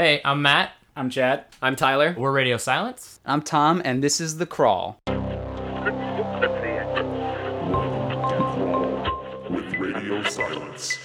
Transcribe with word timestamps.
Hey, 0.00 0.20
I'm 0.24 0.42
Matt. 0.42 0.74
I'm 0.94 1.10
Chad. 1.10 1.46
I'm 1.60 1.74
Tyler. 1.74 2.14
We're 2.16 2.30
Radio 2.30 2.56
Silence. 2.56 3.18
I'm 3.26 3.42
Tom, 3.42 3.82
and 3.84 4.00
this 4.00 4.20
is 4.20 4.38
The 4.38 4.46
Crawl. 4.46 5.00
with 9.50 9.74
Radio 9.74 10.22
Silence. 10.22 10.98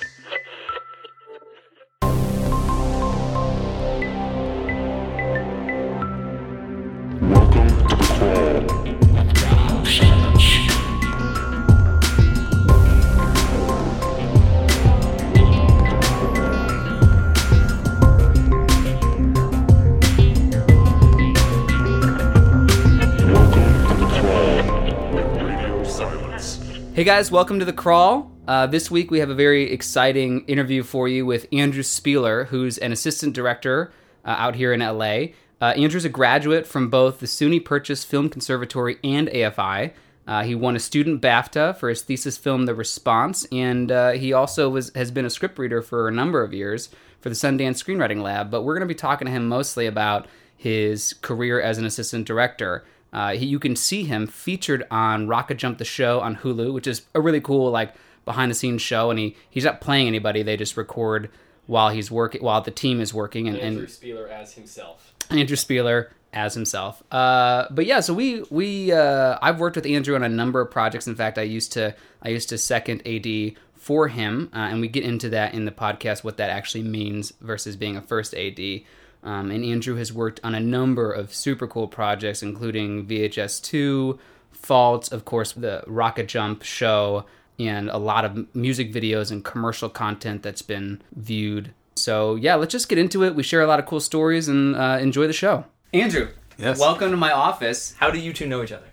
Hey 27.04 27.07
guys, 27.07 27.30
welcome 27.30 27.60
to 27.60 27.66
The 27.66 27.74
Crawl. 27.74 28.32
Uh, 28.48 28.66
this 28.66 28.89
week 28.89 29.12
we 29.12 29.20
have 29.20 29.30
a 29.30 29.36
very 29.36 29.70
exciting 29.70 30.46
interview 30.46 30.84
for 30.84 31.10
you 31.10 31.26
with 31.26 31.48
Andrew 31.52 31.84
Spieler, 31.84 32.45
who's 32.45 32.78
an 32.78 32.94
assistant 32.94 33.34
director 33.34 33.92
uh, 34.23 34.30
out 34.30 34.56
here 34.56 34.72
in 34.72 34.80
LA. 34.80 35.34
Uh, 35.59 35.73
Andrew's 35.76 36.06
a 36.06 36.09
graduate 36.09 36.66
from 36.66 36.89
both 36.89 37.20
the 37.20 37.26
SUNY 37.26 37.59
Purchase 37.59 38.06
Film 38.06 38.30
Conservatory 38.30 39.00
and 39.03 39.28
AFI. 39.28 39.92
Uh, 40.26 40.44
he 40.44 40.56
won 40.56 40.78
a 40.78 40.80
student 40.80 41.22
BAFTA 41.22 41.76
for 41.76 41.89
his 41.89 42.03
thesis 42.03 42.38
film 42.38 42.67
The 42.67 42.73
Response, 42.73 43.45
and 43.52 43.92
uh, 43.92 44.12
he 44.12 44.31
also 44.31 44.70
was 44.70 44.90
has 44.95 45.12
been 45.12 45.26
a 45.26 45.28
scriptreader 45.28 45.84
for 45.84 46.08
a 46.08 46.12
number 46.14 46.42
of 46.42 46.54
years 46.54 46.88
for 47.20 47.28
the 47.28 47.36
Sundance 47.36 47.84
Screenwriting 47.84 48.22
Lab. 48.22 48.50
But 48.50 48.62
we're 48.62 48.76
going 48.76 48.88
to 48.88 48.94
be 48.94 48.95
talking 48.95 49.26
to 49.26 49.31
him 49.34 49.50
mostly 49.50 49.88
about 49.88 50.26
his 50.56 51.16
career 51.16 51.59
as 51.59 51.78
an 51.78 51.84
assistant 51.84 52.26
director. 52.26 52.86
Uh, 53.14 53.33
he, 53.33 53.45
you 53.45 53.59
can 53.59 53.75
see 53.75 54.03
him 54.03 54.28
featured 54.28 54.86
on 54.89 55.28
RocketJump 55.28 55.78
the 55.78 55.86
Show 55.86 56.19
on 56.19 56.38
Hulu, 56.38 56.73
which 56.73 56.88
is 56.88 57.03
a 57.14 57.22
really 57.22 57.39
cool 57.39 57.70
like 57.70 57.94
behind 58.25 58.50
the 58.50 58.55
scenes 58.55 58.81
show. 58.81 59.09
And 59.09 59.20
he 59.20 59.36
he's 59.50 59.64
not 59.64 59.80
playing 59.80 60.08
anybody; 60.08 60.44
they 60.44 60.58
just 60.58 60.75
record 60.75 61.30
while 61.67 61.89
he's 61.89 62.11
working 62.11 62.42
while 62.42 62.61
the 62.61 62.72
team 62.72 63.00
is 63.00 63.14
working. 63.14 63.47
And, 63.47 63.58
and 63.58 63.78
Spieler 63.88 64.30
as 64.30 64.53
himself. 64.53 65.14
Andrew 65.30 65.55
Spieler 65.55 66.09
as 66.33 66.55
himself. 66.55 67.03
Uh, 67.11 67.67
but 67.70 67.86
yeah, 67.86 68.00
so 68.00 68.14
we 68.14 68.42
we 68.50 68.92
uh, 68.92 69.38
I've 69.42 69.59
worked 69.59 69.75
with 69.75 69.86
Andrew 69.86 70.16
on 70.16 70.23
a 70.23 70.30
number 70.30 70.59
of 70.59 70.72
projects. 70.72 71.08
In 71.08 71.16
fact, 71.16 71.38
I 71.38 71.44
used 71.44 71.72
to 71.73 71.95
I 72.22 72.30
used 72.30 72.50
to 72.50 72.58
second 72.58 73.08
AD 73.08 73.55
for 73.75 74.08
him, 74.08 74.50
uh, 74.53 74.59
and 74.59 74.81
we 74.81 74.88
get 74.88 75.03
into 75.03 75.30
that 75.30 75.53
in 75.53 75.66
the 75.66 75.72
podcast 75.72 76.23
what 76.23 76.38
that 76.38 76.50
actually 76.50 76.83
means 76.83 77.33
versus 77.42 77.75
being 77.75 77.95
a 77.95 78.02
first 78.02 78.33
AD. 78.33 78.81
Um, 79.24 79.52
and 79.52 79.64
Andrew 79.64 79.96
has 79.96 80.12
worked 80.12 80.40
on 80.44 80.54
a 80.54 80.60
number 80.60 81.12
of 81.12 81.34
super 81.34 81.66
cool 81.68 81.88
projects, 81.88 82.44
including 82.44 83.06
VHS 83.06 83.62
two, 83.64 84.20
Fault, 84.52 85.12
of 85.12 85.26
course, 85.26 85.52
the 85.54 85.84
RocketJump 85.88 86.64
show, 86.64 87.26
and 87.60 87.90
a 87.90 87.98
lot 87.98 88.24
of 88.26 88.54
music 88.56 88.94
videos 88.94 89.32
and 89.32 89.44
commercial 89.44 89.90
content 89.90 90.42
that's 90.44 90.62
been 90.62 91.02
viewed. 91.16 91.74
So 91.96 92.36
yeah, 92.36 92.56
let's 92.56 92.72
just 92.72 92.90
get 92.90 92.98
into 92.98 93.24
it. 93.24 93.36
We 93.36 93.44
share 93.44 93.62
a 93.62 93.68
lot 93.68 93.80
of 93.80 93.86
cool 93.86 94.00
stories 94.00 94.48
and 94.48 94.76
uh, 94.76 94.98
enjoy 95.02 95.28
the 95.28 95.34
show. 95.34 95.66
Andrew, 95.94 96.30
Yes. 96.58 96.80
welcome 96.80 97.12
to 97.12 97.18
my 97.18 97.32
office. 97.32 97.94
How 97.98 98.10
do 98.12 98.20
you 98.20 98.32
two 98.34 98.48
know 98.48 98.64
each 98.64 98.72
other? 98.72 98.88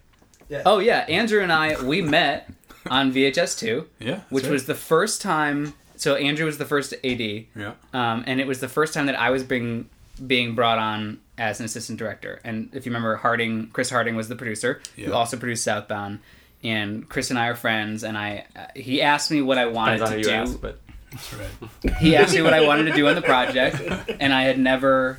Yeah. 0.48 0.62
Oh 0.66 0.78
yeah, 0.80 1.00
Andrew 1.08 1.42
and 1.42 1.52
I 1.52 1.80
we 1.82 2.02
met 2.02 2.50
on 2.90 3.12
VHS 3.12 3.58
two, 3.58 3.86
Yeah, 4.00 4.20
which 4.30 4.44
right. 4.44 4.52
was 4.52 4.66
the 4.66 4.74
first 4.74 5.20
time. 5.22 5.74
So 5.96 6.14
Andrew 6.16 6.46
was 6.46 6.58
the 6.58 6.64
first 6.64 6.94
AD, 7.04 7.20
Yeah. 7.20 7.72
um, 7.92 8.24
and 8.26 8.40
it 8.40 8.46
was 8.46 8.60
the 8.60 8.68
first 8.68 8.92
time 8.94 9.06
that 9.06 9.18
I 9.18 9.30
was 9.30 9.44
being 9.44 9.88
being 10.26 10.54
brought 10.54 10.78
on 10.78 11.20
as 11.38 11.58
an 11.60 11.66
assistant 11.66 11.98
director. 11.98 12.40
And 12.44 12.70
if 12.74 12.84
you 12.86 12.90
remember, 12.90 13.16
Harding, 13.16 13.68
Chris 13.68 13.90
Harding 13.90 14.14
was 14.16 14.28
the 14.28 14.36
producer 14.36 14.80
who 14.96 15.12
also 15.12 15.36
produced 15.36 15.64
Southbound. 15.64 16.20
And 16.62 17.08
Chris 17.08 17.30
and 17.30 17.38
I 17.38 17.46
are 17.48 17.54
friends, 17.54 18.04
and 18.04 18.18
I 18.18 18.44
uh, 18.54 18.66
he 18.76 19.00
asked 19.00 19.30
me 19.30 19.40
what 19.40 19.56
I 19.56 19.64
wanted 19.66 20.00
Depends 20.00 20.02
on 20.02 20.08
to 20.10 20.14
who 20.14 20.18
you 20.18 20.24
do. 20.24 20.50
ask, 20.52 20.60
but 20.60 20.78
That's 21.10 21.34
right. 21.34 21.96
he 21.96 22.16
asked 22.16 22.34
me 22.34 22.42
what 22.42 22.52
I 22.52 22.66
wanted 22.66 22.84
to 22.84 22.92
do 22.92 23.08
on 23.08 23.14
the 23.14 23.22
project, 23.22 23.80
and 24.20 24.30
I 24.34 24.42
had 24.42 24.58
never 24.58 25.18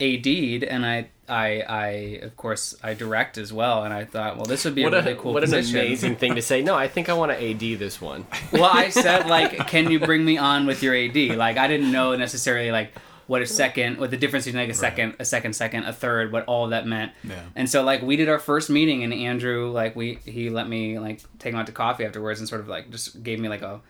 AD'd, 0.00 0.64
and 0.64 0.84
I, 0.84 1.06
I, 1.28 1.60
I, 1.60 1.86
of 2.22 2.36
course, 2.36 2.74
I 2.82 2.94
direct 2.94 3.38
as 3.38 3.52
well, 3.52 3.84
and 3.84 3.94
I 3.94 4.04
thought, 4.04 4.36
well, 4.36 4.46
this 4.46 4.64
would 4.64 4.74
be 4.74 4.82
What, 4.82 4.94
a 4.94 4.98
a, 4.98 5.02
really 5.04 5.14
cool 5.16 5.32
what 5.34 5.44
an 5.44 5.54
amazing 5.54 6.16
thing 6.16 6.34
to 6.34 6.42
say. 6.42 6.60
No, 6.62 6.74
I 6.74 6.88
think 6.88 7.08
I 7.08 7.12
want 7.12 7.30
to 7.30 7.38
AD 7.50 7.78
this 7.78 8.00
one. 8.00 8.26
well, 8.52 8.64
I 8.64 8.88
said 8.88 9.26
like, 9.28 9.68
can 9.68 9.90
you 9.92 10.00
bring 10.00 10.24
me 10.24 10.38
on 10.38 10.66
with 10.66 10.82
your 10.82 10.96
AD? 10.96 11.16
Like, 11.36 11.56
I 11.56 11.68
didn't 11.68 11.92
know 11.92 12.16
necessarily 12.16 12.72
like 12.72 12.92
what 13.30 13.42
a 13.42 13.46
second, 13.46 13.98
what 13.98 14.10
the 14.10 14.16
difference 14.16 14.44
between 14.44 14.60
like 14.60 14.70
a 14.70 14.74
second, 14.74 15.14
a 15.20 15.24
second, 15.24 15.52
second, 15.52 15.84
a 15.84 15.92
third, 15.92 16.32
what 16.32 16.44
all 16.46 16.64
of 16.64 16.70
that 16.70 16.84
meant. 16.84 17.12
Yeah. 17.22 17.40
And 17.54 17.70
so 17.70 17.84
like 17.84 18.02
we 18.02 18.16
did 18.16 18.28
our 18.28 18.40
first 18.40 18.68
meeting, 18.68 19.04
and 19.04 19.14
Andrew 19.14 19.70
like 19.70 19.94
we 19.94 20.18
he 20.26 20.50
let 20.50 20.68
me 20.68 20.98
like 20.98 21.20
take 21.38 21.52
him 21.52 21.60
out 21.60 21.66
to 21.66 21.72
coffee 21.72 22.04
afterwards, 22.04 22.40
and 22.40 22.48
sort 22.48 22.60
of 22.60 22.66
like 22.66 22.90
just 22.90 23.22
gave 23.22 23.38
me 23.38 23.48
like 23.48 23.62
a 23.62 23.82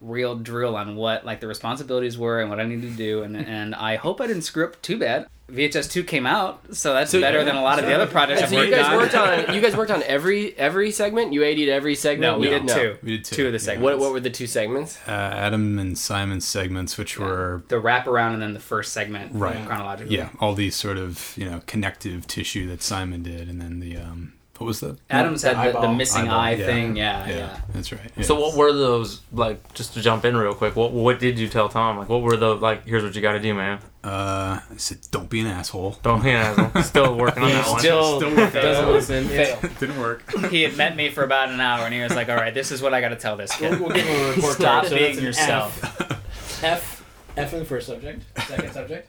real 0.00 0.34
drill 0.34 0.74
on 0.74 0.96
what 0.96 1.24
like 1.24 1.38
the 1.38 1.46
responsibilities 1.46 2.18
were 2.18 2.40
and 2.40 2.50
what 2.50 2.58
I 2.58 2.64
needed 2.64 2.90
to 2.90 2.96
do, 2.96 3.22
and 3.22 3.36
and 3.36 3.76
I 3.76 3.94
hope 3.94 4.20
I 4.20 4.26
didn't 4.26 4.42
screw 4.42 4.64
up 4.64 4.82
too 4.82 4.98
bad. 4.98 5.28
VHS 5.50 5.90
two 5.90 6.02
came 6.04 6.26
out, 6.26 6.74
so 6.74 6.94
that's 6.94 7.10
So- 7.10 7.20
better 7.20 7.44
than 7.44 7.54
a 7.54 7.62
lot 7.62 7.78
of 7.78 7.84
the 7.84 7.92
other 7.94 8.06
projects 8.06 8.42
I've 8.42 8.48
So 8.48 8.62
you 8.62 8.70
guys 8.70 8.86
on. 8.86 8.96
worked 8.96 9.14
on 9.14 9.54
you 9.54 9.60
guys 9.60 9.76
worked 9.76 9.90
on 9.90 10.02
every 10.04 10.56
every 10.58 10.90
segment. 10.90 11.32
You 11.34 11.44
AD'd 11.44 11.68
every 11.68 11.94
segment. 11.94 12.32
No, 12.32 12.38
we 12.38 12.50
You- 12.50 12.60
did 12.60 12.68
two. 12.68 12.96
We 13.02 13.10
did 13.18 13.24
two, 13.26 13.36
Two 13.36 13.46
of 13.48 13.52
the 13.52 13.58
yeah. 13.58 13.62
segments. 13.64 13.84
What 13.84 13.98
what 13.98 14.12
were 14.12 14.20
the 14.20 14.30
two 14.30 14.46
segments? 14.46 14.98
Uh, 15.06 15.10
Adam 15.10 15.78
and 15.78 15.98
Simon's 15.98 16.46
segments, 16.46 16.96
which 16.96 17.18
were 17.18 17.62
the 17.68 17.76
wraparound 17.80 18.32
and 18.32 18.40
then 18.42 18.54
the 18.54 18.60
first 18.60 18.92
segment 18.94 19.32
Right. 19.34 19.66
chronologically. 19.66 20.16
yeah, 20.16 20.30
all 20.40 20.54
these 20.54 20.76
sort 20.76 20.96
of 20.96 21.34
you 21.36 21.44
know 21.44 21.60
connective 21.66 22.26
tissue 22.26 22.66
that 22.68 22.82
Simon 22.82 23.22
did, 23.22 23.48
and 23.48 23.60
then 23.60 23.80
the 23.80 23.98
um, 23.98 24.32
what 24.58 24.66
was 24.68 24.80
the 24.80 24.96
Adams 25.10 25.42
had 25.42 25.56
the, 25.56 25.72
the 25.72 25.78
eyeball. 25.78 25.94
missing 25.94 26.22
Eyeball, 26.22 26.38
eye 26.38 26.50
yeah. 26.52 26.66
thing. 26.66 26.96
Yeah, 26.96 27.28
yeah, 27.28 27.36
yeah. 27.36 27.60
that's 27.72 27.92
right. 27.92 28.24
so 28.24 28.38
what 28.38 28.56
were 28.56 28.72
those 28.72 29.20
like? 29.32 29.74
Just 29.74 29.94
to 29.94 30.00
jump 30.00 30.24
in 30.24 30.36
real 30.36 30.54
quick, 30.54 30.76
what 30.76 30.92
what 30.92 31.18
did 31.18 31.38
you 31.38 31.48
tell 31.48 31.68
Tom? 31.68 31.98
Like, 31.98 32.08
what 32.08 32.22
were 32.22 32.36
the 32.36 32.54
like? 32.54 32.86
Here's 32.86 33.02
what 33.02 33.16
you 33.16 33.20
got 33.20 33.32
to 33.32 33.40
do, 33.40 33.52
man. 33.52 33.80
Uh, 34.04 34.60
I 34.70 34.76
said, 34.76 34.98
don't 35.10 35.28
be 35.28 35.40
an 35.40 35.46
asshole. 35.48 35.98
Don't 36.02 36.22
be 36.22 36.30
an 36.30 36.36
asshole. 36.36 36.82
Still 36.82 37.16
working 37.16 37.42
on 37.42 37.48
that 37.50 37.66
one. 37.66 37.78
Still, 37.80 38.20
Still 38.20 38.36
working. 38.36 38.62
doesn't 38.62 38.92
listen. 38.92 39.26
Didn't 39.80 39.98
work. 39.98 40.22
He 40.50 40.62
had 40.62 40.76
met 40.76 40.94
me 40.94 41.10
for 41.10 41.24
about 41.24 41.48
an 41.48 41.60
hour, 41.60 41.84
and 41.84 41.92
he 41.94 42.00
was 42.00 42.14
like, 42.14 42.28
"All 42.28 42.36
right, 42.36 42.54
this 42.54 42.70
is 42.70 42.80
what 42.80 42.94
I 42.94 43.00
got 43.00 43.08
to 43.08 43.16
tell 43.16 43.36
this 43.36 43.54
kid. 43.56 43.80
We'll 43.80 43.90
give 43.90 44.06
him 44.06 44.24
a 44.24 44.28
report 44.34 44.54
Stop. 44.54 44.86
So 44.86 44.96
being 44.96 45.20
yourself." 45.20 45.82
F. 45.82 46.62
F. 46.62 47.04
F 47.36 47.52
in 47.52 47.58
the 47.58 47.64
first 47.64 47.86
subject. 47.88 48.22
Second 48.46 48.72
subject. 48.72 49.08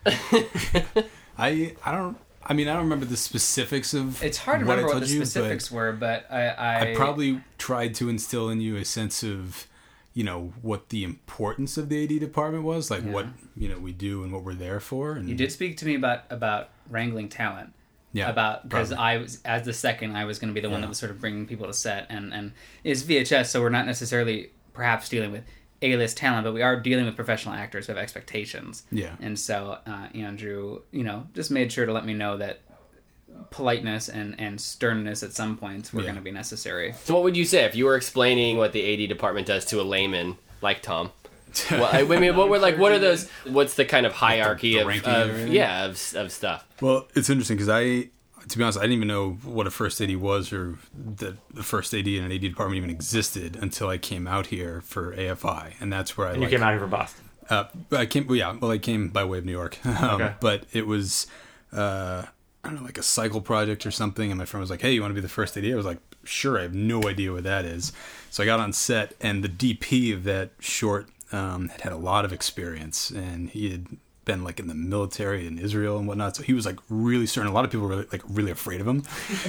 I 1.38 1.75
I 1.85 1.91
don't. 1.91 2.17
I 2.45 2.53
mean, 2.53 2.67
I 2.67 2.73
don't 2.73 2.83
remember 2.83 3.06
the 3.06 3.17
specifics 3.17 3.94
of. 3.94 4.22
It's 4.23 4.38
hard 4.38 4.59
to 4.59 4.66
what 4.66 4.73
remember 4.78 4.94
what 4.95 5.03
the 5.03 5.11
you, 5.13 5.19
but 5.19 5.28
specifics 5.28 5.72
were, 5.72 5.91
but 5.91 6.25
I, 6.31 6.47
I, 6.50 6.91
I 6.91 6.95
probably 6.95 7.41
tried 7.57 7.95
to 7.95 8.09
instill 8.09 8.50
in 8.50 8.61
you 8.61 8.75
a 8.78 8.85
sense 8.85 9.23
of, 9.23 9.66
you 10.13 10.23
know, 10.23 10.53
what 10.61 10.89
the 10.89 11.03
importance 11.03 11.78
of 11.78 11.89
the 11.89 12.03
AD 12.03 12.19
department 12.19 12.63
was, 12.63 12.91
like 12.91 13.03
Yeah. 13.03 13.11
what 13.11 13.25
you 13.57 13.67
know 13.69 13.79
we 13.79 13.91
do 13.91 14.23
and 14.23 14.31
what 14.31 14.44
we're 14.44 14.53
there 14.53 14.79
for. 14.79 15.13
And 15.13 15.28
You 15.28 15.35
did 15.35 15.51
speak 15.51 15.78
to 15.78 15.85
me 15.85 15.95
about 15.95 16.23
about 16.29 16.69
wrangling 16.89 17.29
talent. 17.29 17.73
yeah, 18.13 18.29
about 18.29 18.69
because. 18.69 18.91
I 18.91 19.17
was 19.17 19.41
as 19.44 19.63
the 19.66 19.73
second 19.73 20.16
I 20.16 20.25
was 20.25 20.38
going 20.39 20.50
to 20.50 20.53
be 20.53 20.61
the 20.61 20.69
one 20.69 20.81
that 20.81 20.88
was 20.88 20.97
sort 21.00 21.11
of 21.11 21.19
bringing 21.19 21.47
people 21.47 21.67
to 21.67 21.73
set 21.73 22.05
and 22.09 22.34
and 22.34 22.51
it's 22.84 23.01
VHS 23.03 23.47
so 23.47 23.61
we're 23.61 23.69
not 23.69 23.85
necessarily 23.88 24.51
perhaps 24.73 25.09
dealing 25.09 25.31
with 25.31 25.44
A-list 25.81 26.17
talent 26.17 26.43
but 26.45 26.53
we 26.53 26.61
are 26.61 26.79
dealing 26.79 27.05
with 27.05 27.15
professional 27.15 27.53
actors 27.55 27.85
who 27.87 27.91
have 27.93 28.01
expectations 28.01 28.83
Yeah. 28.91 29.15
and 29.19 29.37
so 29.37 29.77
uh, 29.85 30.07
Andrew 30.13 30.81
you 30.91 31.03
know 31.03 31.27
just 31.33 31.51
made 31.51 31.71
sure 31.71 31.85
to 31.85 31.91
let 31.93 32.05
me 32.05 32.13
know 32.13 32.37
that 32.37 32.61
politeness 33.51 34.07
and 34.09 34.35
and 34.39 34.59
sternness 34.59 35.21
at 35.23 35.33
some 35.33 35.57
points 35.57 35.91
were 35.93 35.99
Yeah. 36.01 36.05
going 36.07 36.15
to 36.15 36.21
be 36.21 36.31
necessary 36.31 36.93
So 37.03 37.13
what 37.15 37.23
would 37.23 37.37
you 37.37 37.45
say 37.45 37.65
if 37.65 37.75
you 37.75 37.85
were 37.85 37.95
explaining 37.95 38.57
what 38.57 38.71
the 38.71 38.81
AD 39.03 39.09
department 39.09 39.47
does 39.47 39.65
to 39.65 39.81
a 39.81 39.83
layman 39.83 40.37
like 40.61 40.81
Tom? 40.81 41.11
Well, 41.71 41.89
I 41.89 42.03
mean, 42.03 42.35
what 42.35 42.49
were 42.49 42.59
like? 42.59 42.77
What 42.77 42.91
are 42.91 42.99
those? 42.99 43.29
What's 43.45 43.75
the 43.75 43.85
kind 43.85 44.05
of 44.05 44.11
hierarchy 44.11 44.73
the 44.73 44.81
of, 44.81 45.05
of 45.29 45.47
yeah 45.47 45.85
of, 45.85 45.91
of 46.15 46.29
stuff? 46.33 46.67
Well, 46.81 47.07
it's 47.16 47.29
interesting 47.29 47.55
because 47.55 47.69
I, 47.69 48.09
to 48.47 48.57
be 48.57 48.63
honest, 48.63 48.77
I 48.77 48.81
didn't 48.81 48.97
even 48.97 49.07
know 49.07 49.31
what 49.43 49.67
a 49.67 49.71
first 49.71 49.99
AD 50.01 50.15
was 50.17 50.53
or 50.53 50.77
that 50.93 51.35
the 51.53 51.63
first 51.63 51.93
AD 51.93 52.07
and 52.07 52.25
an 52.25 52.31
AD 52.31 52.41
department 52.41 52.77
even 52.77 52.89
existed 52.89 53.55
until 53.55 53.89
I 53.89 53.97
came 53.97 54.27
out 54.27 54.47
here 54.47 54.81
for 54.81 55.15
AFI, 55.15 55.73
and 55.79 55.91
that's 55.91 56.17
where 56.17 56.27
I 56.27 56.31
And 56.31 56.39
you 56.41 56.43
like, 56.43 56.51
came 56.51 56.63
out 56.63 56.71
here 56.71 56.79
from 56.79 56.89
Boston. 56.89 57.29
Uh, 57.49 57.65
I 57.91 58.05
came. 58.05 58.27
Well, 58.27 58.35
yeah. 58.35 58.55
Well, 58.59 58.71
I 58.71 58.77
came 58.77 59.09
by 59.09 59.23
way 59.23 59.37
of 59.37 59.45
New 59.45 59.51
York. 59.51 59.77
um, 59.85 60.21
Okay. 60.21 60.33
But 60.39 60.65
it 60.73 60.87
was, 60.87 61.27
uh, 61.71 62.23
I 62.63 62.67
don't 62.69 62.79
know, 62.79 62.83
like 62.83 62.97
a 62.97 63.03
cycle 63.03 63.41
project 63.41 63.85
or 63.85 63.91
something. 63.91 64.31
And 64.31 64.37
my 64.37 64.45
friend 64.45 64.61
was 64.61 64.69
like, 64.69 64.81
"Hey, 64.81 64.93
you 64.93 65.01
want 65.01 65.11
to 65.11 65.15
be 65.15 65.21
the 65.21 65.29
first 65.29 65.57
AD?" 65.57 65.65
I 65.65 65.75
was 65.75 65.85
like, 65.85 65.99
"Sure." 66.23 66.57
I 66.57 66.63
have 66.63 66.73
no 66.73 67.07
idea 67.07 67.31
what 67.31 67.43
that 67.43 67.65
is. 67.65 67.93
So 68.31 68.41
I 68.43 68.45
got 68.45 68.59
on 68.59 68.73
set, 68.73 69.13
and 69.21 69.43
the 69.43 69.49
DP 69.49 70.13
of 70.13 70.23
that 70.23 70.51
short 70.59 71.07
um, 71.31 71.69
had 71.69 71.81
had 71.81 71.93
a 71.93 71.97
lot 71.97 72.25
of 72.25 72.33
experience, 72.33 73.09
and 73.11 73.49
he 73.49 73.71
had 73.71 73.87
been 74.25 74.43
like 74.43 74.59
in 74.59 74.67
the 74.67 74.73
military 74.73 75.47
in 75.47 75.57
Israel 75.59 75.97
and 75.97 76.07
whatnot. 76.07 76.35
So 76.35 76.43
he 76.43 76.53
was 76.53 76.66
like 76.66 76.79
really 76.89 77.25
certain. 77.25 77.49
A 77.49 77.53
lot 77.53 77.63
of 77.63 77.72
people 77.72 77.87
were 77.87 78.07
like 78.11 78.22
really 78.27 78.51
afraid 78.51 78.81
of 78.81 78.87
him, 78.87 79.03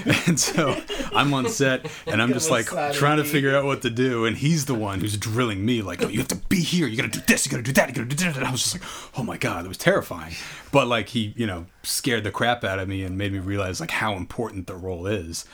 and 0.26 0.38
so 0.38 0.80
I'm 1.12 1.34
on 1.34 1.48
set 1.48 1.90
and 2.06 2.22
I'm 2.22 2.32
just 2.32 2.50
like 2.50 2.66
trying 2.92 3.16
to 3.16 3.24
figure 3.24 3.56
out 3.56 3.64
what 3.64 3.82
to 3.82 3.90
do, 3.90 4.24
and 4.26 4.36
he's 4.36 4.66
the 4.66 4.74
one 4.74 5.00
who's 5.00 5.16
drilling 5.16 5.64
me 5.64 5.82
like, 5.82 6.02
"Oh, 6.02 6.08
you 6.08 6.18
have 6.18 6.28
to 6.28 6.36
be 6.36 6.60
here. 6.60 6.86
You 6.86 6.96
got 6.96 7.12
to 7.12 7.18
do 7.18 7.24
this. 7.26 7.46
You 7.46 7.50
got 7.50 7.58
to 7.58 7.62
do 7.62 7.72
that. 7.72 7.88
You 7.88 7.94
got 7.94 8.10
to 8.10 8.16
do 8.16 8.24
that." 8.24 8.36
And 8.36 8.46
I 8.46 8.50
was 8.50 8.62
just 8.62 8.74
like, 8.74 9.18
"Oh 9.18 9.22
my 9.22 9.36
god, 9.36 9.64
it 9.64 9.68
was 9.68 9.78
terrifying." 9.78 10.34
But 10.70 10.86
like 10.86 11.08
he, 11.08 11.32
you 11.36 11.46
know, 11.46 11.66
scared 11.82 12.24
the 12.24 12.30
crap 12.30 12.62
out 12.64 12.78
of 12.78 12.88
me 12.88 13.02
and 13.02 13.18
made 13.18 13.32
me 13.32 13.38
realize 13.38 13.80
like 13.80 13.90
how 13.90 14.14
important 14.14 14.66
the 14.66 14.76
role 14.76 15.06
is, 15.06 15.46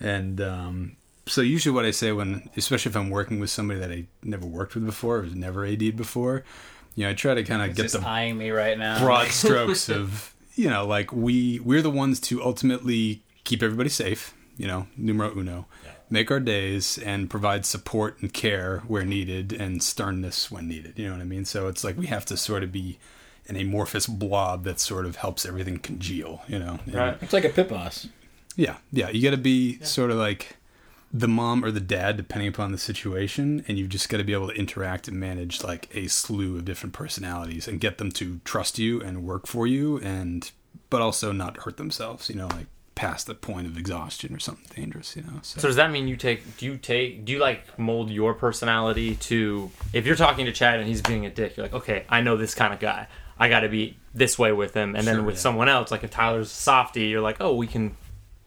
and 0.00 0.40
um, 0.40 0.96
so 1.26 1.40
usually 1.42 1.74
what 1.74 1.84
I 1.84 1.92
say 1.92 2.12
when, 2.12 2.48
especially 2.56 2.90
if 2.90 2.96
I'm 2.96 3.10
working 3.10 3.40
with 3.40 3.50
somebody 3.50 3.78
that 3.80 3.90
I 3.90 4.06
never 4.22 4.46
worked 4.46 4.74
with 4.74 4.84
before, 4.84 5.18
or 5.18 5.22
was 5.22 5.34
never 5.34 5.64
AD'd 5.64 5.96
before, 5.96 6.44
you 6.94 7.04
know, 7.04 7.10
I 7.10 7.14
try 7.14 7.34
to 7.34 7.42
kind 7.44 7.62
of 7.62 7.76
get 7.76 7.82
Just 7.84 8.00
the 8.00 8.06
eyeing 8.06 8.36
me 8.38 8.50
right 8.50 8.78
now. 8.78 8.98
broad 9.02 9.28
strokes 9.30 9.88
of 9.88 10.34
you 10.54 10.68
know 10.68 10.86
like 10.86 11.12
we 11.12 11.58
we're 11.60 11.82
the 11.82 11.90
ones 11.90 12.20
to 12.20 12.42
ultimately 12.42 13.22
keep 13.44 13.62
everybody 13.62 13.88
safe 13.88 14.34
you 14.56 14.66
know 14.66 14.86
numero 14.96 15.30
uno 15.36 15.66
make 16.10 16.30
our 16.30 16.40
days 16.40 16.98
and 16.98 17.30
provide 17.30 17.64
support 17.64 18.20
and 18.20 18.32
care 18.32 18.78
where 18.88 19.04
needed 19.04 19.52
and 19.52 19.82
sternness 19.82 20.50
when 20.50 20.68
needed 20.68 20.92
you 20.98 21.06
know 21.06 21.12
what 21.12 21.20
i 21.20 21.24
mean 21.24 21.44
so 21.44 21.68
it's 21.68 21.82
like 21.84 21.96
we 21.96 22.06
have 22.08 22.26
to 22.26 22.36
sort 22.36 22.62
of 22.64 22.70
be 22.72 22.98
an 23.46 23.56
amorphous 23.56 24.06
blob 24.06 24.64
that 24.64 24.78
sort 24.80 25.06
of 25.06 25.16
helps 25.16 25.46
everything 25.46 25.78
congeal 25.78 26.42
you 26.48 26.58
know 26.58 26.78
And- 26.84 26.94
Right. 26.94 27.16
It's 27.22 27.32
like 27.32 27.44
a 27.44 27.48
pit 27.48 27.68
boss. 27.68 28.08
yeah, 28.56 28.76
yeah. 28.92 29.08
You 29.08 29.22
got 29.22 29.30
to 29.30 29.36
be 29.42 29.78
sort 29.82 30.10
of 30.10 30.18
like 30.18 30.56
the 31.12 31.28
mom 31.28 31.64
or 31.64 31.70
the 31.70 31.80
dad, 31.80 32.16
depending 32.16 32.48
upon 32.48 32.72
the 32.72 32.78
situation, 32.78 33.64
and 33.66 33.78
you've 33.78 33.88
just 33.88 34.08
got 34.08 34.18
to 34.18 34.24
be 34.24 34.32
able 34.32 34.48
to 34.48 34.54
interact 34.54 35.08
and 35.08 35.18
manage 35.18 35.62
like 35.62 35.88
a 35.94 36.06
slew 36.06 36.56
of 36.56 36.64
different 36.64 36.92
personalities 36.92 37.66
and 37.66 37.80
get 37.80 37.98
them 37.98 38.12
to 38.12 38.40
trust 38.44 38.78
you 38.78 39.00
and 39.00 39.24
work 39.24 39.46
for 39.46 39.66
you, 39.66 39.98
and 39.98 40.52
but 40.88 41.02
also 41.02 41.32
not 41.32 41.58
hurt 41.58 41.76
themselves. 41.76 42.28
You 42.28 42.36
know, 42.36 42.46
like 42.48 42.66
past 42.94 43.26
the 43.26 43.34
point 43.34 43.66
of 43.66 43.78
exhaustion 43.78 44.34
or 44.34 44.38
something 44.38 44.70
dangerous. 44.76 45.16
You 45.16 45.22
know. 45.22 45.40
So 45.42 45.66
does 45.66 45.76
that 45.76 45.90
mean 45.90 46.06
you 46.06 46.16
take? 46.16 46.56
Do 46.58 46.66
you 46.66 46.76
take? 46.76 47.24
Do 47.24 47.32
you 47.32 47.38
like 47.38 47.78
mold 47.78 48.10
your 48.10 48.34
personality 48.34 49.16
to? 49.16 49.70
If 49.92 50.06
you're 50.06 50.16
talking 50.16 50.46
to 50.46 50.52
Chad 50.52 50.78
and 50.78 50.86
he's 50.86 51.02
being 51.02 51.26
a 51.26 51.30
dick, 51.30 51.56
you're 51.56 51.66
like, 51.66 51.74
okay, 51.74 52.04
I 52.08 52.20
know 52.20 52.36
this 52.36 52.54
kind 52.54 52.72
of 52.72 52.78
guy. 52.78 53.08
I 53.38 53.48
got 53.48 53.60
to 53.60 53.68
be 53.70 53.96
this 54.14 54.38
way 54.38 54.52
with 54.52 54.74
him, 54.74 54.94
and 54.94 55.06
then 55.06 55.24
with 55.24 55.36
yeah. 55.36 55.40
someone 55.40 55.68
else, 55.68 55.90
like 55.90 56.04
if 56.04 56.10
Tyler's 56.10 56.52
softy, 56.52 57.06
you're 57.06 57.22
like, 57.22 57.38
oh, 57.40 57.54
we 57.54 57.66
can. 57.66 57.96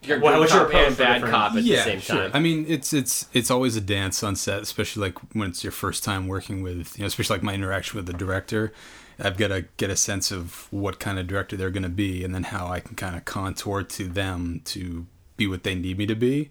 You're 0.05 0.19
What- 0.19 0.33
good 0.33 0.39
what's 0.41 0.51
cop 0.51 0.73
and 0.73 0.97
bad 0.97 1.13
different- 1.15 1.31
cop 1.33 1.55
at 1.55 1.63
the 1.63 1.75
same 1.77 1.99
sure. 2.01 2.15
time. 2.17 2.31
I 2.33 2.39
mean, 2.39 2.65
it's 2.67 2.93
it's 2.93 3.27
it's 3.33 3.49
always 3.51 3.75
a 3.75 3.81
dance 3.81 4.23
on 4.23 4.35
set, 4.35 4.61
especially 4.61 5.01
like 5.01 5.17
when 5.33 5.49
it's 5.49 5.63
your 5.63 5.71
first 5.71 6.03
time 6.03 6.27
working 6.27 6.61
with, 6.61 6.97
you 6.97 7.01
know, 7.03 7.07
especially 7.07 7.35
like 7.35 7.43
my 7.43 7.53
interaction 7.53 7.97
with 7.97 8.05
the 8.05 8.13
director. 8.13 8.73
I've 9.19 9.37
got 9.37 9.49
to 9.49 9.65
get 9.77 9.89
a 9.91 9.95
sense 9.95 10.31
of 10.31 10.67
what 10.71 10.99
kind 10.99 11.19
of 11.19 11.27
director 11.27 11.55
they're 11.55 11.69
going 11.69 11.83
to 11.83 11.89
be, 11.89 12.23
and 12.23 12.33
then 12.33 12.43
how 12.43 12.67
I 12.67 12.79
can 12.79 12.95
kind 12.95 13.15
of 13.15 13.25
contour 13.25 13.83
to 13.83 14.07
them 14.07 14.61
to 14.65 15.05
be 15.37 15.45
what 15.47 15.63
they 15.63 15.75
need 15.75 15.99
me 15.99 16.05
to 16.07 16.15
be, 16.15 16.49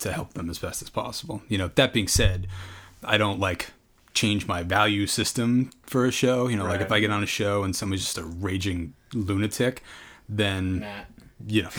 to 0.00 0.12
help 0.12 0.34
them 0.34 0.50
as 0.50 0.58
best 0.58 0.82
as 0.82 0.90
possible. 0.90 1.42
You 1.48 1.56
know, 1.58 1.70
that 1.74 1.92
being 1.94 2.06
said, 2.06 2.46
I 3.02 3.16
don't 3.16 3.40
like 3.40 3.70
change 4.12 4.46
my 4.46 4.62
value 4.62 5.06
system 5.06 5.70
for 5.84 6.04
a 6.04 6.10
show. 6.12 6.48
You 6.48 6.56
know, 6.58 6.64
like 6.66 6.82
if 6.82 6.92
I 6.92 7.00
get 7.00 7.10
on 7.10 7.22
a 7.22 7.26
show 7.26 7.64
and 7.64 7.74
somebody's 7.74 8.04
just 8.04 8.18
a 8.18 8.24
raging 8.24 8.92
lunatic, 9.14 9.82
then 10.28 10.80
Matt. 10.80 11.10
You 11.46 11.62
know 11.62 11.70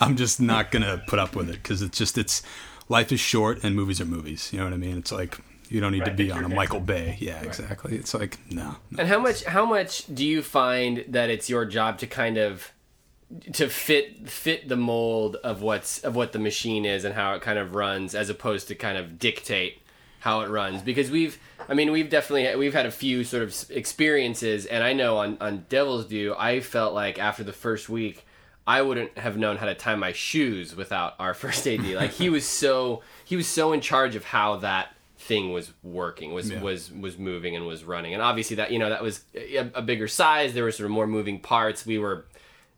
i'm 0.00 0.16
just 0.16 0.40
not 0.40 0.70
gonna 0.70 1.02
put 1.06 1.18
up 1.18 1.36
with 1.36 1.48
it 1.50 1.62
because 1.62 1.82
it's 1.82 1.98
just 1.98 2.16
it's 2.16 2.42
life 2.88 3.12
is 3.12 3.20
short 3.20 3.62
and 3.62 3.74
movies 3.76 4.00
are 4.00 4.06
movies 4.06 4.50
you 4.52 4.58
know 4.58 4.64
what 4.64 4.72
i 4.72 4.76
mean? 4.76 4.96
It's 4.96 5.12
like 5.12 5.38
you 5.70 5.80
don't 5.80 5.92
need 5.92 6.04
to 6.06 6.12
be 6.12 6.30
on 6.30 6.44
a 6.44 6.48
michael 6.48 6.80
bay. 6.80 7.16
Yeah 7.20 7.42
exactly. 7.42 7.96
It's 7.96 8.14
like 8.14 8.38
no, 8.50 8.76
no. 8.90 9.00
And 9.00 9.08
how 9.08 9.18
much 9.18 9.44
how 9.44 9.64
much 9.66 10.04
do 10.12 10.24
you 10.24 10.42
find 10.42 11.04
that 11.08 11.30
it's 11.30 11.50
your 11.50 11.64
job 11.64 11.98
to 11.98 12.06
kind 12.06 12.38
of 12.38 12.72
to 13.52 13.68
fit 13.68 14.28
fit 14.28 14.68
the 14.68 14.76
mold 14.76 15.36
of 15.36 15.60
what's 15.60 15.98
of 16.00 16.16
what 16.16 16.32
the 16.32 16.38
machine 16.38 16.84
is 16.84 17.04
and 17.04 17.14
how 17.14 17.34
it 17.34 17.42
kind 17.42 17.58
of 17.58 17.74
runs 17.74 18.14
as 18.14 18.30
opposed 18.30 18.68
to 18.68 18.74
kind 18.74 18.96
of 18.96 19.18
dictate 19.18 19.82
how 20.20 20.40
it 20.40 20.48
runs? 20.48 20.82
Because 20.82 21.10
we've 21.10 21.38
I 21.68 21.74
mean 21.74 21.92
we've 21.92 22.08
definitely 22.08 22.56
we've 22.56 22.74
had 22.74 22.86
a 22.86 22.90
few 22.90 23.24
sort 23.24 23.42
of 23.42 23.70
experiences 23.70 24.64
and 24.66 24.82
I 24.82 24.94
know 24.94 25.18
on 25.18 25.36
on 25.40 25.66
Devil's 25.68 26.06
Due 26.06 26.34
I 26.38 26.60
felt 26.60 26.94
like 26.94 27.18
after 27.18 27.44
the 27.44 27.52
first 27.52 27.88
week 27.88 28.24
I 28.68 28.82
wouldn't 28.82 29.16
have 29.18 29.36
known 29.36 29.56
how 29.56 29.66
to 29.66 29.74
tie 29.74 29.96
my 29.96 30.12
shoes 30.12 30.76
without 30.76 31.14
our 31.18 31.32
first 31.42 31.66
AD 31.66 31.84
like 32.02 32.12
he 32.12 32.28
was 32.28 32.44
so 32.46 33.02
he 33.24 33.34
was 33.36 33.46
so 33.48 33.72
in 33.72 33.80
charge 33.80 34.14
of 34.14 34.24
how 34.24 34.56
that 34.58 34.94
thing 35.16 35.52
was 35.52 35.72
working 35.82 36.32
was 36.32 36.50
Yeah. 36.50 36.60
was 36.62 36.92
was 36.92 37.18
moving 37.18 37.56
and 37.56 37.66
was 37.66 37.82
running 37.84 38.12
and 38.14 38.22
obviously 38.22 38.56
that 38.56 38.70
you 38.72 38.78
know 38.78 38.88
that 38.90 39.02
was 39.02 39.22
a, 39.34 39.56
a 39.74 39.82
bigger 39.82 40.06
size 40.06 40.54
there 40.54 40.62
were 40.64 40.70
sort 40.70 40.84
of 40.84 40.92
more 40.92 41.06
moving 41.08 41.40
parts 41.40 41.84
we 41.84 41.98
were 41.98 42.24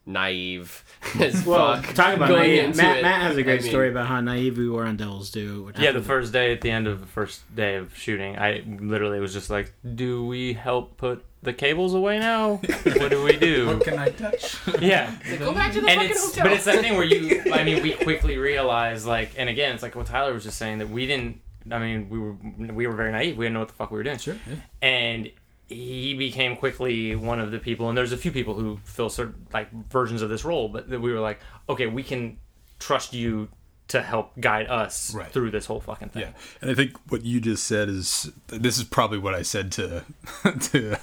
naive 0.06 0.82
as 1.20 1.44
Well, 1.44 1.76
fuck 1.82 1.94
talking 1.94 2.14
about 2.16 2.28
going 2.28 2.48
naive, 2.50 2.64
into 2.64 2.76
Matt, 2.78 2.98
it. 2.98 3.02
Matt 3.02 3.20
has 3.22 3.36
a 3.36 3.42
great 3.42 3.60
I 3.60 3.62
mean, 3.62 3.70
story 3.70 3.90
about 3.90 4.06
how 4.06 4.20
naive 4.20 4.56
we 4.58 4.68
were 4.68 4.84
on 4.84 4.96
Devil's 4.96 5.30
Due. 5.30 5.70
Yeah, 5.78 5.92
the 5.92 6.02
first 6.02 6.32
day 6.32 6.52
at 6.52 6.62
the 6.62 6.70
end 6.70 6.86
of 6.88 7.00
the 7.00 7.06
first 7.06 7.54
day 7.54 7.76
of 7.76 7.96
shooting, 7.96 8.38
I 8.38 8.64
literally 8.66 9.20
was 9.20 9.32
just 9.32 9.50
like, 9.50 9.72
"Do 9.94 10.24
we 10.26 10.54
help 10.54 10.96
put 10.96 11.24
the 11.42 11.52
cables 11.52 11.94
away 11.94 12.18
now? 12.18 12.56
what 12.82 13.10
do 13.10 13.22
we 13.22 13.36
do?" 13.36 13.66
what 13.68 13.84
can 13.84 13.98
i 13.98 14.08
touch 14.10 14.56
Yeah, 14.80 15.14
go 15.38 15.52
back 15.52 15.72
to 15.72 15.80
the 15.80 15.88
and 15.88 16.00
fucking 16.00 16.10
it's 16.10 16.26
hotel 16.26 16.44
but 16.44 16.52
it's 16.52 16.64
that 16.64 16.80
thing 16.80 16.94
where 16.96 17.04
you 17.04 17.52
I 17.52 17.64
mean 17.64 17.82
we 17.82 17.92
quickly 17.92 18.36
realize, 18.38 19.06
like 19.06 19.32
and 19.36 19.48
again 19.48 19.74
it's 19.74 19.82
like 19.82 19.94
what 19.96 20.06
Tyler 20.06 20.32
was 20.34 20.44
just 20.44 20.58
saying 20.58 20.78
that 20.78 20.90
we 20.90 21.06
didn't 21.06 21.40
I 21.70 21.78
mean 21.78 22.08
we 22.08 22.18
were 22.18 22.36
we 22.72 22.86
were 22.86 22.94
very 22.94 23.12
naive 23.12 23.36
we 23.36 23.44
didn't 23.46 23.54
know 23.54 23.60
what 23.60 23.68
the 23.68 23.74
fuck 23.74 23.90
we 23.90 23.98
were 23.98 24.02
doing 24.04 24.18
sure 24.18 24.36
yeah. 24.46 24.56
and 24.82 25.30
he 25.68 26.14
became 26.14 26.56
quickly 26.56 27.14
one 27.14 27.38
of 27.38 27.52
the 27.52 27.58
people 27.58 27.88
and 27.88 27.96
there's 27.96 28.12
a 28.12 28.16
few 28.16 28.32
people 28.32 28.54
who 28.54 28.78
fill 28.84 29.08
certain 29.08 29.46
like 29.52 29.70
versions 29.88 30.20
of 30.20 30.28
this 30.28 30.44
role 30.44 30.68
but 30.68 30.90
that 30.90 31.00
we 31.00 31.12
were 31.12 31.20
like 31.20 31.40
okay 31.68 31.86
we 31.86 32.02
can 32.02 32.36
trust 32.80 33.12
you 33.12 33.48
to 33.90 34.02
help 34.02 34.32
guide 34.40 34.66
us 34.68 35.14
Right. 35.14 35.30
through 35.32 35.50
this 35.52 35.66
whole 35.66 35.80
fucking 35.80 36.08
thing 36.10 36.22
Yeah, 36.22 36.32
and 36.60 36.70
I 36.70 36.74
think 36.74 36.96
what 37.08 37.24
you 37.24 37.40
just 37.40 37.64
said 37.64 37.88
is 37.88 38.30
this 38.48 38.78
is 38.78 38.84
probably 38.84 39.18
what 39.18 39.34
I 39.34 39.42
said 39.42 39.70
to 39.72 40.04
to 40.70 40.98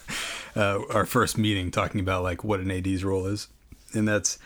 uh, 0.55 0.79
our 0.91 1.05
first 1.05 1.37
meeting, 1.37 1.69
talking 1.71 1.99
about 2.01 2.23
like 2.23 2.43
what 2.43 2.59
an 2.59 2.71
AD's 2.71 3.03
role 3.03 3.25
is, 3.27 3.47
and 3.93 4.07
that's 4.07 4.39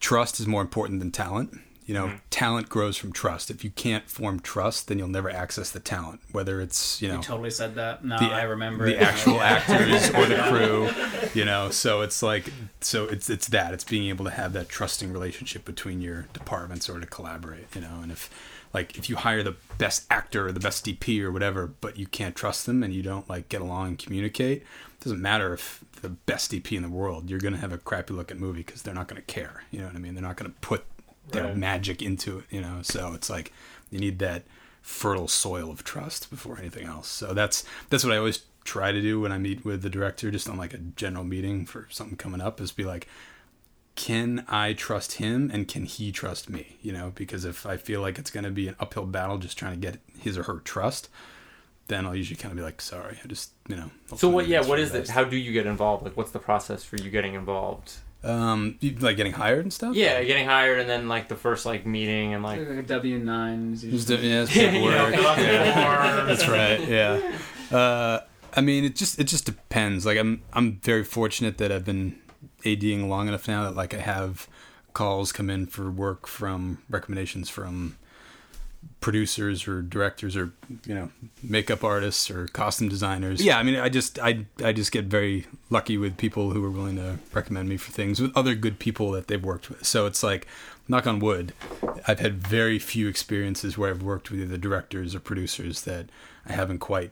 trust 0.00 0.40
is 0.40 0.46
more 0.46 0.60
important 0.62 1.00
than 1.00 1.10
talent. 1.10 1.58
You 1.86 1.94
know, 1.94 2.06
mm-hmm. 2.08 2.16
talent 2.30 2.68
grows 2.68 2.96
from 2.96 3.12
trust. 3.12 3.50
If 3.50 3.62
you 3.62 3.70
can't 3.70 4.10
form 4.10 4.40
trust, 4.40 4.88
then 4.88 4.98
you'll 4.98 5.08
never 5.08 5.30
access 5.30 5.70
the 5.70 5.80
talent. 5.80 6.20
Whether 6.32 6.60
it's 6.60 7.00
you 7.00 7.08
know 7.08 7.22
Totally 7.22 7.50
said 7.50 7.76
that. 7.76 8.04
No, 8.04 8.18
the, 8.18 8.26
I 8.26 8.42
remember 8.42 8.86
the 8.86 9.00
actual 9.00 9.40
actors 9.40 10.10
or 10.10 10.26
the 10.26 10.36
crew 10.48 10.90
you 11.34 11.44
know 11.44 11.70
so 11.70 12.00
it's 12.00 12.22
like 12.22 12.52
so 12.80 13.04
it's 13.04 13.28
it's 13.28 13.48
that 13.48 13.74
it's 13.74 13.84
being 13.84 14.08
able 14.08 14.24
to 14.24 14.30
have 14.30 14.52
that 14.52 14.68
trusting 14.68 15.12
relationship 15.12 15.64
between 15.64 16.00
your 16.00 16.26
departments 16.32 16.88
or 16.88 16.98
to 17.00 17.06
collaborate 17.06 17.66
you 17.74 17.80
know 17.80 18.00
and 18.02 18.10
if 18.10 18.30
like 18.72 18.96
if 18.96 19.08
you 19.08 19.16
hire 19.16 19.42
the 19.42 19.56
best 19.78 20.06
actor 20.10 20.48
or 20.48 20.52
the 20.52 20.60
best 20.60 20.84
dp 20.84 21.22
or 21.22 21.30
whatever 21.30 21.66
but 21.66 21.98
you 21.98 22.06
can't 22.06 22.34
trust 22.34 22.66
them 22.66 22.82
and 22.82 22.94
you 22.94 23.02
don't 23.02 23.28
like 23.28 23.48
get 23.48 23.60
along 23.60 23.88
and 23.88 23.98
communicate 23.98 24.62
it 24.62 25.00
doesn't 25.00 25.20
matter 25.20 25.52
if 25.52 25.84
the 26.02 26.08
best 26.08 26.52
dp 26.52 26.72
in 26.72 26.82
the 26.82 26.88
world 26.88 27.28
you're 27.28 27.38
going 27.40 27.54
to 27.54 27.60
have 27.60 27.72
a 27.72 27.78
crappy 27.78 28.14
looking 28.14 28.38
movie 28.38 28.62
because 28.62 28.82
they're 28.82 28.94
not 28.94 29.08
going 29.08 29.20
to 29.20 29.26
care 29.26 29.64
you 29.70 29.78
know 29.78 29.86
what 29.86 29.96
i 29.96 29.98
mean 29.98 30.14
they're 30.14 30.22
not 30.22 30.36
going 30.36 30.50
to 30.50 30.58
put 30.60 30.84
their 31.30 31.44
Right. 31.44 31.56
magic 31.56 32.02
into 32.02 32.38
it 32.38 32.44
you 32.50 32.60
know? 32.60 32.80
So 32.82 33.12
it's 33.14 33.28
like 33.30 33.52
you 33.90 33.98
need 33.98 34.18
that 34.20 34.44
fertile 34.82 35.28
soil 35.28 35.70
of 35.70 35.82
trust 35.84 36.30
before 36.30 36.58
anything 36.58 36.86
else. 36.86 37.08
So 37.08 37.34
that's 37.34 37.64
that's 37.90 38.04
what 38.04 38.12
i 38.12 38.16
always 38.16 38.42
try 38.64 38.90
to 38.92 39.00
do 39.00 39.20
when 39.20 39.30
i 39.30 39.38
meet 39.38 39.64
with 39.64 39.82
the 39.82 39.90
director 39.90 40.28
just 40.30 40.48
on 40.48 40.56
like 40.56 40.74
a 40.74 40.78
general 40.78 41.24
meeting 41.24 41.64
for 41.66 41.86
something 41.90 42.16
coming 42.16 42.40
up 42.40 42.60
is 42.60 42.72
be 42.72 42.84
like 42.84 43.06
can 43.94 44.44
i 44.48 44.72
trust 44.72 45.14
him 45.14 45.50
and 45.54 45.68
can 45.68 45.84
he 45.86 46.12
trust 46.12 46.50
me? 46.50 46.76
You 46.82 46.92
know 46.92 47.12
because 47.14 47.44
if 47.44 47.64
i 47.64 47.76
feel 47.76 48.00
like 48.00 48.18
it's 48.18 48.30
going 48.30 48.44
to 48.44 48.50
be 48.50 48.68
an 48.68 48.74
uphill 48.80 49.06
battle 49.06 49.38
just 49.38 49.56
trying 49.56 49.72
to 49.74 49.78
get 49.78 50.00
his 50.18 50.36
or 50.36 50.42
her 50.44 50.58
trust 50.60 51.08
then 51.88 52.04
i'll 52.04 52.14
usually 52.16 52.36
kind 52.36 52.50
of 52.50 52.56
be 52.56 52.62
like 52.62 52.80
sorry 52.80 53.18
i 53.22 53.26
just 53.28 53.52
you 53.68 53.76
know 53.76 53.90
I'll 54.10 54.18
so 54.18 54.28
what 54.28 54.48
yeah 54.48 54.62
what 54.66 54.78
is 54.80 54.92
it 54.94 55.08
how 55.08 55.22
do 55.24 55.36
you 55.36 55.52
get 55.52 55.66
involved? 55.66 56.04
Like 56.04 56.16
what's 56.16 56.32
the 56.32 56.40
process 56.40 56.82
for 56.84 56.96
you 56.96 57.08
getting 57.10 57.34
involved 57.34 57.92
um 58.24 58.76
you- 58.80 58.96
like 59.00 59.16
getting 59.16 59.32
hired 59.32 59.60
and 59.60 59.72
stuff 59.72 59.94
yeah 59.94 60.22
getting 60.24 60.46
hired 60.46 60.80
and 60.80 60.88
then 60.88 61.06
like 61.08 61.28
the 61.28 61.36
first 61.36 61.64
like 61.66 61.86
meeting 61.86 62.34
and 62.34 62.42
like 62.42 62.58
Like 62.60 62.78
a 62.78 62.82
W 62.82 63.18
nine. 63.18 63.76
Yeah, 63.80 63.88
it's 63.92 64.52
paperwork. 64.52 65.14
fill 65.14 65.22
Yeah. 65.44 66.24
That's 66.26 66.48
right. 66.48 66.80
Yeah. 66.88 67.20
Uh, 67.70 68.20
I 68.56 68.60
mean, 68.62 68.84
it 68.84 68.96
just 68.96 69.18
it 69.20 69.24
just 69.24 69.44
depends. 69.44 70.06
Like 70.06 70.18
I'm 70.18 70.42
I'm 70.52 70.78
very 70.82 71.04
fortunate 71.04 71.58
that 71.58 71.70
I've 71.70 71.84
been 71.84 72.18
ADing 72.64 73.08
long 73.08 73.28
enough 73.28 73.46
now 73.46 73.64
that 73.64 73.76
like 73.76 73.92
I 73.94 73.98
have 73.98 74.48
calls 74.92 75.30
come 75.30 75.50
in 75.50 75.66
for 75.66 75.90
work 75.90 76.26
from 76.26 76.82
recommendations 76.88 77.48
from 77.50 77.96
producers 79.00 79.68
or 79.68 79.82
directors 79.82 80.36
or 80.36 80.52
you 80.86 80.94
know 80.94 81.10
makeup 81.42 81.84
artists 81.84 82.30
or 82.30 82.46
costume 82.48 82.88
designers. 82.88 83.44
Yeah, 83.44 83.58
I 83.58 83.62
mean, 83.62 83.76
I 83.76 83.88
just 83.88 84.18
I 84.18 84.46
I 84.64 84.72
just 84.72 84.92
get 84.92 85.04
very 85.06 85.46
lucky 85.70 85.96
with 85.96 86.16
people 86.16 86.50
who 86.50 86.64
are 86.64 86.70
willing 86.70 86.96
to 86.96 87.18
recommend 87.32 87.68
me 87.68 87.76
for 87.76 87.92
things 87.92 88.20
with 88.20 88.36
other 88.36 88.54
good 88.54 88.78
people 88.78 89.10
that 89.12 89.28
they've 89.28 89.42
worked 89.42 89.68
with. 89.70 89.86
So 89.86 90.06
it's 90.06 90.22
like 90.22 90.46
knock 90.88 91.06
on 91.06 91.18
wood, 91.18 91.52
I've 92.06 92.20
had 92.20 92.34
very 92.46 92.78
few 92.78 93.08
experiences 93.08 93.76
where 93.76 93.90
I've 93.90 94.02
worked 94.02 94.30
with 94.30 94.40
either 94.40 94.56
directors 94.56 95.14
or 95.14 95.20
producers 95.20 95.82
that 95.82 96.06
I 96.46 96.52
haven't 96.52 96.78
quite 96.78 97.10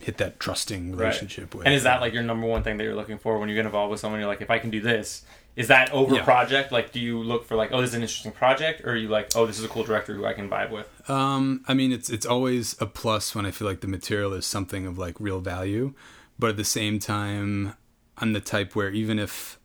hit 0.00 0.18
that 0.18 0.38
trusting 0.38 0.92
Right. 0.92 1.00
relationship 1.06 1.54
with. 1.54 1.66
And 1.66 1.74
is 1.74 1.82
that 1.84 2.00
like 2.00 2.12
your 2.12 2.22
number 2.22 2.46
one 2.46 2.62
thing 2.62 2.76
that 2.76 2.84
you're 2.84 2.94
looking 2.94 3.18
for 3.18 3.38
when 3.38 3.48
you 3.48 3.54
get 3.54 3.64
involved 3.66 3.90
with 3.90 4.00
someone? 4.00 4.20
You're 4.20 4.28
like, 4.28 4.42
if 4.42 4.50
I 4.50 4.58
can 4.58 4.70
do 4.70 4.80
this, 4.80 5.22
is 5.56 5.68
that 5.68 5.92
over 5.92 6.14
Yeah. 6.14 6.24
project? 6.24 6.70
Like, 6.70 6.92
do 6.92 7.00
you 7.00 7.20
look 7.22 7.44
for 7.44 7.56
like, 7.56 7.70
oh, 7.72 7.80
this 7.80 7.90
is 7.90 7.96
an 7.96 8.02
interesting 8.02 8.32
project, 8.32 8.82
or 8.84 8.90
are 8.92 8.96
you 8.96 9.08
like, 9.08 9.30
oh, 9.34 9.44
this 9.46 9.58
is 9.58 9.64
a 9.64 9.68
cool 9.68 9.82
director 9.84 10.14
who 10.14 10.24
I 10.24 10.32
can 10.32 10.48
vibe 10.48 10.70
with? 10.70 10.86
Um, 11.10 11.64
I 11.66 11.74
mean, 11.74 11.90
it's 11.92 12.08
it's 12.10 12.26
always 12.26 12.80
a 12.80 12.86
plus 12.86 13.34
when 13.34 13.44
I 13.46 13.50
feel 13.50 13.66
like 13.66 13.80
the 13.80 13.88
material 13.88 14.32
is 14.34 14.46
something 14.46 14.86
of 14.86 14.98
like 14.98 15.16
real 15.18 15.40
value, 15.40 15.94
but 16.38 16.50
at 16.50 16.56
the 16.56 16.64
same 16.64 16.98
time, 16.98 17.74
I'm 18.18 18.32
the 18.32 18.40
type 18.40 18.76
where 18.76 18.90
even 18.90 19.18
if 19.18 19.58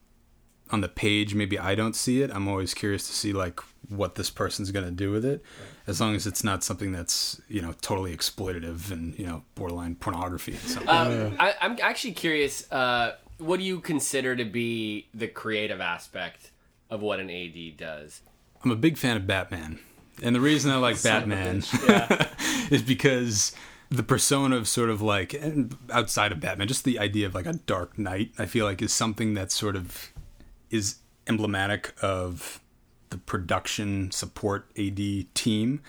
on 0.71 0.81
the 0.81 0.89
page 0.89 1.35
maybe 1.35 1.59
I 1.59 1.75
don't 1.75 1.95
see 1.95 2.23
it, 2.23 2.31
I'm 2.33 2.47
always 2.47 2.73
curious 2.73 3.05
to 3.07 3.13
see 3.13 3.31
like 3.33 3.59
what 3.89 4.15
this 4.15 4.31
person's 4.31 4.71
gonna 4.71 4.89
do 4.89 5.11
with 5.11 5.25
it, 5.25 5.43
as 5.85 6.01
long 6.01 6.15
as 6.15 6.25
it's 6.25 6.43
not 6.43 6.63
something 6.63 6.91
that's 6.91 7.39
you 7.47 7.61
know 7.61 7.73
totally 7.81 8.15
exploitative 8.15 8.89
and 8.91 9.17
you 9.19 9.27
know 9.27 9.43
borderline 9.53 9.95
pornography. 9.95 10.53
And 10.53 10.61
something. 10.61 10.89
Um, 10.89 11.35
I, 11.39 11.53
I'm 11.61 11.77
actually 11.81 12.13
curious. 12.13 12.71
Uh, 12.71 13.15
what 13.37 13.59
do 13.59 13.65
you 13.65 13.79
consider 13.79 14.35
to 14.35 14.45
be 14.45 15.07
the 15.13 15.27
creative 15.27 15.81
aspect 15.81 16.51
of 16.89 17.01
what 17.01 17.19
an 17.19 17.29
AD 17.29 17.77
does? 17.77 18.21
I'm 18.63 18.71
a 18.71 18.75
big 18.75 18.97
fan 18.97 19.17
of 19.17 19.27
Batman. 19.27 19.79
And 20.21 20.35
the 20.35 20.41
reason 20.41 20.71
I 20.71 20.77
like 20.77 21.01
Batman 21.03 21.57
is 22.69 22.81
because 22.81 23.53
the 23.89 24.03
persona 24.03 24.55
of 24.55 24.67
sort 24.67 24.89
of 24.89 25.01
like 25.01 25.33
and 25.33 25.75
outside 25.91 26.31
of 26.31 26.39
Batman, 26.39 26.67
just 26.67 26.83
the 26.83 26.99
idea 26.99 27.25
of 27.25 27.35
like 27.35 27.45
a 27.45 27.53
dark 27.53 27.97
knight, 27.97 28.31
I 28.37 28.45
feel 28.45 28.65
like 28.65 28.81
is 28.81 28.93
something 28.93 29.33
that 29.33 29.51
sort 29.51 29.75
of 29.75 30.11
is 30.69 30.97
emblematic 31.27 31.93
of 32.01 32.59
the 33.09 33.17
production 33.17 34.11
support 34.11 34.67
AD 34.77 34.97
team. 35.33 35.81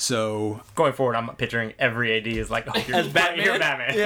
So 0.00 0.60
Going 0.76 0.92
forward, 0.92 1.16
I'm 1.16 1.28
picturing 1.34 1.74
every 1.76 2.16
AD 2.16 2.28
is 2.28 2.52
like, 2.52 2.68
oh, 2.68 2.82
you're, 2.86 2.98
As 2.98 3.08
Batman? 3.08 3.44
You're 3.44 3.58
Batman. 3.58 3.98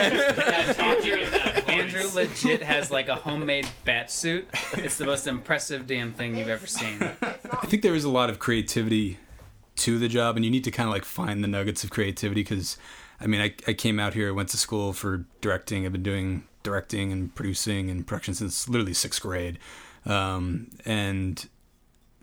Andrew 1.68 2.08
legit 2.14 2.62
has 2.62 2.90
like 2.90 3.08
a 3.08 3.14
homemade 3.14 3.68
bat 3.84 4.10
suit. 4.10 4.48
It's 4.72 4.96
the 4.96 5.04
most 5.04 5.26
impressive 5.26 5.86
damn 5.86 6.14
thing 6.14 6.34
you've 6.34 6.48
ever 6.48 6.66
seen. 6.66 6.98
I 7.22 7.66
think 7.66 7.82
there 7.82 7.94
is 7.94 8.04
a 8.04 8.08
lot 8.08 8.30
of 8.30 8.38
creativity 8.38 9.18
to 9.76 9.98
the 9.98 10.08
job, 10.08 10.36
and 10.36 10.46
you 10.46 10.50
need 10.50 10.64
to 10.64 10.70
kind 10.70 10.88
of 10.88 10.94
like 10.94 11.04
find 11.04 11.44
the 11.44 11.48
nuggets 11.48 11.84
of 11.84 11.90
creativity 11.90 12.40
because, 12.40 12.78
I 13.20 13.26
mean, 13.26 13.42
I, 13.42 13.54
I 13.68 13.74
came 13.74 14.00
out 14.00 14.14
here, 14.14 14.28
I 14.28 14.32
went 14.32 14.48
to 14.48 14.56
school 14.56 14.94
for 14.94 15.26
directing. 15.42 15.84
I've 15.84 15.92
been 15.92 16.02
doing 16.02 16.44
directing 16.62 17.12
and 17.12 17.34
producing 17.34 17.90
and 17.90 18.06
production 18.06 18.32
since 18.32 18.66
literally 18.66 18.94
sixth 18.94 19.20
grade. 19.20 19.58
Um, 20.06 20.70
and 20.86 21.46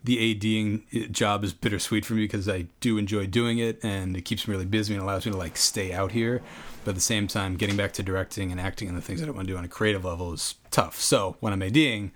the 0.10 0.18
ADing 0.18 1.12
job 1.12 1.44
is 1.44 1.54
bittersweet 1.54 2.04
for 2.04 2.16
me 2.16 2.24
because 2.24 2.50
I 2.50 2.66
do 2.80 2.98
enjoy 2.98 3.28
doing 3.28 3.60
it 3.60 3.84
and 3.84 4.18
it 4.18 4.24
keeps 4.24 4.48
me 4.48 4.54
really 4.54 4.66
busy 4.66 4.96
and 4.96 5.04
allows 5.04 5.24
me 5.24 5.32
to 5.32 5.38
like 5.38 5.56
stay 5.56 5.94
out 5.94 6.14
here. 6.14 6.42
But 6.84 6.92
at 6.92 6.96
the 6.96 7.02
same 7.02 7.28
time, 7.28 7.58
getting 7.58 7.78
back 7.78 7.94
to 7.94 8.02
directing 8.02 8.52
and 8.52 8.60
acting 8.60 8.88
and 8.88 8.98
the 8.98 9.04
things 9.04 9.20
that 9.20 9.30
I 9.30 9.32
want 9.32 9.48
to 9.48 9.54
do 9.54 9.58
on 9.60 9.66
a 9.66 9.68
creative 9.68 10.04
level 10.04 10.34
is 10.34 10.56
tough. 10.72 11.00
So 11.00 11.36
when 11.42 11.54
I'm 11.54 11.62
ADing, 11.62 12.12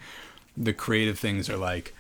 the 0.58 0.74
creative 0.74 1.20
things 1.20 1.52
are 1.52 1.56
like, 1.56 1.94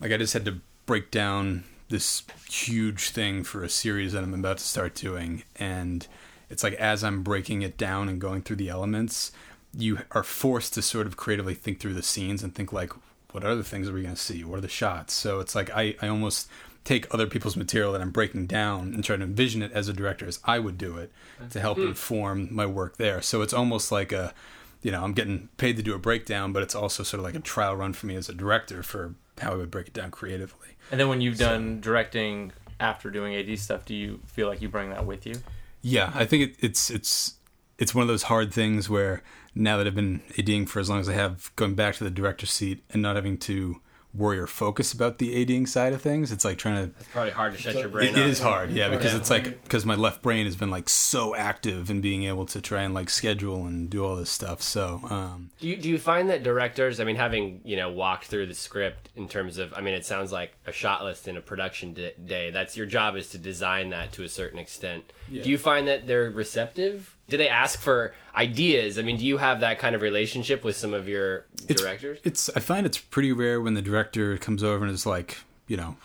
like 0.00 0.12
I 0.12 0.16
just 0.16 0.32
had 0.32 0.46
to 0.46 0.60
break 0.86 1.10
down 1.10 1.64
this 1.90 2.22
huge 2.48 3.10
thing 3.10 3.44
for 3.44 3.62
a 3.62 3.68
series 3.68 4.14
that 4.14 4.24
I'm 4.24 4.32
about 4.32 4.56
to 4.56 4.64
start 4.64 4.94
doing, 4.94 5.42
and 5.56 6.06
it's 6.48 6.62
like 6.62 6.72
as 6.74 7.04
I'm 7.04 7.22
breaking 7.22 7.60
it 7.60 7.76
down 7.76 8.08
and 8.08 8.18
going 8.18 8.40
through 8.40 8.56
the 8.56 8.70
elements, 8.70 9.30
you 9.76 9.98
are 10.12 10.22
forced 10.22 10.72
to 10.72 10.80
sort 10.80 11.06
of 11.06 11.18
creatively 11.18 11.52
think 11.52 11.80
through 11.80 11.92
the 11.92 12.02
scenes 12.02 12.42
and 12.42 12.54
think 12.54 12.72
like, 12.72 12.92
what 13.32 13.44
other 13.44 13.62
things 13.62 13.88
are 13.88 13.92
we 13.92 14.02
going 14.02 14.14
to 14.14 14.20
see? 14.20 14.44
What 14.44 14.58
are 14.58 14.62
the 14.62 14.68
shots? 14.68 15.14
So 15.14 15.40
it's 15.40 15.54
like 15.54 15.70
I, 15.70 15.94
I 16.00 16.08
almost 16.08 16.48
take 16.84 17.12
other 17.14 17.26
people's 17.26 17.56
material 17.56 17.92
that 17.92 18.00
I'm 18.00 18.10
breaking 18.10 18.46
down 18.46 18.92
and 18.92 19.04
try 19.04 19.16
to 19.16 19.22
envision 19.22 19.62
it 19.62 19.72
as 19.72 19.88
a 19.88 19.92
director 19.92 20.26
as 20.26 20.40
I 20.44 20.58
would 20.58 20.78
do 20.78 20.98
it 20.98 21.12
to 21.50 21.60
help 21.60 21.78
hmm. 21.78 21.88
inform 21.88 22.48
my 22.50 22.66
work 22.66 22.96
there. 22.96 23.22
So 23.22 23.42
it's 23.42 23.52
almost 23.52 23.92
like 23.92 24.10
a, 24.12 24.34
you 24.82 24.90
know, 24.90 25.04
I'm 25.04 25.12
getting 25.12 25.48
paid 25.58 25.76
to 25.76 25.82
do 25.82 25.94
a 25.94 25.98
breakdown, 25.98 26.52
but 26.52 26.62
it's 26.62 26.74
also 26.74 27.02
sort 27.02 27.20
of 27.20 27.24
like 27.24 27.36
a 27.36 27.40
trial 27.40 27.76
run 27.76 27.92
for 27.92 28.06
me 28.06 28.16
as 28.16 28.28
a 28.28 28.34
director 28.34 28.82
for 28.82 29.14
how 29.38 29.52
I 29.52 29.56
would 29.56 29.70
break 29.70 29.88
it 29.88 29.94
down 29.94 30.10
creatively. 30.10 30.70
and 30.90 30.98
then 30.98 31.08
when 31.08 31.20
you've 31.20 31.38
done 31.38 31.80
directing 31.80 32.52
after 32.80 33.10
doing 33.10 33.34
AD 33.34 33.58
stuff, 33.58 33.84
do 33.84 33.94
you 33.94 34.20
feel 34.26 34.48
like 34.48 34.60
you 34.60 34.68
bring 34.68 34.90
that 34.90 35.06
with 35.06 35.24
you? 35.24 35.34
Yeah, 35.82 36.12
I 36.14 36.24
think 36.24 36.50
it, 36.50 36.56
it's 36.60 36.90
it's 36.90 37.34
it's 37.78 37.94
one 37.94 38.02
of 38.02 38.08
those 38.08 38.24
hard 38.24 38.52
things 38.52 38.88
where 38.88 39.22
now 39.54 39.76
that 39.76 39.86
I've 39.86 39.94
been 39.94 40.20
ADing 40.38 40.66
for 40.66 40.80
as 40.80 40.88
long 40.90 41.00
as 41.00 41.08
I 41.08 41.14
have, 41.14 41.54
going 41.56 41.74
back 41.74 41.94
to 41.96 42.04
the 42.04 42.10
director 42.10 42.46
seat 42.46 42.82
and 42.90 43.02
not 43.02 43.16
having 43.16 43.38
to 43.38 43.80
worry 44.14 44.38
or 44.38 44.46
focus 44.46 44.92
about 44.92 45.16
the 45.16 45.34
ADing 45.34 45.64
side 45.66 45.94
of 45.94 46.02
things, 46.02 46.30
it's 46.30 46.44
like 46.44 46.58
trying 46.58 46.76
to 46.76 46.94
It's 47.00 47.08
probably 47.08 47.30
hard 47.30 47.54
to 47.54 47.58
shut 47.58 47.76
your 47.76 47.88
brain 47.88 48.08
It, 48.10 48.18
it 48.18 48.26
is 48.26 48.40
hard, 48.40 48.70
yeah, 48.70 48.90
because 48.90 49.12
Yeah. 49.12 49.18
it's 49.18 49.30
like 49.30 49.62
because 49.64 49.86
my 49.86 49.94
left 49.94 50.20
brain 50.20 50.44
has 50.44 50.54
been 50.54 50.70
like 50.70 50.90
so 50.90 51.34
active 51.34 51.88
in 51.90 52.02
being 52.02 52.24
able 52.24 52.44
to 52.44 52.60
try 52.60 52.82
and 52.82 52.92
like 52.92 53.08
schedule 53.08 53.64
and 53.64 53.88
do 53.88 54.04
all 54.04 54.16
this 54.16 54.28
stuff. 54.28 54.60
So 54.60 55.00
um, 55.08 55.48
Do 55.60 55.66
you, 55.66 55.76
do 55.78 55.88
you 55.88 55.98
find 55.98 56.28
that 56.28 56.42
directors, 56.42 57.00
I 57.00 57.04
mean, 57.04 57.16
having, 57.16 57.62
you 57.64 57.76
know, 57.76 57.90
walked 57.90 58.26
through 58.26 58.48
the 58.48 58.54
script 58.54 59.08
in 59.16 59.28
terms 59.30 59.56
of, 59.56 59.72
I 59.72 59.80
mean, 59.80 59.94
it 59.94 60.04
sounds 60.04 60.30
like 60.30 60.52
a 60.66 60.72
shot 60.72 61.02
list 61.04 61.26
in 61.26 61.38
a 61.38 61.40
production 61.40 61.94
d- 61.94 62.12
day. 62.22 62.50
That's 62.50 62.76
your 62.76 62.84
job 62.84 63.16
is 63.16 63.30
to 63.30 63.38
design 63.38 63.88
that 63.90 64.12
to 64.12 64.24
a 64.24 64.28
certain 64.28 64.58
extent. 64.58 65.10
Do 65.30 65.48
you 65.48 65.56
find 65.56 65.88
that 65.88 66.06
they're 66.06 66.30
receptive? 66.30 67.16
Do 67.32 67.38
they 67.38 67.48
ask 67.48 67.80
for 67.80 68.12
ideas? 68.36 68.98
I 68.98 69.02
mean, 69.02 69.16
do 69.16 69.24
you 69.24 69.38
have 69.38 69.60
that 69.60 69.78
kind 69.78 69.94
of 69.94 70.02
relationship 70.02 70.64
with 70.64 70.76
some 70.76 70.92
of 70.92 71.08
your 71.08 71.46
directors? 71.66 72.18
It's 72.24 72.50
I 72.54 72.60
find 72.60 72.84
it's 72.84 72.98
pretty 72.98 73.32
rare 73.32 73.58
when 73.58 73.72
the 73.72 73.80
director 73.80 74.36
comes 74.36 74.62
over 74.62 74.84
and 74.84 74.92
is 74.92 75.06
like, 75.06 75.38
you 75.66 75.78
know, 75.78 75.96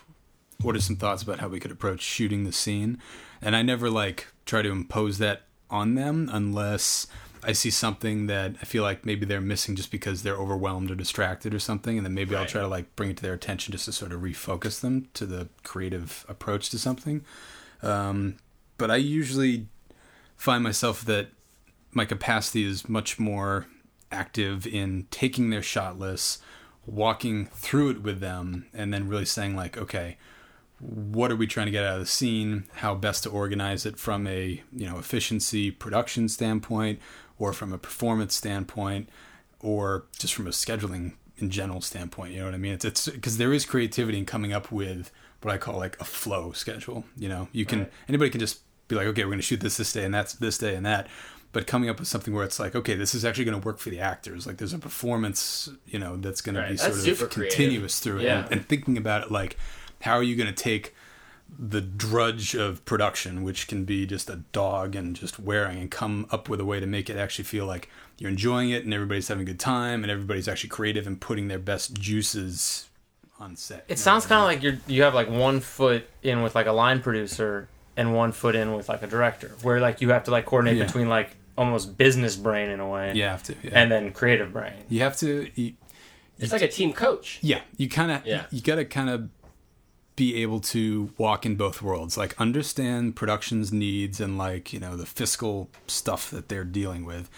what 0.62 0.74
are 0.74 0.80
some 0.80 0.96
thoughts 0.96 1.24
about 1.24 1.40
how 1.40 1.50
we 1.50 1.60
could 1.60 1.70
approach 1.70 2.00
shooting 2.00 2.46
the 2.46 2.54
scene? 2.54 2.98
And 3.42 3.58
I 3.58 3.62
never 3.62 3.90
like 3.90 4.28
try 4.46 4.62
to 4.62 4.72
impose 4.72 5.18
that 5.18 5.42
on 5.70 5.96
them 5.96 6.30
unless 6.32 7.08
I 7.44 7.52
see 7.52 7.72
something 7.72 8.28
that 8.28 8.56
I 8.62 8.64
feel 8.64 8.84
like 8.84 9.06
maybe 9.06 9.26
they're 9.26 9.42
missing 9.42 9.76
just 9.76 9.92
because 9.92 10.24
they're 10.24 10.38
overwhelmed 10.38 10.92
or 10.92 10.96
distracted 10.96 11.54
or 11.54 11.60
something, 11.60 11.98
and 11.98 12.06
then 12.06 12.14
maybe 12.14 12.38
I'll 12.38 12.46
try 12.46 12.62
to 12.62 12.70
like 12.70 12.96
bring 12.96 13.10
it 13.10 13.18
to 13.18 13.24
their 13.24 13.34
attention 13.34 13.74
just 13.74 13.84
to 13.84 13.92
sort 13.92 14.14
of 14.14 14.22
refocus 14.22 14.80
them 14.80 15.10
to 15.16 15.26
the 15.26 15.50
creative 15.66 16.26
approach 16.30 16.70
to 16.70 16.80
something. 16.80 17.26
Um, 17.84 18.38
but 18.78 18.90
I 18.90 18.96
usually 18.96 19.68
find 20.38 20.64
myself 20.64 21.04
that 21.06 21.30
my 21.92 22.06
capacity 22.06 22.64
is 22.64 22.88
much 22.88 23.20
more 23.20 23.68
active 24.12 24.66
in 24.66 25.08
taking 25.12 25.50
their 25.50 25.62
shot 25.62 26.00
lists, 26.00 26.40
walking 26.86 27.48
through 27.48 27.90
it 27.90 28.02
with 28.02 28.20
them, 28.20 28.68
and 28.74 28.94
then 28.94 29.08
really 29.08 29.26
saying 29.26 29.56
like, 29.56 29.78
okay, 29.78 30.18
what 30.80 31.32
are 31.32 31.36
we 31.36 31.48
trying 31.48 31.66
to 31.66 31.72
get 31.72 31.84
out 31.84 31.96
of 31.96 32.02
the 32.02 32.06
scene? 32.06 32.66
How 32.76 32.94
best 32.94 33.24
to 33.24 33.30
organize 33.30 33.86
it 33.86 33.98
from 33.98 34.28
a 34.28 34.62
you 34.72 34.88
know 34.88 35.00
efficiency 35.00 35.72
production 35.72 36.30
standpoint, 36.30 37.00
or 37.40 37.52
from 37.52 37.74
a 37.74 37.78
performance 37.78 38.36
standpoint, 38.36 39.10
or 39.60 40.06
just 40.18 40.34
from 40.34 40.48
a 40.48 40.52
scheduling 40.52 41.14
in 41.38 41.50
general 41.50 41.82
standpoint. 41.82 42.34
You 42.34 42.40
know 42.40 42.46
what 42.46 42.54
I 42.54 42.58
mean? 42.58 42.74
It's 42.74 42.86
it's 42.86 43.10
because 43.10 43.38
there 43.38 43.54
is 43.54 43.66
creativity 43.66 44.20
in 44.20 44.26
coming 44.26 44.54
up 44.54 44.72
with 44.72 45.12
what 45.42 45.54
I 45.54 45.58
call 45.58 45.78
like 45.78 46.00
a 46.00 46.06
flow 46.06 46.52
schedule. 46.52 47.06
You 47.18 47.30
know, 47.30 47.48
you 47.52 47.66
can 47.66 47.88
anybody 48.08 48.30
can 48.30 48.40
just 48.40 48.62
be 48.88 48.96
like, 48.96 49.08
okay, 49.08 49.24
we're 49.24 49.30
going 49.32 49.40
to 49.40 49.44
shoot 49.46 49.60
this 49.62 49.78
this 49.78 49.94
day 49.94 50.04
and 50.06 50.14
that's 50.14 50.34
this 50.34 50.58
day 50.58 50.76
and 50.76 50.86
that. 50.86 51.08
But 51.54 51.66
coming 51.66 51.90
up 51.90 51.98
with 52.00 52.08
something 52.08 52.34
where 52.34 52.44
it's 52.44 52.60
like, 52.60 52.76
okay, 52.76 52.94
this 52.96 53.16
is 53.16 53.24
actually 53.26 53.46
going 53.46 53.60
to 53.60 53.66
work 53.66 53.80
for 53.80 53.90
the 53.90 54.00
actors. 54.00 54.46
Like, 54.46 54.58
there's 54.58 54.74
a 54.74 54.80
performance, 54.80 55.70
you 55.88 55.98
know, 55.98 56.18
that's 56.18 56.42
going 56.42 56.56
Right. 56.56 56.66
to 56.66 56.72
be 56.72 56.78
That's 56.78 57.04
sort 57.04 57.22
of 57.22 57.30
creative. 57.32 57.56
continuous 57.58 58.00
through 58.00 58.18
it, 58.20 58.24
Yeah. 58.24 58.44
and, 58.44 58.52
and 58.52 58.68
thinking 58.68 58.98
about 58.98 59.24
it 59.24 59.32
like, 59.32 59.58
how 60.02 60.14
are 60.14 60.24
you 60.24 60.36
going 60.36 60.54
to 60.54 60.64
take 60.64 60.94
the 61.58 61.80
drudge 61.80 62.54
of 62.56 62.84
production, 62.84 63.42
which 63.44 63.68
can 63.70 63.86
be 63.86 64.06
just 64.06 64.30
a 64.30 64.36
dog 64.52 64.96
and 64.96 65.16
just 65.16 65.40
wearing, 65.40 65.78
and 65.80 65.90
come 65.90 66.28
up 66.30 66.50
with 66.50 66.60
a 66.60 66.66
way 66.66 66.80
to 66.82 66.86
make 66.86 67.10
it 67.10 67.16
actually 67.18 67.46
feel 67.46 67.66
like 67.66 67.90
you're 68.18 68.30
enjoying 68.30 68.70
it 68.70 68.84
and 68.84 68.94
everybody's 68.94 69.30
having 69.30 69.44
a 69.44 69.46
good 69.46 69.60
time 69.60 70.04
and 70.04 70.12
everybody's 70.12 70.48
actually 70.50 70.70
creative 70.70 71.08
and 71.08 71.22
putting 71.22 71.48
their 71.48 71.58
best 71.60 71.94
juices 71.94 72.90
on 73.40 73.56
set. 73.56 73.86
It 73.88 73.98
sounds 73.98 74.26
kind 74.26 74.40
of 74.42 74.46
like 74.46 74.62
you're 74.62 74.78
you 74.88 75.04
have 75.04 75.14
like 75.14 75.30
one 75.30 75.62
foot 75.62 76.08
in 76.22 76.42
with 76.44 76.54
like 76.56 76.66
a 76.66 76.72
line 76.74 77.00
producer 77.02 77.70
and 77.98 78.14
one 78.16 78.32
foot 78.32 78.56
in 78.56 78.74
with 78.74 78.88
like 78.88 79.02
a 79.02 79.08
director, 79.08 79.52
where 79.64 79.82
like 79.82 80.00
you 80.02 80.10
have 80.12 80.24
to 80.26 80.32
like 80.32 80.46
coordinate 80.46 80.78
Yeah. 80.78 80.86
between 80.86 81.10
like 81.10 81.32
almost 81.58 81.98
business 81.98 82.36
brain 82.36 82.70
in 82.70 82.80
a 82.80 82.88
way, 82.88 83.12
you 83.16 83.24
have 83.24 83.44
to, 83.44 83.56
yeah. 83.64 83.72
and 83.74 83.92
then 83.92 84.12
creative 84.14 84.54
brain. 84.54 84.74
you 84.88 85.02
have 85.02 85.18
to. 85.18 85.50
You, 85.56 85.74
It's 86.40 86.52
like 86.54 86.62
a 86.62 86.68
team 86.68 86.94
coach. 86.94 87.40
Yeah, 87.42 87.62
you 87.78 87.90
kind 87.90 88.12
of 88.12 88.26
Yeah. 88.26 88.46
you 88.52 88.62
got 88.62 88.76
to 88.76 88.86
kind 88.86 89.10
of 89.10 89.30
be 90.16 90.42
able 90.42 90.60
to 90.60 91.12
walk 91.18 91.46
in 91.46 91.56
both 91.56 91.82
worlds, 91.82 92.18
like 92.18 92.40
understand 92.40 93.16
production's 93.16 93.72
needs 93.74 94.20
and 94.20 94.38
like 94.38 94.72
you 94.74 94.80
know 94.80 94.96
the 94.96 95.06
fiscal 95.06 95.70
stuff 95.88 96.30
that 96.32 96.48
they're 96.50 96.64
dealing 96.64 97.06
with, 97.06 97.30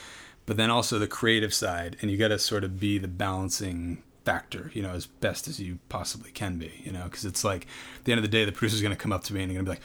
but 0.46 0.58
then 0.58 0.70
also 0.70 1.00
the 1.00 1.08
creative 1.08 1.54
side, 1.54 1.96
and 2.02 2.12
you 2.12 2.18
got 2.18 2.30
to 2.30 2.40
sort 2.40 2.64
of 2.66 2.80
be 2.80 2.98
the 2.98 3.08
balancing 3.08 4.04
factor, 4.26 4.70
you 4.74 4.82
know, 4.82 4.92
as 4.92 5.06
best 5.06 5.48
as 5.48 5.60
you 5.60 5.80
possibly 5.88 6.32
can 6.32 6.58
be, 6.58 6.72
you 6.84 6.92
know, 6.92 7.06
because 7.06 7.24
it's 7.26 7.44
like 7.44 7.66
at 7.98 8.04
the 8.06 8.12
end 8.12 8.20
of 8.20 8.24
the 8.24 8.28
day, 8.38 8.44
the 8.46 8.52
producer's 8.52 8.82
going 8.82 8.94
to 8.96 9.02
come 9.02 9.12
up 9.14 9.24
to 9.24 9.34
me 9.34 9.42
and 9.44 9.50
they're 9.50 9.56
going 9.64 9.66
to 9.66 9.72
be 9.72 9.76
like. 9.78 9.84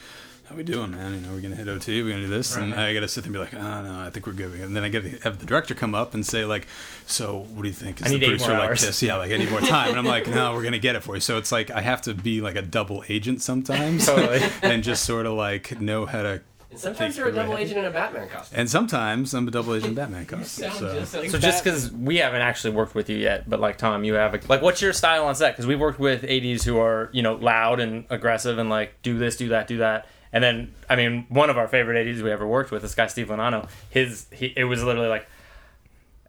How 0.49 0.55
we 0.55 0.61
doing, 0.61 0.91
man? 0.91 1.15
You 1.15 1.21
know, 1.21 1.33
we're 1.33 1.41
gonna 1.41 1.55
hit 1.55 1.67
OT. 1.67 2.03
We're 2.03 2.11
gonna 2.11 2.21
do 2.23 2.27
this, 2.27 2.55
and 2.55 2.75
I 2.75 2.93
gotta 2.93 3.07
sit 3.07 3.23
there 3.23 3.29
and 3.29 3.33
be 3.33 3.39
like, 3.39 3.53
"Oh 3.55 3.81
no, 3.81 3.99
I 4.05 4.11
think 4.11 4.27
we're 4.27 4.33
good." 4.33 4.53
And 4.59 4.75
then 4.75 4.83
I 4.83 4.89
gotta 4.89 5.09
have 5.23 5.39
the 5.39 5.45
director 5.45 5.73
come 5.73 5.95
up 5.95 6.13
and 6.13 6.23
say, 6.23 6.45
"Like, 6.45 6.67
so 7.07 7.47
what 7.53 7.63
do 7.63 7.67
you 7.67 7.73
think?" 7.73 7.99
Is 7.99 8.07
I 8.07 8.09
need 8.11 8.19
the 8.21 8.25
eight 8.25 8.29
producer 8.29 8.49
more 8.51 8.59
like 8.59 8.69
hours. 8.69 8.81
this? 8.85 9.01
Yeah, 9.01 9.15
like 9.15 9.31
I 9.31 9.37
need 9.37 9.49
more 9.49 9.59
time. 9.61 9.89
And 9.89 9.97
I'm 9.97 10.05
like, 10.05 10.27
no, 10.27 10.53
we're 10.53 10.61
gonna 10.63 10.77
get 10.77 10.95
it 10.95 11.01
for 11.01 11.15
you. 11.15 11.21
So 11.21 11.39
it's 11.39 11.51
like 11.51 11.71
I 11.71 11.81
have 11.81 12.03
to 12.03 12.13
be 12.13 12.41
like 12.41 12.55
a 12.55 12.61
double 12.61 13.03
agent 13.09 13.41
sometimes, 13.41 14.05
Totally. 14.05 14.41
and 14.61 14.83
just 14.83 15.03
sort 15.03 15.25
of 15.25 15.33
like 15.33 15.81
know 15.81 16.05
how 16.05 16.21
to 16.21 16.41
Sometimes 16.75 17.17
you're 17.17 17.29
a 17.29 17.31
double 17.31 17.57
agent 17.57 17.79
in 17.79 17.85
a 17.85 17.89
Batman 17.91 18.27
costume. 18.27 18.59
And 18.59 18.69
sometimes 18.69 19.33
I'm 19.33 19.47
a 19.47 19.51
double 19.51 19.73
agent 19.73 19.89
in 19.89 19.95
Batman 19.95 20.25
costume. 20.25 20.71
So. 20.71 21.05
So 21.05 21.39
just 21.39 21.63
because 21.63 21.91
we 21.91 22.17
haven't 22.17 22.41
actually 22.41 22.75
worked 22.75 22.93
with 22.95 23.09
you 23.09 23.17
yet, 23.17 23.49
but 23.49 23.59
like 23.59 23.77
Tom, 23.77 24.03
you 24.03 24.13
have 24.15 24.35
a, 24.35 24.41
like 24.47 24.61
what's 24.61 24.81
your 24.81 24.93
style 24.93 25.25
on 25.25 25.35
set? 25.35 25.53
Because 25.53 25.65
we've 25.65 25.79
worked 25.79 25.99
with 25.99 26.23
ads 26.23 26.63
who 26.63 26.77
are 26.77 27.09
you 27.13 27.23
know 27.23 27.35
loud 27.35 27.79
and 27.79 28.05
aggressive 28.09 28.57
and 28.59 28.69
like 28.69 29.01
do 29.01 29.17
this, 29.17 29.37
do 29.37 29.49
that, 29.49 29.67
do 29.67 29.77
that. 29.77 30.07
And 30.35 30.43
then 30.43 30.73
I 30.89 30.97
mean, 30.97 31.25
one 31.29 31.49
of 31.49 31.57
our 31.57 31.69
favorite 31.69 32.05
ads 32.05 32.21
we 32.21 32.29
ever 32.29 32.45
worked 32.45 32.69
with, 32.69 32.81
this 32.81 32.93
guy 32.93 33.07
Steve 33.07 33.27
Lanano. 33.29 33.69
His 33.89 34.27
he, 34.33 34.53
it 34.57 34.65
was 34.65 34.83
literally 34.83 35.07
like, 35.07 35.27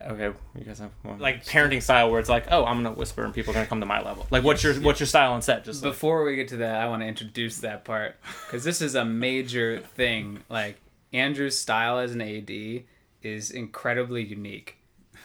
okay, 0.00 0.32
you 0.56 0.64
guys 0.64 0.78
have 0.78 0.92
more 1.02 1.16
like 1.16 1.44
parenting 1.44 1.82
style 1.82 2.08
where 2.12 2.20
it's 2.20 2.28
like, 2.28 2.46
oh, 2.52 2.64
I'm 2.64 2.84
gonna 2.84 2.94
whisper 2.94 3.24
and 3.24 3.34
people 3.34 3.50
are 3.50 3.54
gonna 3.54 3.66
come 3.66 3.80
to 3.80 3.86
my 3.86 4.00
level. 4.00 4.24
Like, 4.30 4.44
what's 4.44 4.62
your 4.62 4.74
what's 4.74 5.00
your 5.00 5.08
style 5.08 5.32
on 5.32 5.42
set? 5.42 5.64
Just 5.64 5.82
like, 5.82 5.92
Before 5.92 6.22
we 6.22 6.36
get 6.36 6.46
to 6.48 6.58
that, 6.58 6.80
I 6.80 6.88
want 6.88 7.02
to 7.02 7.08
introduce 7.08 7.58
that 7.58 7.84
part 7.84 8.14
because 8.46 8.62
this 8.62 8.80
is 8.80 8.94
a 8.94 9.04
major 9.04 9.80
thing. 9.80 10.38
Like 10.48 10.78
Andrew's 11.12 11.58
style 11.58 11.98
as 11.98 12.12
an 12.12 12.20
AD 12.22 12.84
is 13.22 13.50
incredibly 13.50 14.22
unique, 14.22 14.76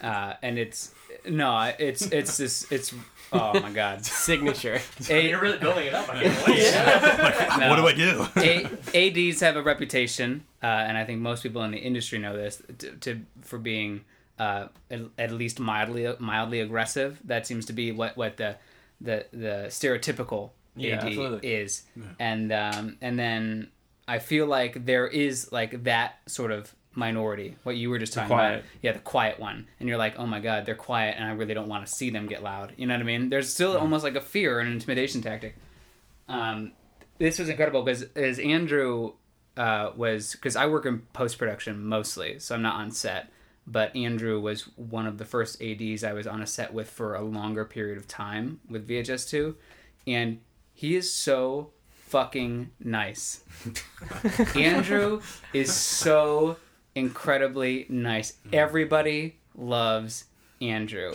uh, 0.01 0.33
and 0.41 0.57
it's 0.57 0.91
no, 1.23 1.71
it's 1.77 2.01
it's 2.07 2.37
this 2.37 2.71
it's 2.71 2.95
oh 3.33 3.59
my 3.59 3.71
god, 3.71 4.05
Signature. 4.29 4.79
A- 5.09 5.29
You're 5.29 5.39
really 5.41 5.57
building 5.57 5.87
it 5.87 5.93
up. 5.93 6.09
I 6.09 6.23
can't 6.23 6.47
wait. 6.47 7.69
What 7.69 7.75
do 7.77 7.87
I 7.87 7.93
do? 7.93 8.27
A- 8.93 9.29
ADs 9.29 9.39
have 9.41 9.55
a 9.55 9.61
reputation, 9.61 10.43
uh, 10.63 10.65
and 10.65 10.97
I 10.97 11.05
think 11.05 11.19
most 11.21 11.43
people 11.43 11.63
in 11.63 11.71
the 11.71 11.77
industry 11.77 12.19
know 12.19 12.35
this, 12.35 12.61
to, 12.79 12.91
to 12.97 13.21
for 13.41 13.57
being 13.59 14.01
uh, 14.39 14.67
at, 14.89 15.01
at 15.17 15.31
least 15.31 15.59
mildly 15.59 16.11
mildly 16.19 16.59
aggressive. 16.61 17.19
That 17.25 17.45
seems 17.47 17.65
to 17.67 17.73
be 17.73 17.91
what 17.91 18.17
what 18.17 18.37
the 18.37 18.55
the 18.99 19.25
the 19.31 19.65
stereotypical 19.69 20.51
Yeah, 20.75 20.95
AD 20.97 21.05
absolutely. 21.05 21.53
is, 21.53 21.83
and 22.19 22.51
um, 22.51 22.97
and 23.01 23.17
then 23.19 23.69
I 24.07 24.19
feel 24.19 24.45
like 24.47 24.85
there 24.85 25.07
is 25.07 25.51
like 25.51 25.83
that 25.83 26.19
sort 26.27 26.51
of 26.51 26.73
minority. 26.93 27.55
What 27.63 27.77
you 27.77 27.89
were 27.89 27.99
just 27.99 28.13
talking 28.13 28.33
about, 28.33 28.63
yeah, 28.81 28.91
the 28.91 28.99
quiet 28.99 29.39
one, 29.39 29.67
and 29.79 29.87
you're 29.87 29.97
like, 29.97 30.17
oh 30.17 30.25
my 30.25 30.39
god, 30.39 30.65
they're 30.65 30.75
quiet, 30.75 31.15
and 31.17 31.25
I 31.25 31.31
really 31.31 31.53
don't 31.53 31.67
want 31.67 31.85
to 31.85 31.91
see 31.91 32.09
them 32.09 32.27
get 32.27 32.43
loud. 32.43 32.73
You 32.77 32.87
know 32.87 32.93
what 32.93 33.01
I 33.01 33.05
mean? 33.05 33.29
There's 33.29 33.51
still 33.51 33.77
almost 33.77 34.03
like 34.03 34.15
a 34.15 34.21
fear 34.21 34.59
and 34.59 34.67
an 34.67 34.73
intimidation 34.75 35.21
tactic. 35.21 35.55
Um, 36.27 36.73
this 37.17 37.39
was 37.39 37.49
incredible 37.49 37.83
because 37.83 38.03
as 38.15 38.39
Andrew 38.39 39.13
uh, 39.57 39.91
was 39.95 40.31
because 40.33 40.55
I 40.55 40.67
work 40.67 40.85
in 40.85 40.99
post 41.13 41.37
production 41.37 41.85
mostly, 41.85 42.39
so 42.39 42.55
I'm 42.55 42.61
not 42.61 42.75
on 42.75 42.91
set. 42.91 43.29
But 43.67 43.95
Andrew 43.95 44.39
was 44.39 44.63
one 44.75 45.05
of 45.05 45.19
the 45.19 45.25
first 45.25 45.61
ads 45.61 46.03
I 46.03 46.13
was 46.13 46.25
on 46.25 46.41
a 46.41 46.47
set 46.47 46.73
with 46.73 46.89
for 46.89 47.13
a 47.13 47.21
longer 47.21 47.63
period 47.63 47.97
of 47.99 48.07
time 48.07 48.59
with 48.67 48.87
VHS 48.87 49.29
two, 49.29 49.55
and 50.07 50.39
he 50.73 50.95
is 50.95 51.13
so 51.13 51.71
fucking 52.07 52.71
nice. 52.79 53.43
Andrew 54.55 55.21
is 55.53 55.71
so 55.71 56.57
incredibly 56.95 57.85
nice. 57.89 58.31
Mm-hmm. 58.31 58.55
Everybody 58.55 59.35
loves 59.55 60.25
Andrew, 60.61 61.13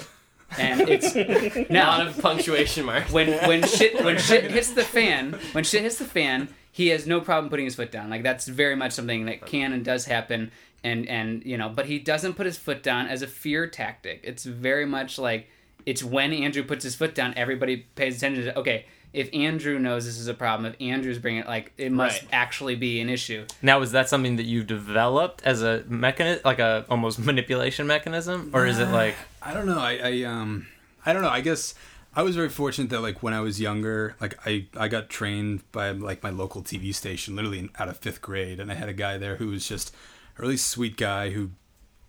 and 0.58 0.80
it's 0.88 1.14
A 1.16 1.66
now 1.70 1.98
lot 1.98 2.06
of 2.06 2.18
punctuation 2.20 2.84
marks. 2.86 3.12
when 3.12 3.32
when 3.48 3.66
shit 3.66 4.04
when 4.04 4.18
shit 4.18 4.50
hits 4.50 4.72
the 4.72 4.82
fan 4.84 5.38
when 5.52 5.64
shit 5.64 5.82
hits 5.82 5.98
the 5.98 6.04
fan 6.04 6.48
he 6.72 6.88
has 6.88 7.06
no 7.06 7.20
problem 7.22 7.48
putting 7.48 7.64
his 7.64 7.74
foot 7.74 7.90
down. 7.90 8.10
Like 8.10 8.22
that's 8.22 8.46
very 8.46 8.76
much 8.76 8.92
something 8.92 9.24
that 9.26 9.46
can 9.46 9.72
and 9.72 9.84
does 9.84 10.04
happen. 10.04 10.50
And 10.84 11.08
and 11.08 11.42
you 11.44 11.56
know 11.56 11.68
but 11.68 11.86
he 11.86 11.98
doesn't 11.98 12.34
put 12.34 12.46
his 12.46 12.58
foot 12.58 12.82
down 12.82 13.06
as 13.06 13.22
a 13.22 13.26
fear 13.26 13.66
tactic. 13.66 14.20
It's 14.24 14.44
very 14.44 14.84
much 14.84 15.18
like 15.18 15.48
it's 15.86 16.02
when 16.02 16.32
andrew 16.32 16.64
puts 16.64 16.82
his 16.82 16.96
foot 16.96 17.14
down 17.14 17.32
everybody 17.36 17.76
pays 17.94 18.16
attention 18.16 18.44
to 18.44 18.58
okay 18.58 18.84
if 19.16 19.28
andrew 19.32 19.78
knows 19.78 20.04
this 20.04 20.18
is 20.18 20.28
a 20.28 20.34
problem 20.34 20.70
if 20.72 20.80
andrew's 20.80 21.18
bringing 21.18 21.40
it 21.42 21.46
like 21.48 21.72
it 21.78 21.90
must 21.90 22.22
Right. 22.22 22.30
actually 22.32 22.76
be 22.76 23.00
an 23.00 23.08
issue 23.08 23.44
Now, 23.62 23.80
is 23.82 23.92
that 23.92 24.08
something 24.08 24.36
that 24.36 24.44
you 24.46 24.62
developed 24.62 25.42
as 25.44 25.62
a 25.62 25.82
mechanism, 25.88 26.42
like 26.44 26.58
a 26.58 26.84
almost 26.90 27.18
manipulation 27.18 27.86
mechanism, 27.86 28.50
or 28.52 28.66
is 28.66 28.78
it 28.78 28.88
like 28.90 29.14
I 29.42 29.54
don't 29.54 29.66
know. 29.66 29.78
I, 29.78 29.92
I 30.10 30.22
um 30.24 30.66
I 31.04 31.12
don't 31.12 31.22
know. 31.22 31.30
I 31.30 31.40
guess 31.40 31.74
I 32.18 32.22
was 32.22 32.34
very 32.34 32.48
fortunate 32.48 32.88
that 32.90 33.00
like 33.00 33.22
when 33.22 33.34
I 33.34 33.40
was 33.40 33.60
younger, 33.60 34.16
like 34.20 34.34
I 34.46 34.66
I 34.76 34.88
got 34.88 35.08
trained 35.08 35.60
by 35.72 35.90
like 35.92 36.22
my 36.22 36.30
local 36.30 36.62
TV 36.62 36.94
station, 36.94 37.36
literally 37.36 37.68
out 37.78 37.88
of 37.88 37.96
fifth 37.98 38.20
grade, 38.22 38.58
and 38.60 38.70
I 38.72 38.74
had 38.74 38.88
a 38.88 38.94
guy 38.94 39.18
there 39.18 39.36
who 39.36 39.48
was 39.48 39.68
just 39.68 39.94
a 40.38 40.42
really 40.42 40.56
sweet 40.56 40.96
guy 40.96 41.30
who 41.30 41.50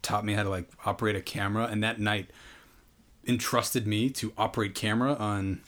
taught 0.02 0.24
me 0.26 0.34
how 0.34 0.44
to 0.44 0.50
like 0.50 0.70
operate 0.86 1.16
a 1.16 1.22
camera, 1.22 1.66
and 1.72 1.84
that 1.84 2.00
night 2.00 2.30
entrusted 3.28 3.86
me 3.88 4.10
to 4.12 4.34
operate 4.38 4.74
camera 4.76 5.14
on. 5.16 5.62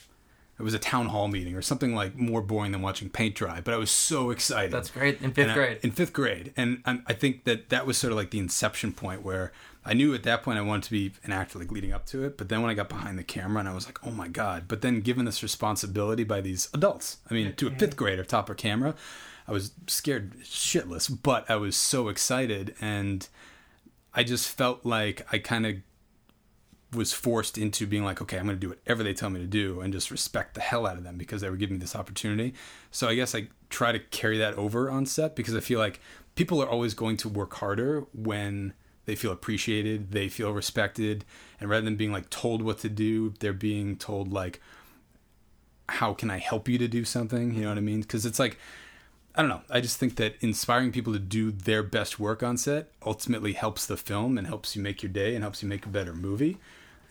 It 0.60 0.63
was 0.63 0.74
a 0.74 0.80
town 0.80 1.08
hall 1.08 1.30
meeting 1.30 1.56
or 1.56 1.62
something 1.62 1.96
like 1.96 2.18
more 2.18 2.42
boring 2.42 2.74
than 2.74 2.81
watching 2.81 3.10
paint 3.10 3.33
dry, 3.36 3.62
but 3.62 3.74
I 3.74 3.77
was 3.77 3.90
so 3.90 4.29
excited. 4.29 4.72
that's 4.72 4.92
great 4.92 5.22
in 5.22 5.31
fifth 5.31 5.44
And 5.44 5.51
I- 5.51 5.55
grade? 5.55 5.79
in 5.81 5.92
fifth 5.92 6.12
grade, 6.14 6.53
and 6.57 6.81
I, 6.86 7.00
I 7.07 7.14
think 7.14 7.46
that 7.46 7.70
that 7.70 7.86
was 7.88 7.98
sort 7.98 8.12
of 8.12 8.18
like 8.18 8.31
the 8.31 8.40
inception 8.40 8.92
point 8.92 9.24
where 9.24 9.53
I 9.86 9.94
knew 9.94 10.14
at 10.14 10.24
that 10.24 10.44
point 10.44 10.60
I 10.60 10.62
wanted 10.62 10.83
to 10.83 10.92
be 10.92 11.14
an 11.24 11.31
actor, 11.31 11.57
like 11.57 11.72
leading 11.72 11.94
up 11.94 12.05
to 12.07 12.25
it. 12.25 12.38
But 12.38 12.50
then 12.50 12.62
when 12.62 12.70
I 12.70 12.74
got 12.74 12.90
behind 12.90 13.18
the 13.18 13.24
camera, 13.24 13.62
and 13.62 13.70
I 13.70 13.74
was 13.74 13.86
like, 13.86 14.05
oh 14.05 14.12
my 14.12 14.27
god! 14.27 14.66
But 14.68 14.81
then 14.81 15.00
given 15.00 15.24
this 15.24 15.42
responsibility 15.42 16.25
by 16.25 16.42
these 16.42 16.68
adults, 16.74 17.18
I 17.31 17.33
mean, 17.33 17.53
to 17.55 17.68
a 17.68 17.72
fifth 17.72 17.96
grader, 17.96 18.25
top 18.25 18.50
of 18.50 18.57
camera, 18.57 18.94
I 19.48 19.53
was 19.53 19.72
scared 19.88 20.33
shitless, 20.44 21.10
but 21.24 21.50
I 21.50 21.55
was 21.55 21.77
so 21.77 22.10
excited, 22.10 22.75
and 22.81 23.27
I 24.14 24.24
just 24.24 24.50
felt 24.50 24.86
like 24.86 25.25
I 25.31 25.38
kind 25.38 25.66
of 25.66 25.75
was 26.94 27.14
forced 27.14 27.58
into 27.58 27.86
being 27.86 28.04
like, 28.04 28.22
okay, 28.22 28.38
I'm 28.38 28.46
going 28.46 28.56
to 28.56 28.60
do 28.60 28.70
whatever 28.70 29.04
they 29.04 29.14
tell 29.14 29.30
me 29.30 29.40
to 29.40 29.46
do 29.46 29.82
and 29.82 29.94
just 29.94 30.10
respect 30.10 30.56
the 30.56 30.62
hell 30.62 30.88
out 30.88 30.98
of 30.98 31.04
them 31.04 31.18
because 31.18 31.42
they 31.42 31.50
were 31.50 31.56
giving 31.56 31.75
me 31.75 31.82
this 31.82 31.96
opportunity. 31.96 32.54
So 32.90 33.08
I 33.08 33.16
guess 33.16 33.36
I 33.36 33.48
try 33.70 33.92
to 33.92 34.00
carry 34.00 34.38
that 34.40 34.56
over 34.56 34.90
on 34.90 35.06
set 35.06 35.36
because 35.36 35.56
I 35.56 35.60
feel 35.60 35.80
like 35.80 36.00
people 36.36 36.62
are 36.62 36.70
always 36.70 36.94
going 36.94 37.18
to 37.18 37.30
work 37.30 37.54
harder 37.56 38.06
when 38.14 38.74
they 39.06 39.16
feel 39.16 39.32
appreciated, 39.32 40.12
they 40.12 40.30
feel 40.30 40.52
respected, 40.52 41.25
and 41.60 41.70
rather 41.70 41.86
than 41.86 41.96
being 41.96 42.12
like 42.12 42.30
told 42.30 42.62
what 42.62 42.80
to 42.80 42.90
do, 42.90 43.34
they're 43.40 43.54
being 43.54 43.96
told 43.96 44.32
like, 44.32 44.62
how 45.90 46.14
can 46.14 46.30
I 46.30 46.38
help 46.38 46.68
you 46.68 46.78
to 46.78 46.88
do 46.88 47.04
something? 47.04 47.56
You 47.56 47.64
know 47.64 47.70
what 47.70 47.78
I 47.78 47.82
mean? 47.82 48.02
Because 48.02 48.25
it's 48.25 48.40
like, 48.40 48.58
I 49.36 49.42
don't 49.42 49.50
know. 49.50 49.62
I 49.70 49.80
just 49.80 49.98
think 49.98 50.16
that 50.18 50.36
inspiring 50.42 50.92
people 50.92 51.14
to 51.14 51.20
do 51.20 51.52
their 51.52 51.84
best 51.84 52.20
work 52.20 52.44
on 52.44 52.58
set 52.58 52.92
ultimately 53.06 53.54
helps 53.54 53.86
the 53.86 53.98
film 53.98 54.38
and 54.38 54.48
helps 54.48 54.75
you 54.75 54.82
make 54.82 55.02
your 55.02 55.12
day 55.12 55.34
and 55.36 55.44
helps 55.44 55.64
you 55.64 55.70
make 55.70 55.86
a 55.86 55.90
better 55.90 56.14
movie. 56.14 56.58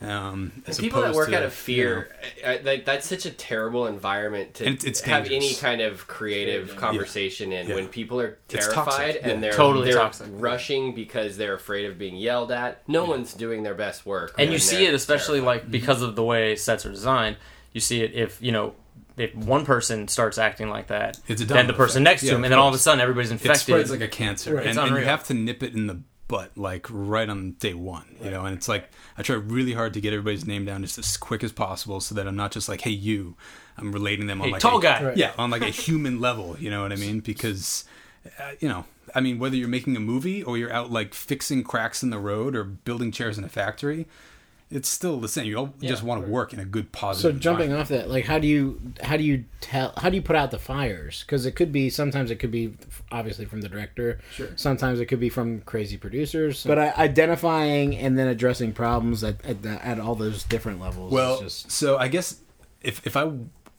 Um, 0.01 0.53
as 0.69 0.79
People 0.79 1.03
that 1.03 1.13
work 1.13 1.31
to, 1.31 1.37
out 1.37 1.43
of 1.43 1.51
you 1.69 1.85
know, 1.87 1.95
fear, 2.03 2.17
uh, 2.45 2.57
like 2.63 2.85
that's 2.85 3.05
such 3.05 3.27
a 3.27 3.31
terrible 3.31 3.89
environment 3.89 4.55
to 4.55 4.65
it's- 4.69 4.85
it's 4.85 5.01
have 5.01 5.27
any 5.27 5.55
kind 5.55 5.81
of 5.81 6.07
creative 6.07 6.77
conversation 6.77 7.53
in. 7.53 7.67
Yeah. 7.69 7.75
When 7.75 7.89
people 7.89 8.21
are 8.21 8.39
terrified 8.47 9.17
and 9.17 9.27
Yeah. 9.33 9.41
they're 9.41 9.53
Totally 9.55 9.91
they're 9.91 9.99
toxic. 10.01 10.29
rushing 10.31 10.95
because 10.95 11.37
they're 11.37 11.55
afraid 11.55 11.87
of 11.87 11.99
being 11.99 12.15
yelled 12.17 12.53
at, 12.53 12.89
no 12.89 13.05
one's 13.07 13.35
doing 13.35 13.65
their 13.65 13.75
best 13.75 14.07
work. 14.07 14.35
and 14.39 14.53
you 14.53 14.59
see 14.61 14.87
it 14.87 14.95
especially 14.95 15.41
terrified. 15.41 15.63
like 15.65 15.71
because 15.73 16.01
of 16.01 16.15
the 16.15 16.23
way 16.23 16.55
sets 16.55 16.87
are 16.87 16.91
designed 16.91 17.37
you 17.73 17.81
see 17.81 18.01
it 18.01 18.13
if 18.15 18.41
you 18.41 18.53
know 18.53 18.75
if 19.17 19.35
one 19.35 19.65
person 19.65 20.07
starts 20.07 20.39
acting 20.39 20.69
like 20.71 20.87
that 20.87 21.19
It's 21.27 21.43
a 21.43 21.45
then 21.45 21.67
the 21.67 21.73
person 21.73 22.03
effect. 22.07 22.13
next 22.13 22.21
to 22.21 22.27
Yeah, 22.29 22.35
him 22.37 22.45
and 22.45 22.53
then 22.53 22.59
all 22.61 22.69
of 22.69 22.75
a 22.75 22.79
sudden 22.79 23.01
everybody's 23.01 23.33
infected. 23.33 23.51
it 23.51 23.55
infected 23.55 23.87
spreads 23.89 23.91
like 23.91 24.01
a 24.01 24.09
cancer, 24.17 24.55
Right. 24.55 24.61
and, 24.61 24.69
It's 24.71 24.79
and 24.79 24.97
you 24.97 25.05
have 25.05 25.25
to 25.25 25.35
nip 25.35 25.63
it 25.65 25.75
in 25.75 25.89
the 25.89 25.99
butt 26.29 26.57
like 26.57 26.87
right 26.91 27.29
on 27.29 27.53
day 27.53 27.75
one. 27.75 28.17
You 28.23 28.31
know, 28.31 28.45
and 28.45 28.57
it's 28.57 28.69
like 28.69 28.91
I 29.17 29.23
try 29.23 29.37
really 29.37 29.73
hard 29.73 29.95
to 29.95 30.01
get 30.01 30.13
everybody's 30.13 30.47
name 30.47 30.65
down 30.65 30.83
just 30.83 30.99
as 30.99 31.17
quick 31.17 31.43
as 31.43 31.51
possible, 31.53 32.01
so 32.01 32.15
that 32.15 32.29
I'm 32.29 32.37
not 32.37 32.53
just 32.53 32.69
like, 32.69 32.83
hey, 32.83 32.91
you. 32.91 33.35
I'm 33.81 33.93
relating 33.93 34.27
them 34.27 34.41
on 34.41 34.49
Hey, 34.49 34.53
like 34.55 34.61
tall 34.61 34.79
a, 34.79 34.83
guy. 34.83 35.13
yeah, 35.15 35.33
on 35.39 35.51
like 35.51 35.63
a 35.63 35.71
human 35.71 36.21
level. 36.21 36.57
You 36.59 36.69
know 36.69 36.83
what 36.83 36.93
I 36.93 36.97
mean? 36.97 37.21
Because 37.25 37.85
uh, 38.41 38.51
you 38.59 38.69
know, 38.69 38.85
I 39.15 39.21
mean, 39.21 39.39
whether 39.39 39.55
you're 39.55 39.69
making 39.69 39.97
a 39.97 40.01
movie 40.01 40.43
or 40.43 40.59
you're 40.59 40.73
out 40.73 40.91
like 40.91 41.15
fixing 41.15 41.63
cracks 41.63 42.03
in 42.03 42.11
the 42.11 42.19
road 42.19 42.57
or 42.57 42.65
building 42.65 43.13
chairs 43.13 43.39
in 43.39 43.45
a 43.45 43.49
factory. 43.49 44.07
It's 44.71 44.89
still 44.89 45.19
the 45.19 45.29
same. 45.29 45.47
You 45.47 45.57
all 45.57 45.75
just 45.81 46.03
want 46.03 46.23
to 46.25 46.31
work 46.31 46.53
in 46.53 46.61
a 46.61 46.65
good, 46.65 46.93
positive. 46.93 47.37
So 47.37 47.39
jumping 47.39 47.73
off 47.73 47.89
that, 47.89 48.11
like, 48.11 48.27
how 48.27 48.39
do 48.39 48.47
you 48.47 48.81
how 49.03 49.17
do 49.17 49.25
you 49.25 49.45
tell 49.63 49.95
how 49.97 50.11
do 50.11 50.17
you 50.17 50.23
put 50.23 50.37
out 50.37 50.51
the 50.51 50.59
fires? 50.59 51.25
Because 51.25 51.47
it 51.47 51.53
could 51.53 51.73
be 51.73 51.89
sometimes 51.89 52.31
it 52.31 52.37
could 52.37 52.51
be 52.51 52.75
obviously 53.11 53.47
from 53.47 53.63
the 53.63 53.69
director. 53.69 54.21
Sure. 54.33 54.49
Sometimes 54.57 55.01
it 55.01 55.07
could 55.07 55.21
be 55.21 55.31
from 55.31 55.63
crazy 55.63 55.97
producers. 55.97 56.65
But 56.65 56.79
I, 56.79 56.93
identifying 56.99 57.97
and 57.97 58.19
then 58.19 58.29
addressing 58.29 58.73
problems 58.73 59.25
at 59.25 59.43
at, 59.45 59.63
the, 59.63 59.85
at 59.85 59.99
all 59.99 60.15
those 60.15 60.45
different 60.45 60.81
levels. 60.81 61.13
Well, 61.13 61.37
is 61.37 61.63
just 61.63 61.71
so 61.71 61.97
I 61.97 62.09
guess 62.09 62.41
if 62.83 63.07
if 63.07 63.17
I 63.17 63.33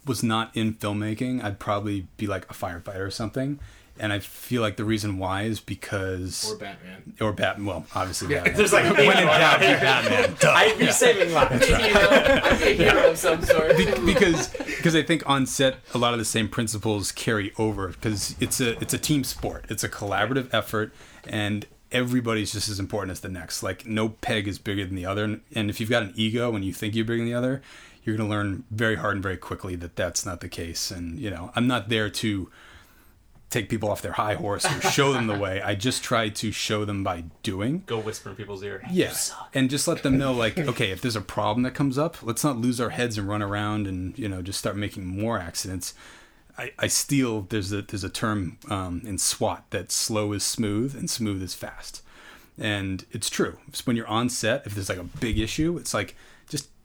was 0.05 0.23
not 0.23 0.55
in 0.57 0.73
filmmaking, 0.73 1.43
I'd 1.43 1.59
probably 1.59 2.07
be 2.17 2.25
like 2.25 2.49
a 2.49 2.53
firefighter 2.53 3.05
or 3.05 3.11
something. 3.11 3.59
And 3.99 4.13
I 4.13 4.19
feel 4.19 4.61
like 4.61 4.77
the 4.77 4.85
reason 4.85 5.17
why 5.17 5.43
is 5.43 5.59
because 5.59 6.49
or 6.49 6.55
Batman. 6.57 7.13
or 7.19 7.33
Batman. 7.33 7.65
Well, 7.65 7.85
obviously 7.93 8.33
Batman. 8.33 8.55
there's 8.55 8.71
like 8.71 8.85
when 8.95 9.17
in 9.17 9.25
doubt, 9.27 9.59
be 9.59 9.65
Batman. 9.65 10.35
Duh. 10.39 10.51
I'd 10.51 10.79
be 10.79 10.89
saving 10.91 11.33
lives. 11.33 11.69
I'm 11.69 11.73
a 11.73 11.83
hero, 11.83 12.09
I'm 12.09 12.63
a 12.63 12.73
hero 12.75 13.11
of 13.11 13.17
some 13.17 13.41
sort. 13.43 13.75
Be- 13.75 13.85
because 14.05 14.47
because 14.47 14.95
I 14.95 15.01
think 15.03 15.27
on 15.29 15.45
set 15.45 15.77
a 15.93 15.97
lot 15.97 16.13
of 16.13 16.19
the 16.19 16.25
same 16.25 16.47
principles 16.47 17.11
carry 17.11 17.51
over 17.57 17.89
because 17.89 18.35
it's 18.39 18.61
a 18.61 18.79
it's 18.81 18.93
a 18.93 18.97
team 18.97 19.23
sport. 19.25 19.65
It's 19.69 19.83
a 19.83 19.89
collaborative 19.89 20.47
effort 20.53 20.93
and 21.27 21.65
everybody's 21.91 22.51
just 22.53 22.69
as 22.69 22.79
important 22.79 23.11
as 23.11 23.19
the 23.19 23.29
next. 23.29 23.63
Like 23.63 23.85
no 23.85 24.09
peg 24.09 24.47
is 24.47 24.59
bigger 24.59 24.85
than 24.85 24.95
the 24.95 25.05
other 25.05 25.25
and, 25.25 25.41
and 25.53 25.69
if 25.69 25.79
you've 25.81 25.89
got 25.89 26.03
an 26.03 26.13
ego 26.15 26.55
and 26.55 26.63
you 26.63 26.71
think 26.73 26.95
you're 26.95 27.03
bigger 27.03 27.17
than 27.17 27.25
the 27.25 27.33
other, 27.33 27.61
you're 28.03 28.15
going 28.15 28.29
to 28.29 28.33
learn 28.33 28.63
very 28.71 28.95
hard 28.95 29.15
and 29.15 29.23
very 29.23 29.37
quickly 29.37 29.75
that 29.75 29.95
that's 29.97 30.25
not 30.25 30.39
the 30.39 30.47
case 30.47 30.89
and 30.89 31.19
you 31.19 31.29
know, 31.29 31.51
I'm 31.55 31.67
not 31.67 31.89
there 31.89 32.09
to 32.09 32.49
take 33.49 33.69
people 33.69 33.89
off 33.89 34.01
their 34.01 34.13
high 34.13 34.35
horse 34.35 34.65
or 34.65 34.81
show 34.91 35.11
them 35.13 35.27
the 35.27 35.37
way. 35.37 35.61
I 35.61 35.75
just 35.75 36.03
try 36.03 36.29
to 36.29 36.51
show 36.51 36.85
them 36.85 37.03
by 37.03 37.25
doing. 37.43 37.83
Go 37.85 37.99
whisper 37.99 38.29
in 38.29 38.35
people's 38.35 38.63
ear. 38.63 38.83
Yeah, 38.91 39.13
and 39.53 39.69
just 39.69 39.87
let 39.87 40.03
them 40.03 40.17
know, 40.17 40.33
like, 40.33 40.57
okay, 40.57 40.91
if 40.91 41.01
there's 41.01 41.15
a 41.15 41.21
problem 41.21 41.63
that 41.63 41.73
comes 41.73 41.97
up, 41.97 42.21
let's 42.21 42.43
not 42.43 42.57
lose 42.57 42.79
our 42.79 42.89
heads 42.89 43.17
and 43.17 43.27
run 43.27 43.41
around 43.41 43.87
and 43.87 44.17
you 44.17 44.29
know 44.29 44.41
just 44.41 44.59
start 44.59 44.77
making 44.77 45.05
more 45.05 45.39
accidents. 45.39 45.93
I, 46.57 46.73
I 46.77 46.87
steal. 46.87 47.41
There's 47.43 47.71
a 47.71 47.81
there's 47.81 48.03
a 48.03 48.09
term 48.09 48.57
um, 48.69 49.01
in 49.05 49.17
SWAT 49.17 49.65
that 49.71 49.91
slow 49.91 50.33
is 50.33 50.43
smooth 50.43 50.95
and 50.95 51.09
smooth 51.09 51.41
is 51.41 51.53
fast, 51.55 52.03
and 52.57 53.05
it's 53.11 53.29
true. 53.29 53.57
It's 53.67 53.87
when 53.87 53.95
you're 53.95 54.07
on 54.07 54.29
set, 54.29 54.65
if 54.65 54.75
there's 54.75 54.89
like 54.89 54.97
a 54.97 55.03
big 55.03 55.39
issue, 55.39 55.77
it's 55.77 55.93
like 55.93 56.15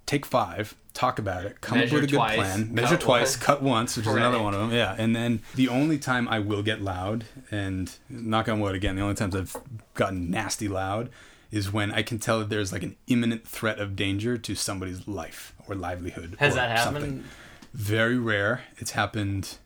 take 0.07 0.27
five, 0.27 0.75
talk 0.93 1.19
about 1.19 1.45
it, 1.45 1.61
come 1.61 1.79
Measure 1.79 1.97
up 1.97 2.03
with 2.03 2.05
a 2.05 2.13
good 2.13 2.17
twice, 2.17 2.37
plan, 2.37 2.75
measure 2.75 2.89
cut 2.97 3.01
twice, 3.01 3.21
once. 3.35 3.37
cut 3.37 3.63
once, 3.63 3.97
which 3.97 4.07
is 4.07 4.13
Right. 4.13 4.19
another 4.21 4.43
one 4.43 4.55
of 4.55 4.61
them. 4.61 4.71
Yeah, 4.73 4.95
and 4.99 5.15
then 5.17 5.41
the 5.55 5.69
only 5.69 5.99
time 5.99 6.29
I 6.29 6.39
will 6.41 6.63
get 6.63 6.83
loud, 6.83 7.25
and 7.51 7.91
knock 8.09 8.49
on 8.49 8.61
wood 8.61 8.75
again, 8.75 8.97
the 8.97 9.03
only 9.03 9.15
times 9.15 9.35
I've 9.35 9.57
gotten 9.95 10.31
nasty 10.31 10.69
loud 10.69 11.11
is 11.51 11.73
when 11.73 11.93
I 11.93 12.03
can 12.03 12.19
tell 12.19 12.39
that 12.41 12.49
there's 12.51 12.73
like 12.73 12.83
an 12.83 12.97
imminent 13.07 13.47
threat 13.47 13.79
of 13.79 13.95
danger 13.97 14.37
to 14.37 14.55
somebody's 14.55 15.07
life 15.09 15.55
or 15.69 15.75
livelihood. 15.75 16.37
Has 16.39 16.53
or 16.55 16.57
that 16.57 16.77
happened? 16.77 16.95
something. 17.05 17.25
Very 17.73 18.19
rare. 18.19 18.63
It's 18.79 18.93
happened 18.93 19.57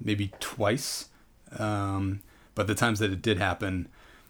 maybe 0.00 0.32
twice, 0.40 1.08
um, 1.58 2.20
but 2.54 2.66
the 2.66 2.74
times 2.74 2.98
that 2.98 3.10
it 3.10 3.22
did 3.22 3.38
happen, 3.38 3.88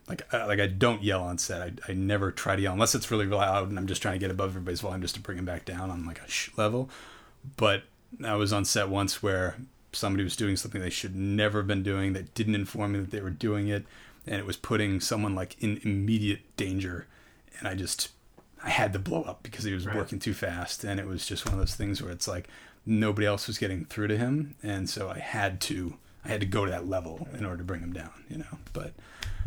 like 0.09 0.23
uh, 0.35 0.47
like 0.47 0.61
I 0.61 0.67
don't 0.67 1.03
yell 1.03 1.23
on 1.23 1.39
set. 1.39 1.63
I, 1.63 1.91
I 1.91 1.95
never 1.95 2.31
try 2.31 2.57
to 2.57 2.63
yell 2.63 2.73
unless 2.73 2.95
it's 2.95 3.11
really 3.11 3.27
loud 3.27 3.69
and 3.71 3.79
I'm 3.79 3.87
just 3.87 4.03
trying 4.03 4.15
to 4.15 4.19
get 4.19 4.31
above 4.31 4.51
everybody's 4.51 4.81
volume 4.81 5.01
just 5.03 5.15
to 5.15 5.21
bring 5.21 5.37
them 5.37 5.47
back 5.47 5.65
down 5.65 5.91
on 5.91 6.05
like 6.07 6.21
a 6.21 6.29
shh 6.29 6.51
level. 6.57 6.91
But 7.57 7.85
I 8.25 8.35
was 8.35 8.53
on 8.53 8.65
set 8.65 8.89
once 8.89 9.23
where 9.23 9.57
somebody 9.93 10.25
was 10.25 10.37
doing 10.37 10.57
something 10.57 10.81
they 10.81 10.91
should 10.91 11.15
never 11.17 11.61
have 11.61 11.67
been 11.67 11.83
doing 11.83 12.13
that 12.15 12.35
didn't 12.35 12.55
inform 12.55 12.93
me 12.93 12.99
that 13.01 13.11
they 13.11 13.21
were 13.21 13.31
doing 13.31 13.69
it, 13.69 13.85
and 14.27 14.37
it 14.37 14.47
was 14.47 14.57
putting 14.57 15.01
someone 15.01 15.35
like 15.35 15.57
in 15.63 15.79
immediate 15.85 16.41
danger, 16.57 17.07
and 17.59 17.69
I 17.69 17.75
just 17.75 18.09
I 18.63 18.71
had 18.71 18.93
to 18.95 18.99
blow 18.99 19.23
up 19.23 19.43
because 19.43 19.65
he 19.65 19.73
was 19.75 19.87
Right. 19.87 19.97
working 19.97 20.19
too 20.19 20.35
fast, 20.35 20.85
and 20.85 20.99
it 20.99 21.07
was 21.07 21.27
just 21.27 21.45
one 21.45 21.55
of 21.55 21.61
those 21.61 21.75
things 21.75 22.03
where 22.03 22.11
it's 22.13 22.27
like 22.27 22.49
nobody 22.87 23.27
else 23.27 23.47
was 23.47 23.57
getting 23.59 23.85
through 23.85 24.09
to 24.09 24.17
him, 24.19 24.55
and 24.63 24.89
so 24.91 25.09
I 25.11 25.19
had 25.19 25.61
to 25.63 25.97
I 26.25 26.29
had 26.29 26.41
to 26.41 26.47
go 26.47 26.65
to 26.65 26.71
that 26.71 26.89
level 26.89 27.29
in 27.39 27.45
order 27.45 27.59
to 27.59 27.65
bring 27.65 27.81
him 27.83 27.93
down, 27.93 28.25
you 28.31 28.39
know. 28.39 28.59
But 28.73 28.95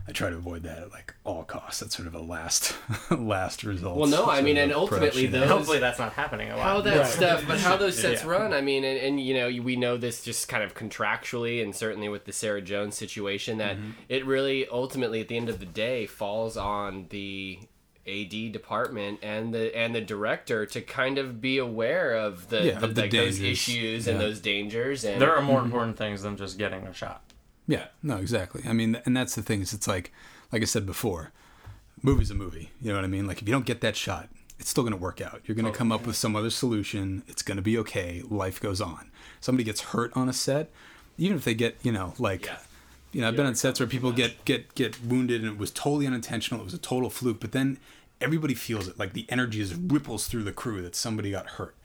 I 0.09 0.13
try 0.13 0.29
to 0.29 0.37
avoid 0.37 0.63
that 0.63 0.77
at 0.79 0.91
like 0.91 1.13
all 1.25 1.43
costs. 1.43 1.81
That's 1.81 1.95
sort 1.95 2.07
of 2.07 2.15
a 2.15 2.21
last 2.21 2.75
last 3.11 3.63
result. 3.63 3.97
Well, 3.97 4.07
no, 4.09 4.25
I 4.25 4.41
mean, 4.41 4.57
of 4.57 4.63
and 4.63 4.73
ultimately, 4.73 5.27
production. 5.27 5.31
those- 5.31 5.49
Hopefully 5.49 5.79
that's 5.79 5.99
not 5.99 6.13
happening 6.13 6.49
a 6.49 6.55
lot. 6.55 6.63
how 6.63 6.81
that 6.81 6.97
Right. 6.97 7.05
stuff, 7.07 7.43
but 7.47 7.59
how 7.59 7.75
those 7.75 7.97
sets 8.01 8.23
Yeah. 8.23 8.29
run. 8.29 8.53
I 8.53 8.61
mean, 8.61 8.83
and, 8.85 8.97
and 8.97 9.19
you 9.19 9.33
know, 9.33 9.47
we 9.61 9.75
know 9.75 9.97
this 9.97 10.23
just 10.23 10.47
kind 10.47 10.63
of 10.63 10.73
contractually, 10.75 11.61
and 11.61 11.75
certainly 11.75 12.07
with 12.07 12.23
the 12.25 12.31
Sarah 12.31 12.61
Jones 12.61 12.95
situation, 12.95 13.57
that 13.57 13.75
Mm-hmm. 13.77 13.89
it 14.09 14.25
really 14.25 14.67
ultimately, 14.69 15.19
at 15.21 15.27
the 15.27 15.35
end 15.37 15.49
of 15.49 15.59
the 15.59 15.65
day, 15.65 16.05
falls 16.05 16.55
on 16.55 17.07
the 17.09 17.59
AD 18.07 18.53
department 18.53 19.19
and 19.21 19.53
the 19.53 19.75
and 19.77 19.93
the 19.93 19.99
director 19.99 20.65
to 20.65 20.79
kind 20.79 21.17
of 21.17 21.41
be 21.41 21.57
aware 21.57 22.13
of 22.15 22.47
the, 22.47 22.63
Yeah, 22.67 22.79
the, 22.79 22.85
of 22.85 22.95
the 22.95 23.01
like, 23.01 23.11
those 23.11 23.37
dangers. 23.39 23.41
issues 23.67 24.07
and 24.07 24.21
those 24.21 24.39
dangers. 24.39 25.03
And 25.03 25.21
there 25.21 25.35
are 25.35 25.41
more 25.41 25.61
important 25.61 25.97
things 25.97 26.21
than 26.21 26.37
just 26.37 26.57
getting 26.57 26.87
a 26.87 26.93
shot. 26.93 27.21
Yeah, 27.67 27.87
no, 28.01 28.17
exactly. 28.17 28.63
I 28.67 28.73
mean, 28.73 29.01
and 29.05 29.15
that's 29.15 29.35
the 29.35 29.41
thing 29.41 29.61
is, 29.61 29.73
it's 29.73 29.87
like, 29.87 30.13
like 30.51 30.61
I 30.61 30.65
said 30.65 30.85
before, 30.85 31.31
movie's 32.01 32.31
a 32.31 32.35
movie. 32.35 32.71
You 32.81 32.89
know 32.89 32.95
what 32.95 33.03
I 33.03 33.07
mean? 33.07 33.27
Like, 33.27 33.41
if 33.41 33.47
you 33.47 33.53
don't 33.53 33.65
get 33.65 33.81
that 33.81 33.95
shot, 33.95 34.29
it's 34.59 34.69
still 34.69 34.83
going 34.83 34.93
to 34.93 34.97
work 34.97 35.19
out. 35.21 35.41
You're 35.45 35.55
going 35.55 35.65
to 35.65 35.71
oh, 35.71 35.75
come 35.75 35.91
up 35.91 36.07
with 36.07 36.15
some 36.15 36.35
other 36.35 36.49
solution. 36.49 37.23
It's 37.27 37.41
going 37.41 37.57
to 37.57 37.61
be 37.61 37.77
okay. 37.79 38.23
Life 38.29 38.59
goes 38.61 38.79
on. 38.81 39.11
Somebody 39.41 39.63
gets 39.65 39.81
hurt 39.81 40.11
on 40.15 40.29
a 40.29 40.33
set, 40.33 40.69
even 41.17 41.37
if 41.37 41.43
they 41.43 41.53
get, 41.53 41.77
you 41.83 41.91
know, 41.91 42.13
like, 42.17 42.45
Yeah. 42.45 42.57
you 43.11 43.21
know, 43.21 43.27
I've 43.27 43.35
been 43.35 43.45
on 43.45 43.55
sets 43.55 43.79
where 43.79 43.87
people 43.87 44.11
get 44.11 44.45
get 44.45 44.73
get 44.73 45.03
wounded 45.03 45.43
and 45.43 45.51
it 45.51 45.57
was 45.59 45.69
totally 45.71 46.07
unintentional. 46.07 46.61
It 46.61 46.65
was 46.65 46.73
a 46.73 46.79
total 46.79 47.09
fluke, 47.09 47.39
but 47.39 47.51
then 47.51 47.77
everybody 48.21 48.53
feels 48.55 48.87
it. 48.87 48.97
Like 48.97 49.13
the 49.13 49.25
energy 49.29 49.59
just 49.59 49.75
ripples 49.79 50.27
through 50.27 50.43
the 50.43 50.51
crew 50.51 50.81
that 50.81 50.95
somebody 50.95 51.31
got 51.31 51.47
hurt. 51.51 51.75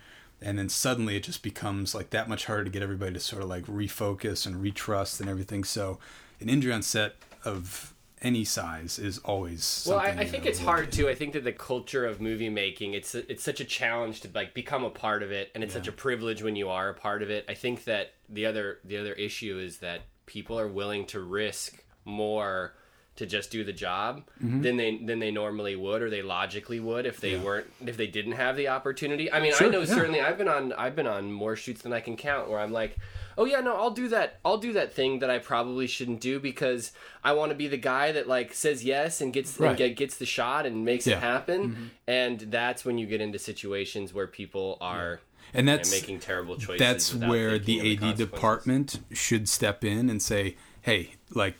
And 0.42 0.58
then 0.58 0.68
suddenly 0.68 1.16
it 1.16 1.22
just 1.22 1.42
becomes 1.42 1.94
like 1.94 2.10
that 2.10 2.28
much 2.28 2.46
harder 2.46 2.64
to 2.64 2.70
get 2.70 2.82
everybody 2.82 3.14
to 3.14 3.20
sort 3.20 3.42
of 3.42 3.48
like 3.48 3.64
refocus 3.66 4.46
and 4.46 4.56
retrust 4.56 5.20
and 5.20 5.28
everything. 5.28 5.64
So 5.64 5.98
an 6.40 6.48
injury 6.48 6.72
on 6.72 6.82
set 6.82 7.16
of 7.44 7.94
any 8.22 8.44
size 8.44 8.98
is 8.98 9.18
always 9.18 9.84
Well, 9.88 9.98
I, 9.98 10.10
I 10.10 10.24
think 10.24 10.46
it's 10.46 10.60
hard 10.60 10.92
too. 10.92 11.08
I 11.08 11.14
think 11.14 11.32
that 11.32 11.44
the 11.44 11.52
culture 11.52 12.06
of 12.06 12.20
movie 12.20 12.48
making 12.48 12.94
it's 12.94 13.14
it's 13.14 13.42
such 13.42 13.60
a 13.60 13.64
challenge 13.64 14.20
to 14.20 14.30
like 14.32 14.54
become 14.54 14.84
a 14.84 14.90
part 14.90 15.22
of 15.22 15.32
it, 15.32 15.50
and 15.54 15.64
it's 15.64 15.74
such 15.74 15.88
a 15.88 15.92
privilege 15.92 16.42
when 16.42 16.56
you 16.56 16.68
are 16.68 16.88
a 16.88 16.94
part 16.94 17.22
of 17.22 17.30
it. 17.30 17.44
I 17.48 17.54
think 17.54 17.84
that 17.84 18.12
the 18.28 18.46
other 18.46 18.78
the 18.84 18.96
other 18.96 19.12
issue 19.14 19.58
is 19.58 19.78
that 19.78 20.02
people 20.26 20.58
are 20.58 20.68
willing 20.68 21.04
to 21.06 21.20
risk 21.20 21.84
more 22.04 22.74
to 23.16 23.26
just 23.26 23.50
do 23.50 23.62
the 23.62 23.72
job 23.74 24.22
Mm-hmm. 24.42 24.62
than 24.62 24.76
they 24.76 24.96
than 24.98 25.18
they 25.18 25.30
normally 25.30 25.76
would 25.76 26.02
or 26.02 26.08
they 26.10 26.22
logically 26.22 26.80
would 26.80 27.06
if 27.06 27.20
they 27.20 27.36
weren't 27.36 27.66
if 27.84 27.96
they 27.96 28.06
didn't 28.06 28.32
have 28.32 28.56
the 28.56 28.68
opportunity. 28.68 29.30
I 29.32 29.40
mean, 29.40 29.52
I 29.60 29.68
know 29.68 29.80
yeah. 29.80 29.84
certainly 29.86 30.20
I've 30.20 30.38
been 30.38 30.48
on 30.48 30.72
I've 30.72 30.96
been 30.96 31.06
on 31.06 31.30
more 31.30 31.54
shoots 31.54 31.82
than 31.82 31.92
I 31.92 32.00
can 32.00 32.16
count 32.16 32.48
where 32.50 32.58
I'm 32.58 32.72
like, 32.72 32.96
"Oh 33.38 33.44
yeah, 33.44 33.60
no, 33.60 33.76
I'll 33.76 33.90
do 33.90 34.08
that. 34.08 34.38
I'll 34.44 34.58
do 34.58 34.72
that 34.72 34.92
thing 34.94 35.18
that 35.20 35.30
I 35.30 35.38
probably 35.38 35.86
shouldn't 35.86 36.20
do 36.20 36.40
because 36.40 36.92
I 37.22 37.34
want 37.34 37.50
to 37.50 37.54
be 37.56 37.68
the 37.68 37.76
guy 37.76 38.12
that 38.12 38.26
like 38.28 38.54
says 38.54 38.82
yes 38.82 39.20
and 39.20 39.32
gets 39.32 39.60
and 39.60 39.76
get, 39.76 39.94
gets 39.96 40.16
the 40.16 40.26
shot 40.26 40.64
and 40.66 40.84
makes 40.84 41.06
Yeah. 41.06 41.18
it 41.18 41.20
happen." 41.20 41.90
And 42.08 42.40
that's 42.40 42.84
when 42.84 42.98
you 42.98 43.06
get 43.06 43.20
into 43.20 43.38
situations 43.38 44.12
where 44.14 44.26
people 44.26 44.78
are 44.80 45.20
and 45.54 45.68
that's 45.68 45.92
making 45.92 46.18
terrible 46.20 46.56
choices. 46.56 46.78
that's 46.80 47.14
where 47.14 47.58
the 47.58 47.92
AD 47.96 48.16
department 48.16 49.00
should 49.12 49.48
step 49.50 49.84
in 49.84 50.08
and 50.10 50.20
say, 50.22 50.56
"Hey, 50.80 51.12
like, 51.30 51.56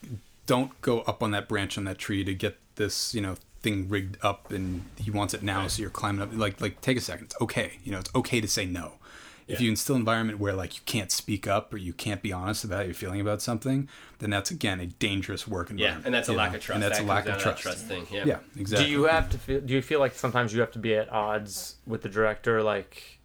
don't 0.52 0.78
go 0.82 1.00
up 1.02 1.22
on 1.22 1.30
that 1.30 1.48
branch 1.48 1.78
on 1.78 1.84
that 1.84 1.98
tree 1.98 2.22
to 2.24 2.34
get 2.34 2.58
this, 2.74 3.14
you 3.14 3.20
know, 3.22 3.36
thing 3.62 3.88
rigged 3.88 4.18
up, 4.22 4.50
and 4.52 4.84
he 4.96 5.10
wants 5.10 5.32
it 5.34 5.42
now, 5.42 5.66
so 5.66 5.80
you're 5.80 5.90
climbing 5.90 6.20
up. 6.22 6.30
Like, 6.32 6.60
like, 6.60 6.80
take 6.82 6.98
a 6.98 7.00
second. 7.00 7.24
It's 7.26 7.40
okay. 7.40 7.78
You 7.84 7.92
know, 7.92 8.00
it's 8.00 8.14
okay 8.14 8.40
to 8.40 8.48
say 8.48 8.66
no. 8.66 8.94
If 9.48 9.60
you 9.60 9.68
instill 9.68 9.96
an 9.96 10.00
environment 10.02 10.38
where 10.38 10.54
like 10.54 10.76
you 10.76 10.80
can't 10.86 11.12
speak 11.12 11.46
up 11.46 11.74
or 11.74 11.76
you 11.76 11.92
can't 11.92 12.22
be 12.22 12.32
honest 12.32 12.64
about 12.64 12.76
how 12.76 12.82
you're 12.84 12.94
feeling 12.94 13.20
about 13.20 13.42
something, 13.42 13.86
then 14.18 14.30
that's 14.30 14.50
again 14.50 14.80
a 14.80 14.86
dangerous 14.86 15.46
work 15.46 15.68
environment. 15.70 16.04
Yeah, 16.04 16.06
and 16.06 16.14
that's 16.14 16.28
a 16.28 16.32
lack 16.32 16.52
know? 16.52 16.56
of 16.56 16.62
trust. 16.62 16.74
And 16.74 16.82
that's 16.82 16.98
That 16.98 17.04
a 17.04 17.08
lack 17.08 17.26
of 17.26 17.32
to 17.32 17.32
that 17.32 17.42
trust. 17.42 17.62
trust 17.62 17.86
thing. 17.86 18.06
Yeah. 18.10 18.24
Yeah, 18.24 18.38
exactly. 18.56 18.86
Do 18.86 18.92
you 18.92 19.04
have 19.04 19.28
to 19.30 19.38
feel? 19.38 19.60
Do 19.60 19.74
you 19.74 19.82
feel 19.82 20.00
like 20.00 20.14
sometimes 20.14 20.54
you 20.54 20.60
have 20.60 20.70
to 20.72 20.78
be 20.78 20.94
at 20.94 21.12
odds 21.12 21.76
with 21.86 22.00
the 22.02 22.08
director, 22.08 22.62
like 22.62 23.18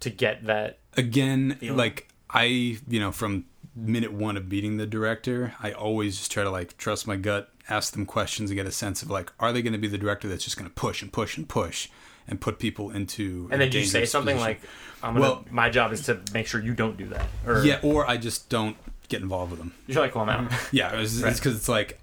to 0.00 0.10
get 0.10 0.44
that? 0.46 0.78
again 0.96 1.56
Feeling. 1.60 1.76
like 1.76 2.08
i 2.30 2.44
you 2.88 2.98
know 2.98 3.12
from 3.12 3.44
Mm-hmm. 3.78 3.92
minute 3.92 4.12
one 4.12 4.36
of 4.36 4.50
meeting 4.50 4.78
the 4.78 4.86
director 4.86 5.54
i 5.62 5.70
always 5.70 6.18
just 6.18 6.32
try 6.32 6.42
to 6.42 6.50
like 6.50 6.76
trust 6.76 7.06
my 7.06 7.14
gut 7.14 7.50
ask 7.68 7.92
them 7.92 8.04
questions 8.04 8.50
and 8.50 8.56
get 8.56 8.66
a 8.66 8.72
sense 8.72 9.00
of 9.02 9.10
like 9.10 9.32
are 9.38 9.52
they 9.52 9.62
going 9.62 9.74
to 9.74 9.78
be 9.78 9.86
the 9.86 9.96
director 9.96 10.26
that's 10.28 10.42
just 10.42 10.56
going 10.56 10.68
to 10.68 10.74
push 10.74 11.02
and 11.02 11.12
push 11.12 11.36
and 11.36 11.48
push 11.48 11.88
and 12.26 12.40
put 12.40 12.58
people 12.58 12.90
into 12.90 13.48
And 13.52 13.60
then 13.60 13.70
do 13.70 13.78
you 13.78 13.84
say 13.86 14.04
something 14.04 14.36
position. 14.36 14.48
like, 14.60 14.60
"I'm 15.04 15.14
gonna. 15.14 15.20
Well- 15.20 15.44
my 15.50 15.70
job 15.70 15.92
is 15.92 16.02
to 16.06 16.20
make 16.34 16.46
sure 16.48 16.60
you 16.60 16.74
don't 16.74 16.96
do 16.96 17.06
that." 17.08 17.26
Or 17.46 17.64
yeah 17.64 17.78
or 17.82 18.08
i 18.10 18.16
just 18.16 18.48
don't 18.48 18.76
get 19.08 19.22
involved 19.22 19.50
with 19.52 19.60
them 19.60 19.72
you're 19.86 20.00
like, 20.02 20.14
"Well, 20.16 20.28
I'm 20.28 20.46
out." 20.46 20.52
yeah 20.72 20.90
it's 21.00 21.20
Right. 21.22 21.34
because 21.34 21.54
it's 21.56 21.68
like 21.68 22.00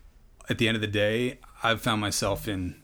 at 0.50 0.58
the 0.60 0.70
end 0.70 0.76
of 0.76 0.82
the 0.82 0.88
day 0.88 1.40
i've 1.64 1.82
found 1.82 2.00
myself 2.00 2.48
in 2.48 2.76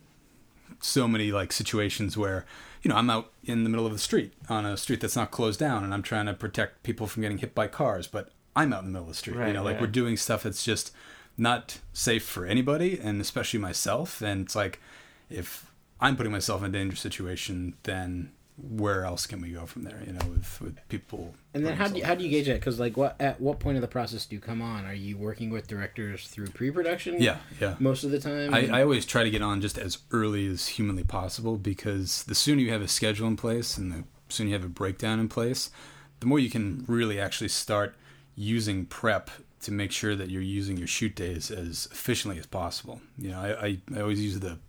so 0.82 1.08
many 1.08 1.32
like 1.32 1.54
situations 1.54 2.18
where 2.18 2.46
you 2.82 2.90
know 2.90 2.96
i'm 2.98 3.10
out 3.10 3.32
in 3.46 3.64
the 3.64 3.70
middle 3.70 3.86
of 3.86 3.94
the 3.94 4.00
street 4.00 4.34
on 4.50 4.66
a 4.66 4.76
street 4.76 5.00
that's 5.00 5.16
not 5.16 5.32
closed 5.32 5.60
down 5.60 5.86
and 5.86 5.94
i'm 5.94 6.04
trying 6.04 6.26
to 6.26 6.34
protect 6.34 6.84
people 6.84 7.08
from 7.08 7.22
getting 7.22 7.38
hit 7.38 7.56
by 7.56 7.66
cars 7.68 8.08
but 8.08 8.30
i'm 8.56 8.74
out 8.74 8.80
in 8.80 8.86
the 8.86 8.92
middle 8.92 9.08
of 9.08 9.14
the 9.14 9.18
street 9.18 9.36
you 9.48 9.54
know 9.54 9.64
like 9.64 9.76
yeah. 9.76 9.82
we're 9.82 9.88
doing 9.88 10.18
stuff 10.18 10.44
that's 10.44 10.64
just 10.64 10.92
not 11.38 11.80
safe 11.94 12.24
for 12.24 12.46
anybody 12.46 13.00
and 13.02 13.20
especially 13.20 13.60
myself 13.60 14.22
and 14.22 14.46
it's 14.46 14.56
like 14.56 14.80
if 15.30 15.72
i'm 16.00 16.16
putting 16.16 16.32
myself 16.32 16.62
in 16.62 16.70
a 16.70 16.72
dangerous 16.72 17.02
situation 17.02 17.76
then 17.84 18.32
where 18.58 19.04
else 19.04 19.26
can 19.26 19.42
we 19.42 19.50
go 19.50 19.66
from 19.66 19.84
there 19.84 20.00
you 20.06 20.14
know 20.14 20.26
with 20.28 20.62
with 20.62 20.78
people 20.88 21.34
And 21.56 21.66
then 21.66 21.76
how 21.76 21.88
do 21.88 21.98
you, 21.98 22.06
how 22.06 22.14
do 22.14 22.24
you 22.24 22.30
gauge 22.30 22.48
that? 22.48 22.60
Because 22.60 22.80
like, 22.80 22.96
what 22.96 23.16
at 23.20 23.42
what 23.42 23.60
point 23.60 23.78
of 23.78 23.82
the 23.82 23.88
process 23.88 24.26
do 24.26 24.36
you 24.36 24.42
come 24.42 24.62
on? 24.62 24.86
Are 24.86 24.94
you 24.94 25.18
working 25.18 25.50
with 25.50 25.68
directors 25.68 26.28
through 26.28 26.48
pre-production? 26.48 27.22
yeah 27.22 27.38
yeah 27.60 27.76
most 27.80 28.04
of 28.04 28.12
the 28.12 28.20
time. 28.20 28.54
I, 28.54 28.68
I 28.68 28.84
always 28.84 29.06
try 29.06 29.24
to 29.24 29.32
get 29.32 29.42
on 29.42 29.60
just 29.60 29.78
as 29.78 29.98
early 30.12 30.46
as 30.46 30.68
humanly 30.68 31.04
possible 31.04 31.58
because 31.58 32.24
the 32.24 32.36
sooner 32.36 32.62
you 32.62 32.72
have 32.72 32.82
a 32.82 32.88
schedule 32.88 33.28
in 33.28 33.38
place 33.38 33.78
and 33.78 33.92
the 33.92 34.04
sooner 34.30 34.50
you 34.50 34.56
have 34.56 34.66
a 34.66 34.70
breakdown 34.70 35.20
in 35.20 35.30
place, 35.30 35.72
the 36.20 36.28
more 36.28 36.40
you 36.40 36.50
can 36.50 36.86
really 36.88 37.20
actually 37.20 37.50
start 37.50 37.96
using 38.36 38.86
prep 38.86 39.30
to 39.62 39.72
make 39.72 39.92
sure 39.92 40.16
that 40.16 40.30
you're 40.30 40.42
using 40.42 40.78
your 40.78 40.88
shoot 40.88 41.16
days 41.16 41.50
as 41.52 41.88
efficiently 41.92 42.40
as 42.40 42.46
possible. 42.46 43.02
You 43.18 43.32
know, 43.32 43.40
I, 43.40 43.66
I, 43.66 43.78
I 43.96 44.02
always 44.02 44.22
use 44.22 44.40
the 44.40 44.60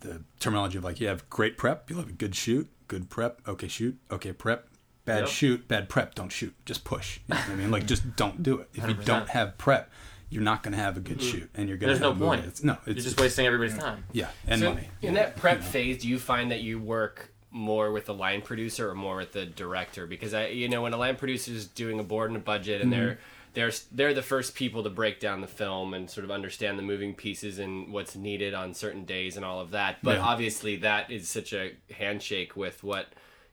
the 0.00 0.22
terminology 0.40 0.76
of 0.76 0.84
like 0.84 1.00
you 1.00 1.06
have 1.08 1.28
great 1.30 1.56
prep, 1.56 1.88
you'll 1.88 2.00
have 2.00 2.10
a 2.10 2.12
good 2.12 2.34
shoot, 2.34 2.68
good 2.88 3.08
prep, 3.08 3.40
okay 3.48 3.68
shoot, 3.68 3.96
okay 4.10 4.32
prep, 4.32 4.68
bad 5.04 5.20
Yep. 5.20 5.28
shoot, 5.28 5.68
bad 5.68 5.88
prep, 5.88 6.14
don't 6.14 6.30
shoot, 6.30 6.54
just 6.66 6.84
push. 6.84 7.20
You 7.28 7.34
know 7.34 7.40
what 7.40 7.50
I 7.50 7.54
mean, 7.56 7.70
like 7.70 7.86
just 7.86 8.14
don't 8.16 8.42
do 8.42 8.58
it. 8.60 8.68
If 8.74 8.86
you 8.86 8.94
100%. 8.94 9.04
don't 9.04 9.28
have 9.30 9.56
prep, 9.58 9.90
you're 10.28 10.42
not 10.42 10.62
going 10.62 10.72
to 10.72 10.78
have 10.78 10.96
a 10.96 11.00
good 11.00 11.18
mm-hmm. 11.18 11.38
shoot, 11.38 11.50
and 11.54 11.68
you're 11.68 11.78
going 11.78 11.94
to 11.94 11.98
There's 11.98 12.00
no 12.00 12.08
have 12.12 12.16
a 12.16 12.20
movie 12.20 12.28
point. 12.28 12.40
that's- 12.42 12.62
No, 12.62 12.72
it's 12.84 12.86
You're 12.86 13.04
just 13.04 13.20
wasting 13.20 13.46
everybody's 13.46 13.78
time. 13.78 14.04
yeah, 14.12 14.28
and 14.46 14.60
So 14.60 14.74
money. 14.74 14.88
In 15.00 15.14
that 15.14 15.36
prep 15.36 15.62
phase, 15.62 16.02
do 16.02 16.08
you 16.08 16.18
find 16.18 16.50
that 16.50 16.60
you 16.62 16.78
work 16.78 17.32
more 17.56 17.90
with 17.90 18.06
the 18.06 18.14
line 18.14 18.42
producer 18.42 18.90
or 18.90 18.94
more 18.94 19.16
with 19.16 19.32
the 19.32 19.46
director? 19.46 20.06
Because 20.06 20.34
I, 20.34 20.48
you 20.48 20.68
know, 20.68 20.82
when 20.82 20.92
a 20.92 20.96
line 20.96 21.16
producer 21.16 21.50
is 21.50 21.66
doing 21.66 21.98
a 21.98 22.04
board 22.04 22.30
and 22.30 22.36
a 22.36 22.40
budget 22.40 22.82
and 22.82 22.92
mm-hmm. 22.92 23.00
they're 23.00 23.18
they're 23.56 23.72
they're 23.90 24.14
the 24.14 24.22
first 24.22 24.54
people 24.54 24.82
to 24.82 24.90
break 24.90 25.18
down 25.18 25.40
the 25.40 25.46
film 25.46 25.94
and 25.94 26.10
sort 26.10 26.24
of 26.24 26.30
understand 26.30 26.78
the 26.78 26.82
moving 26.82 27.14
pieces 27.14 27.58
and 27.58 27.90
what's 27.90 28.14
needed 28.14 28.52
on 28.52 28.74
certain 28.74 29.06
days 29.06 29.34
and 29.36 29.44
all 29.44 29.60
of 29.60 29.70
that. 29.70 29.96
But 30.02 30.16
Yeah. 30.16 30.24
obviously, 30.24 30.76
that 30.76 31.10
is 31.10 31.28
such 31.28 31.54
a 31.54 31.72
handshake 31.90 32.54
with 32.54 32.84
what 32.84 33.06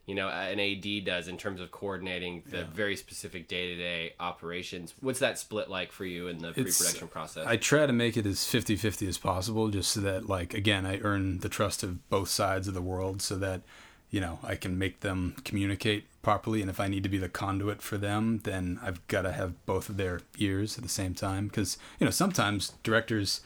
you 0.05 0.13
know 0.13 0.27
an 0.27 0.59
AD 0.59 1.05
does 1.05 1.29
in 1.29 1.37
terms 1.37 1.61
of 1.61 1.71
coordinating 1.71 2.43
the 2.47 2.65
very 2.65 2.97
specific 2.97 3.47
day 3.47 3.73
to 3.73 3.77
day 3.77 4.13
operations. 4.19 4.93
What's 4.99 5.19
that 5.19 5.39
split 5.39 5.69
like 5.69 5.93
for 5.93 6.03
you 6.03 6.27
in 6.27 6.39
the 6.39 6.51
pre 6.51 6.63
production 6.63 7.07
process? 7.07 7.47
I 7.47 7.55
try 7.55 7.85
to 7.85 7.93
make 7.93 8.17
it 8.17 8.25
as 8.25 8.39
50-50 8.39 9.07
as 9.07 9.17
possible 9.17 9.69
just 9.69 9.91
so 9.91 10.01
that 10.01 10.27
like 10.27 10.53
again 10.53 10.85
I 10.85 10.99
earn 10.99 11.39
the 11.39 11.49
trust 11.49 11.81
of 11.81 12.09
both 12.09 12.27
sides 12.27 12.67
of 12.67 12.73
the 12.73 12.81
world 12.81 13.21
so 13.21 13.37
that 13.37 13.61
you 14.13 14.21
know 14.21 14.37
I 14.43 14.55
can 14.55 14.77
make 14.77 14.99
them 14.99 15.35
communicate 15.43 16.05
properly 16.21 16.61
and 16.61 16.69
if 16.69 16.79
I 16.79 16.87
need 16.87 17.03
to 17.03 17.09
be 17.09 17.17
the 17.17 17.27
conduit 17.27 17.81
for 17.81 17.97
them 17.97 18.41
then 18.43 18.79
I've 18.81 19.05
got 19.07 19.23
to 19.23 19.31
have 19.31 19.65
both 19.65 19.89
of 19.89 19.97
their 19.97 20.21
ears 20.37 20.77
at 20.77 20.83
the 20.83 20.89
same 20.89 21.15
time 21.15 21.47
because 21.47 21.77
you 21.99 22.05
know 22.05 22.11
sometimes 22.11 22.73
directors 22.83 23.41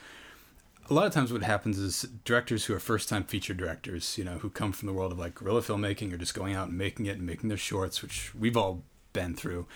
a 0.90 0.94
lot 0.94 1.06
of 1.06 1.14
times 1.14 1.32
what 1.32 1.42
happens 1.42 1.80
is 1.80 2.04
directors 2.24 2.66
who 2.66 2.74
are 2.74 2.80
first 2.80 3.10
time 3.10 3.26
feature 3.26 3.54
directors, 3.54 4.18
you 4.18 4.24
know, 4.24 4.38
who 4.38 4.50
come 4.50 4.72
from 4.72 4.88
the 4.88 4.94
world 4.94 5.12
of 5.12 5.20
like 5.20 5.36
guerrilla 5.36 5.62
filmmaking 5.62 6.14
or 6.14 6.18
just 6.18 6.34
going 6.34 6.56
out 6.56 6.70
and 6.70 6.78
making 6.78 7.08
it 7.08 7.18
and 7.18 7.26
making 7.26 7.50
their 7.50 7.58
shorts, 7.58 8.02
which 8.02 8.34
we've 8.34 8.56
all 8.56 8.84
been 9.12 9.34
through. 9.34 9.68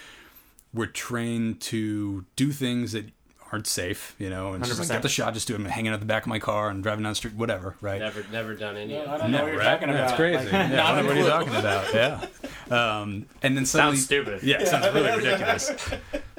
We're 0.74 0.86
trained 0.86 1.60
to 1.62 2.26
do 2.38 2.54
things 2.54 2.94
that 2.94 3.10
aren't 3.52 3.68
safe, 3.68 4.16
you 4.18 4.30
know, 4.30 4.54
and 4.54 4.64
just 4.64 4.80
like 4.80 4.88
100%. 4.88 4.92
get 4.92 5.02
the 5.02 5.10
shot, 5.10 5.34
just 5.34 5.48
do 5.48 5.56
it, 5.56 5.62
hanging 5.62 5.92
out 5.92 6.00
the 6.00 6.06
back 6.06 6.24
of 6.24 6.28
my 6.30 6.40
car 6.40 6.70
and 6.70 6.82
driving 6.82 7.04
down 7.04 7.12
the 7.12 7.16
street, 7.16 7.34
whatever, 7.36 7.76
right? 7.82 8.00
never 8.00 8.24
never 8.32 8.54
done 8.56 8.78
any. 8.78 8.98
I 8.98 9.04
of 9.04 9.22
don't 9.22 9.32
know 9.32 9.44
what 9.44 9.54
you're 9.54 9.62
talking 9.64 9.90
about. 9.90 10.08
That's 10.08 10.16
crazy. 10.16 10.38
Like, 10.46 10.52
yeah, 10.52 10.68
not 10.76 10.86
I 10.86 10.96
don't 10.96 11.04
know 11.06 11.10
what 11.10 11.18
are 11.18 11.20
you 11.20 11.24
clue. 11.24 11.30
talking 11.32 11.56
about? 11.56 11.94
Yeah. 11.94 12.26
Um, 13.02 13.26
and 13.42 13.58
then 13.58 13.66
suddenly, 13.66 13.98
Sounds 13.98 14.06
stupid. 14.06 14.44
Yeah, 14.44 14.62
it 14.62 14.68
sounds 14.68 14.94
really 14.94 15.16
ridiculous. 15.16 15.72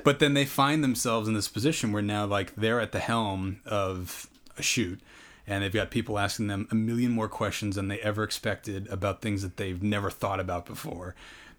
But 0.04 0.18
then 0.18 0.34
they 0.34 0.46
find 0.46 0.82
themselves 0.82 1.28
in 1.28 1.34
this 1.34 1.46
position 1.46 1.92
where 1.92 2.02
now, 2.02 2.26
like, 2.26 2.56
they're 2.56 2.80
at 2.80 2.90
the 2.90 2.98
helm 2.98 3.60
of 3.64 4.28
a 4.58 4.62
shoot, 4.62 4.98
and 5.46 5.62
they've 5.62 5.72
got 5.72 5.92
people 5.92 6.18
asking 6.18 6.48
them 6.48 6.66
a 6.72 6.74
million 6.74 7.12
more 7.12 7.28
questions 7.28 7.76
than 7.76 7.86
they 7.86 8.00
ever 8.00 8.24
expected 8.24 8.88
about 8.88 9.22
things 9.22 9.42
that 9.42 9.58
they've 9.58 9.80
never 9.80 10.10
thought 10.10 10.40
about 10.40 10.66
before. 10.66 11.14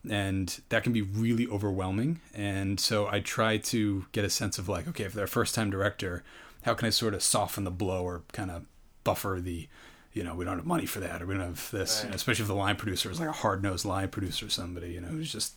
And 0.10 0.60
that 0.70 0.84
can 0.84 0.92
be 0.92 1.02
really 1.02 1.48
overwhelming. 1.48 2.20
And 2.34 2.80
so 2.80 3.08
I 3.08 3.20
try 3.22 3.58
to 3.58 4.06
get 4.12 4.26
a 4.26 4.30
sense 4.30 4.58
of, 4.58 4.68
like, 4.68 4.88
okay, 4.89 5.06
if 5.06 5.13
they're 5.13 5.26
a 5.26 5.30
first 5.30 5.56
time 5.56 5.70
director, 5.70 6.24
how 6.63 6.74
can 6.74 6.88
I 6.88 6.89
sort 6.89 7.13
of 7.13 7.24
soften 7.24 7.63
the 7.63 7.72
blow 7.72 8.04
or 8.04 8.24
kind 8.34 8.52
of 8.52 8.66
buffer 9.04 9.39
the 9.42 9.68
you 10.13 10.24
know, 10.24 10.36
we 10.36 10.46
don't 10.46 10.58
have 10.58 10.66
money 10.68 10.86
for 10.86 11.00
that, 11.00 11.24
or 11.24 11.26
we 11.26 11.34
don't 11.34 11.44
have 11.44 11.72
this. 11.72 12.04
You 12.04 12.10
know, 12.10 12.16
especially 12.16 12.44
if 12.44 12.48
the 12.48 12.54
line 12.54 12.76
producer 12.76 13.10
is 13.10 13.20
like 13.20 13.30
a 13.30 13.32
hard 13.32 13.63
nosed 13.63 13.84
line 13.84 14.10
producer, 14.10 14.46
or 14.46 14.50
somebody 14.50 14.92
you 14.92 15.02
know 15.02 15.08
who's 15.08 15.32
just 15.32 15.56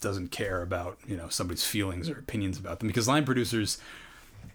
doesn't 0.00 0.32
care 0.32 0.60
about 0.60 0.98
you 1.06 1.16
know 1.16 1.28
somebody's 1.28 1.64
feelings 1.64 2.08
or 2.10 2.18
opinions 2.18 2.58
about 2.58 2.80
them. 2.80 2.88
Because 2.88 3.06
line 3.06 3.24
producers, 3.24 3.78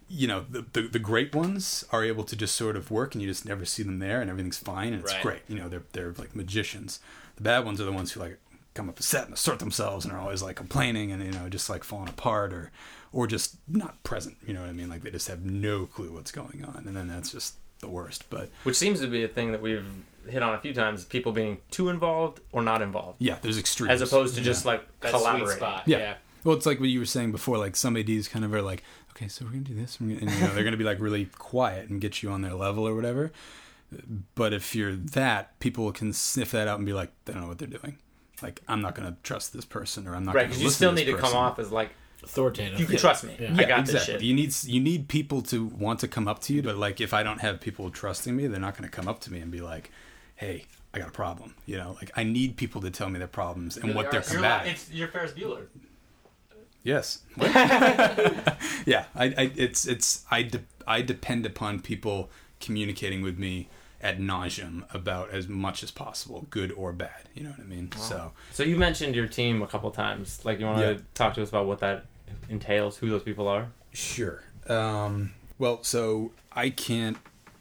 you 0.10 0.28
know, 0.28 0.46
the, 0.50 0.66
the 0.74 0.82
the 0.82 1.00
great 1.00 1.34
ones 1.34 1.86
are 1.92 2.04
able 2.04 2.26
to 2.26 2.36
just 2.36 2.56
sort 2.56 2.76
of 2.76 2.92
work, 2.92 3.16
and 3.16 3.22
you 3.22 3.28
just 3.30 3.46
never 3.46 3.64
see 3.64 3.84
them 3.84 4.00
there, 4.00 4.20
and 4.20 4.30
everything's 4.30 4.58
fine, 4.58 4.92
and 4.92 5.02
it's 5.02 5.14
Right. 5.14 5.24
great. 5.24 5.42
You 5.48 5.56
know, 5.56 5.70
they're 5.70 5.84
they're 5.94 6.14
like 6.18 6.36
magicians. 6.36 7.00
The 7.38 7.44
bad 7.44 7.64
ones 7.64 7.80
are 7.80 7.86
the 7.86 7.94
ones 7.94 8.12
who 8.12 8.20
like 8.20 8.38
come 8.74 8.90
up 8.90 8.96
to 8.98 9.04
set 9.04 9.26
and 9.26 9.34
assert 9.34 9.60
themselves, 9.60 10.06
and 10.06 10.14
are 10.14 10.20
always 10.20 10.42
like 10.42 10.56
complaining, 10.56 11.12
and 11.12 11.24
you 11.24 11.32
know, 11.32 11.50
just 11.50 11.70
like 11.70 11.84
falling 11.84 12.10
apart, 12.10 12.54
or 12.54 12.72
or 13.12 13.28
just 13.28 13.58
not 13.68 14.02
present. 14.04 14.38
You 14.46 14.54
know 14.54 14.62
what 14.62 14.70
I 14.70 14.74
mean? 14.74 14.90
Like 14.90 15.04
they 15.04 15.12
just 15.12 15.28
have 15.28 15.44
no 15.44 15.86
clue 15.86 16.12
what's 16.14 16.32
going 16.32 16.64
on, 16.66 16.84
and 16.88 16.96
then 16.96 17.08
that's 17.08 17.32
just 17.32 17.56
the 17.80 17.90
worst. 17.90 18.30
But 18.30 18.50
Which 18.64 18.78
seems 18.78 19.00
to 19.02 19.08
be 19.08 19.24
a 19.24 19.28
thing 19.28 19.52
that 19.52 19.62
we've 19.62 19.86
hit 20.28 20.42
on 20.44 20.54
a 20.54 20.60
few 20.60 20.74
times: 20.74 21.04
people 21.06 21.32
being 21.32 21.58
too 21.72 21.90
involved 21.90 22.40
or 22.52 22.62
not 22.62 22.82
involved, 22.82 23.18
yeah, 23.20 23.38
there's 23.42 23.58
extremes 23.58 23.92
as 23.92 24.02
opposed 24.02 24.36
to 24.36 24.42
just 24.42 24.64
Yeah. 24.66 24.72
like 24.72 25.00
that 25.02 25.12
sweet 25.12 25.20
collaborating. 25.20 25.58
spot. 25.58 25.84
Yeah. 25.86 25.98
yeah. 25.98 26.14
Well, 26.44 26.56
it's 26.56 26.66
like 26.66 26.80
what 26.80 26.90
you 26.90 27.00
were 27.00 27.06
saying 27.06 27.32
before. 27.32 27.58
Like 27.58 27.76
some 27.76 27.96
ads 27.98 28.28
kind 28.28 28.44
of 28.46 28.54
are 28.54 28.62
like, 28.64 28.84
okay, 29.12 29.28
so 29.28 29.46
we're 29.46 29.52
gonna 29.52 29.64
do 29.64 29.76
this, 29.76 29.98
gonna, 29.98 30.14
and 30.14 30.30
you 30.32 30.40
know 30.40 30.54
they're 30.54 30.64
gonna 30.64 30.78
be 30.78 30.84
like 30.84 31.00
really 31.00 31.26
quiet 31.26 31.90
and 31.90 32.00
get 32.02 32.24
you 32.24 32.30
on 32.32 32.42
their 32.42 32.54
level 32.56 32.88
or 32.88 32.96
whatever. 32.96 33.32
But 34.36 34.54
if 34.54 34.74
you're 34.74 34.96
that, 34.96 35.60
people 35.60 35.92
can 35.92 36.14
sniff 36.14 36.52
that 36.52 36.68
out 36.68 36.78
and 36.78 36.86
be 36.86 36.94
like, 36.94 37.12
they 37.26 37.34
don't 37.34 37.42
know 37.42 37.50
what 37.50 37.58
they're 37.60 37.68
doing. 37.68 37.98
Like 38.42 38.62
I'm 38.68 38.82
not 38.82 38.96
gonna 38.96 39.18
trust 39.24 39.54
this 39.54 39.66
person, 39.66 40.08
or 40.08 40.16
I'm 40.16 40.24
not 40.24 40.36
Right, 40.36 40.42
gonna 40.44 40.50
because 40.50 40.64
you 40.64 40.70
still 40.70 40.92
to 40.92 40.96
need 40.96 41.08
this 41.08 41.16
to 41.16 41.22
come 41.22 41.36
off 41.36 41.60
as 41.60 41.72
like 41.72 41.92
authoritative. 42.24 42.80
you 42.80 42.86
can 42.86 42.98
trust 42.98 43.24
me. 43.24 43.36
Yeah. 43.40 43.56
I 43.58 43.64
got 43.66 43.86
this 43.86 44.06
shit. 44.06 44.22
You 44.22 44.34
need 44.34 44.54
you 44.64 44.80
need 44.80 45.08
people 45.08 45.42
to 45.44 45.66
want 45.66 46.00
to 46.02 46.08
come 46.08 46.28
up 46.28 46.40
to 46.44 46.54
you, 46.54 46.62
but 46.62 46.78
like 46.78 47.02
if 47.02 47.14
I 47.14 47.24
don't 47.24 47.42
have 47.42 47.60
people 47.62 47.90
trusting 47.90 48.36
me, 48.36 48.48
they're 48.48 48.60
not 48.60 48.78
going 48.78 48.90
to 48.90 48.96
come 48.96 49.08
up 49.08 49.20
to 49.22 49.32
me 49.32 49.40
and 49.40 49.52
be 49.52 49.62
like, 49.62 49.92
"Hey, 50.36 50.66
I 50.94 51.00
got 51.00 51.08
a 51.08 51.12
problem." 51.12 51.56
You 51.66 51.78
know, 51.78 51.96
like 52.00 52.12
I 52.16 52.24
need 52.24 52.58
people 52.58 52.82
to 52.82 52.92
tell 52.92 53.10
me 53.10 53.20
their 53.20 53.28
problems 53.28 53.78
and 53.78 53.86
Really 53.86 53.96
what 53.96 54.12
they're 54.12 54.22
are. 54.22 54.64
You're 54.66 54.72
it's 54.74 54.92
your 54.92 55.08
Ferris 55.08 55.34
Bueller. 55.34 55.66
Yes. 56.84 57.20
yeah, 58.86 59.06
I, 59.16 59.26
I 59.26 59.52
it's 59.56 59.86
it's 59.88 60.26
I 60.32 60.44
de- 60.44 60.66
I 60.88 61.02
depend 61.02 61.46
upon 61.46 61.82
people 61.82 62.30
communicating 62.60 63.22
with 63.22 63.38
me 63.38 63.70
ad 64.02 64.20
nauseum 64.20 64.84
about 64.94 65.30
as 65.32 65.48
much 65.48 65.84
as 65.84 65.92
possible, 65.92 66.48
good 66.50 66.72
or 66.72 66.92
bad. 66.94 67.30
You 67.36 67.44
know 67.44 67.50
what 67.52 67.60
I 67.60 67.64
mean? 67.64 67.92
So 67.98 68.32
So 68.52 68.64
you 68.64 68.78
mentioned 68.78 69.16
your 69.16 69.28
team 69.28 69.62
a 69.62 69.68
couple 69.68 69.90
times. 69.92 70.44
Like 70.44 70.60
you 70.60 70.66
want 70.66 70.80
Yeah. 70.80 70.94
to 70.94 71.04
talk 71.14 71.34
to 71.36 71.42
us 71.44 71.50
about 71.50 71.66
what 71.68 71.80
that 71.80 72.06
entails, 72.50 72.98
who 72.98 73.10
those 73.10 73.24
people 73.24 73.48
are. 73.48 73.68
sure. 73.94 74.44
Um, 74.68 75.32
well, 75.60 75.84
so 75.84 76.32
I 76.54 76.70
can't 76.70 77.18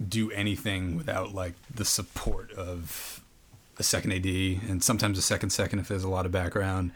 do 0.06 0.30
anything 0.30 0.96
without 0.96 1.34
like 1.34 1.54
the 1.74 1.84
support 1.84 2.52
of 2.52 3.20
a 3.78 3.82
second 3.82 4.12
AD 4.12 4.26
and 4.26 4.82
sometimes 4.84 5.18
a 5.18 5.22
second 5.22 5.50
second 5.50 5.78
if 5.80 5.88
there's 5.88 6.04
a 6.04 6.08
lot 6.08 6.26
of 6.26 6.32
background. 6.32 6.92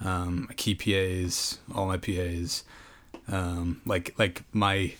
Um, 0.00 0.46
my 0.48 0.54
key 0.54 0.74
PAs, 0.74 1.58
all 1.74 1.86
my 1.86 1.96
PAs, 1.96 2.64
um, 3.28 3.80
like 3.86 4.14
like 4.18 4.42
my 4.52 4.94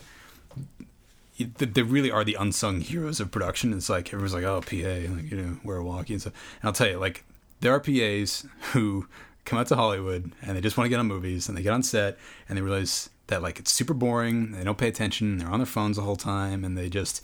they 1.38 1.82
really 1.82 2.10
are 2.10 2.24
the 2.24 2.36
unsung 2.38 2.80
heroes 2.80 3.20
of 3.20 3.30
production. 3.30 3.72
It's 3.72 3.88
like 3.88 4.08
everyone's 4.08 4.34
like, 4.34 4.44
oh, 4.44 4.60
PA, 4.60 5.14
like, 5.14 5.30
you 5.30 5.36
know, 5.36 5.56
we're 5.64 5.82
walkie 5.82 6.14
and 6.14 6.20
stuff. 6.20 6.34
And 6.60 6.68
I'll 6.68 6.72
tell 6.72 6.88
you, 6.88 6.98
like, 6.98 7.24
there 7.60 7.72
are 7.72 7.80
PAs 7.80 8.46
who 8.72 9.08
come 9.44 9.58
out 9.58 9.66
to 9.68 9.76
Hollywood 9.76 10.32
and 10.42 10.56
they 10.56 10.60
just 10.60 10.76
want 10.76 10.86
to 10.86 10.90
get 10.90 11.00
on 11.00 11.06
movies 11.06 11.48
and 11.48 11.56
they 11.56 11.62
get 11.62 11.72
on 11.72 11.82
set 11.82 12.18
and 12.48 12.56
they 12.56 12.62
realize 12.62 13.10
that 13.28 13.42
like 13.42 13.58
it's 13.58 13.72
super 13.72 13.94
boring. 13.94 14.52
They 14.52 14.64
don't 14.64 14.78
pay 14.78 14.88
attention. 14.88 15.38
They're 15.38 15.50
on 15.50 15.60
their 15.60 15.66
phones 15.66 15.96
the 15.96 16.02
whole 16.02 16.16
time 16.16 16.64
and 16.64 16.76
they 16.76 16.88
just 16.88 17.22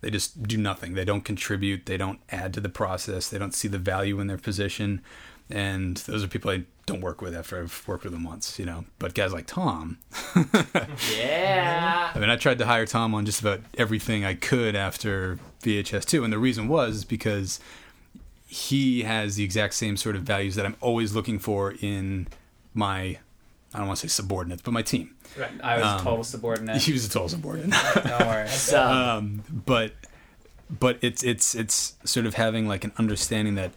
they 0.00 0.10
just 0.10 0.42
do 0.42 0.56
nothing. 0.56 0.94
They 0.94 1.04
don't 1.04 1.24
contribute. 1.24 1.86
They 1.86 1.96
don't 1.96 2.20
add 2.30 2.52
to 2.54 2.60
the 2.60 2.68
process. 2.68 3.28
They 3.28 3.38
don't 3.38 3.54
see 3.54 3.68
the 3.68 3.78
value 3.78 4.18
in 4.20 4.26
their 4.26 4.38
position. 4.38 5.00
And 5.52 5.98
those 5.98 6.24
are 6.24 6.28
people 6.28 6.50
I 6.50 6.62
don't 6.86 7.02
work 7.02 7.20
with 7.20 7.34
after 7.36 7.60
I've 7.60 7.84
worked 7.86 8.04
with 8.04 8.12
them 8.14 8.24
once, 8.24 8.58
you 8.58 8.64
know. 8.64 8.86
But 8.98 9.12
guys 9.14 9.32
like 9.34 9.46
Tom, 9.46 9.98
Yeah. 11.16 12.10
I 12.14 12.18
mean, 12.18 12.30
I 12.30 12.36
tried 12.36 12.58
to 12.58 12.66
hire 12.66 12.86
Tom 12.86 13.14
on 13.14 13.26
just 13.26 13.40
about 13.40 13.60
everything 13.76 14.24
I 14.24 14.34
could 14.34 14.74
after 14.74 15.38
VHS 15.62 16.04
2, 16.06 16.24
and 16.24 16.32
the 16.32 16.38
reason 16.38 16.68
was 16.68 17.04
because 17.04 17.60
he 18.46 19.02
has 19.02 19.36
the 19.36 19.44
exact 19.44 19.74
same 19.74 19.96
sort 19.96 20.16
of 20.16 20.22
values 20.22 20.54
that 20.56 20.66
I'm 20.66 20.76
always 20.80 21.14
looking 21.14 21.38
for 21.38 21.74
in 21.80 22.28
my, 22.74 23.18
I 23.74 23.78
don't 23.78 23.86
want 23.86 24.00
to 24.00 24.08
say 24.08 24.12
subordinates, 24.12 24.62
but 24.62 24.72
my 24.72 24.82
team. 24.82 25.14
Right. 25.38 25.50
I 25.62 25.76
was 25.76 25.86
Um, 25.86 26.00
total 26.00 26.24
subordinate. 26.24 26.82
He 26.82 26.92
was 26.92 27.06
a 27.06 27.10
total 27.10 27.28
subordinate. 27.28 27.78
Don't 27.94 28.20
worry. 28.26 28.48
um, 28.76 29.42
but 29.66 29.92
but 30.80 30.98
it's 31.02 31.22
it's 31.22 31.54
it's 31.54 31.94
sort 32.04 32.24
of 32.26 32.34
having 32.34 32.66
like 32.68 32.84
an 32.84 32.92
understanding 32.98 33.54
that 33.56 33.72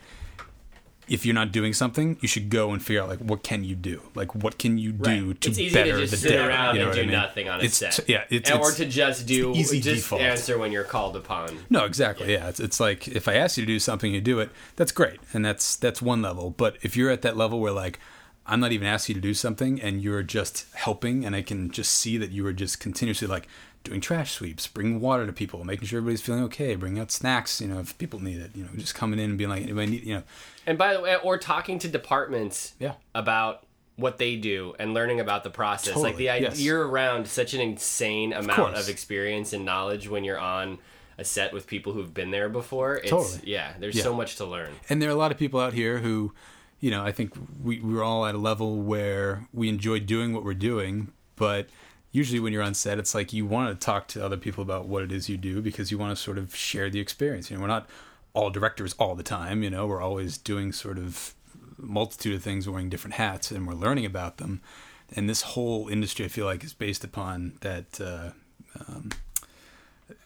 if 1.08 1.26
you're 1.26 1.36
not 1.36 1.52
doing 1.52 1.74
something, 1.74 2.18
you 2.22 2.28
should 2.28 2.50
go 2.50 2.72
and 2.72 2.84
figure 2.84 3.02
out 3.02 3.10
like 3.10 3.20
what 3.20 3.44
can 3.44 3.64
you 3.64 3.76
do, 3.76 4.02
like 4.16 4.34
what 4.36 4.58
can 4.58 4.78
you 4.78 4.92
do 4.92 5.30
Right. 5.32 5.42
to 5.42 5.50
it's 5.50 5.60
easy 5.60 5.74
better 5.74 5.92
to 5.94 5.98
just 6.00 6.12
the 6.12 6.18
sit 6.18 6.30
day, 6.30 6.38
around 6.38 6.76
you 6.76 6.82
know 6.82 6.88
and 6.88 6.96
do 6.96 7.02
I 7.02 7.04
mean? 7.04 7.12
nothing 7.14 7.50
on 7.50 7.62
a 7.62 7.64
It's 7.64 7.78
set. 7.78 7.92
t- 7.94 8.04
yeah, 8.14 8.24
it's, 8.30 8.50
or 8.52 8.70
it's 8.70 8.78
to 8.78 8.86
just 8.86 9.28
do 9.28 9.52
easy 9.54 9.80
just 9.80 10.04
default. 10.04 10.22
answer 10.22 10.58
when 10.58 10.72
you're 10.72 10.84
called 10.84 11.16
upon. 11.16 11.58
No, 11.70 11.86
exactly. 11.86 12.32
Yeah, 12.34 12.50
it's, 12.50 12.60
it's 12.60 12.80
like 12.80 13.08
if 13.08 13.28
I 13.28 13.36
ask 13.36 13.58
you 13.58 13.64
to 13.64 13.68
do 13.68 13.80
something, 13.80 14.14
you 14.14 14.22
do 14.22 14.40
it. 14.40 14.50
That's 14.78 14.92
great, 14.92 15.20
and 15.34 15.46
that's 15.46 15.76
that's 15.76 16.02
one 16.02 16.22
level. 16.22 16.50
But 16.50 16.78
if 16.82 16.98
you're 16.98 17.10
at 17.12 17.22
that 17.22 17.38
level 17.38 17.60
where 17.60 17.72
like 17.72 18.00
I'm 18.48 18.60
not 18.60 18.72
even 18.72 18.88
asking 18.88 19.16
you 19.16 19.22
to 19.22 19.28
do 19.28 19.34
something, 19.34 19.82
and 19.82 20.02
you're 20.02 20.22
just 20.24 20.66
helping, 20.76 21.26
and 21.26 21.36
I 21.36 21.42
can 21.42 21.72
just 21.72 21.92
see 21.92 22.18
that 22.18 22.32
you 22.32 22.46
are 22.46 22.54
just 22.54 22.80
continuously 22.80 23.28
like 23.28 23.48
doing 23.84 24.02
trash 24.02 24.32
sweeps, 24.34 24.68
bringing 24.68 25.00
water 25.00 25.26
to 25.26 25.34
people, 25.34 25.64
making 25.64 25.88
sure 25.88 25.98
everybody's 26.00 26.22
feeling 26.22 26.44
okay, 26.44 26.76
bringing 26.76 27.00
out 27.00 27.12
snacks, 27.12 27.62
you 27.62 27.68
know, 27.68 27.80
if 27.80 27.98
people 27.98 28.20
need 28.22 28.40
it, 28.40 28.52
you 28.56 28.64
know, 28.64 28.70
just 28.78 28.96
coming 28.96 29.20
in 29.20 29.30
and 29.32 29.38
being 29.38 29.50
like, 29.50 29.64
anybody 29.64 29.88
need, 29.92 30.04
you 30.04 30.16
know, 30.16 30.24
And 30.66 30.78
by 30.78 30.94
the 30.94 31.02
way, 31.02 31.16
or 31.24 31.38
talking 31.38 31.78
to 31.80 31.88
departments 31.88 32.74
Yeah. 32.80 32.94
about 33.14 33.64
what 33.96 34.18
they 34.18 34.36
do 34.36 34.74
and 34.80 34.94
learning 34.94 35.20
about 35.20 35.44
the 35.44 35.50
process. 35.52 35.96
like 35.96 36.18
the 36.18 36.26
Totally, 36.26 36.30
idea 36.30 36.50
yes. 36.50 36.60
you're 36.62 36.88
around 36.88 37.28
such 37.28 37.54
an 37.54 37.62
insane 37.62 38.34
amount 38.34 38.58
course. 38.58 38.80
of 38.80 38.90
experience 38.90 39.54
and 39.54 39.64
knowledge 39.66 40.10
when 40.10 40.24
you're 40.24 40.40
on 40.40 40.80
a 41.18 41.24
set 41.24 41.54
with 41.54 41.66
people 41.68 41.94
who've 41.94 42.14
been 42.14 42.32
there 42.32 42.50
before. 42.50 42.96
It's 42.98 43.10
Totally. 43.10 43.40
yeah, 43.46 43.74
there's 43.80 43.96
Yeah. 43.96 44.04
so 44.04 44.14
much 44.14 44.36
to 44.38 44.46
learn. 44.46 44.72
and 44.90 45.02
there 45.02 45.10
are 45.10 45.14
a 45.14 45.16
lot 45.16 45.32
of 45.32 45.38
people 45.38 45.60
out 45.62 45.74
here 45.74 46.00
who, 46.00 46.34
you 46.86 46.92
know, 46.92 47.04
I 47.04 47.12
think 47.12 47.34
we, 47.64 47.80
we're 47.80 48.04
all 48.04 48.28
at 48.28 48.36
a 48.36 48.38
level 48.38 48.80
where 48.80 49.48
we 49.52 49.70
enjoy 49.70 50.02
doing 50.02 50.34
what 50.34 50.44
we're 50.44 50.54
doing, 50.54 51.12
but 51.36 51.68
usually 52.12 52.40
when 52.40 52.54
you're 52.54 52.62
on 52.62 52.76
set, 52.76 53.00
it's 53.00 53.16
like 53.16 53.34
you 53.34 53.44
want 53.44 53.72
to 53.72 53.84
talk 53.84 54.08
to 54.10 54.24
other 54.24 54.38
people 54.38 54.62
about 54.62 54.88
what 54.88 55.02
it 55.02 55.12
is 55.12 55.28
you 55.28 55.36
do 55.36 55.64
because 55.64 55.90
you 55.90 55.98
want 55.98 56.16
to 56.16 56.24
sort 56.24 56.38
of 56.38 56.56
share 56.56 56.92
the 56.92 57.00
experience. 57.00 57.50
You 57.50 57.58
know, 57.58 57.62
we're 57.62 57.70
not 57.70 57.90
all 58.36 58.52
directors 58.52 58.94
all 59.00 59.16
the 59.16 59.24
time, 59.24 59.64
you 59.64 59.72
know, 59.72 59.88
we're 59.88 60.00
always 60.00 60.38
doing 60.38 60.72
sort 60.72 61.00
of 61.00 61.34
multitude 61.78 62.36
of 62.36 62.44
things, 62.44 62.70
wearing 62.70 62.88
different 62.88 63.16
hats, 63.16 63.50
and 63.50 63.66
we're 63.66 63.74
learning 63.74 64.06
about 64.06 64.38
them. 64.38 64.62
and 65.16 65.28
this 65.28 65.42
whole 65.42 65.88
industry, 65.88 66.26
I 66.26 66.28
feel 66.28 66.46
like, 66.46 66.64
is 66.64 66.76
based 66.76 67.04
upon 67.04 67.54
that, 67.62 68.00
uh, 68.00 68.30
um, 68.88 69.10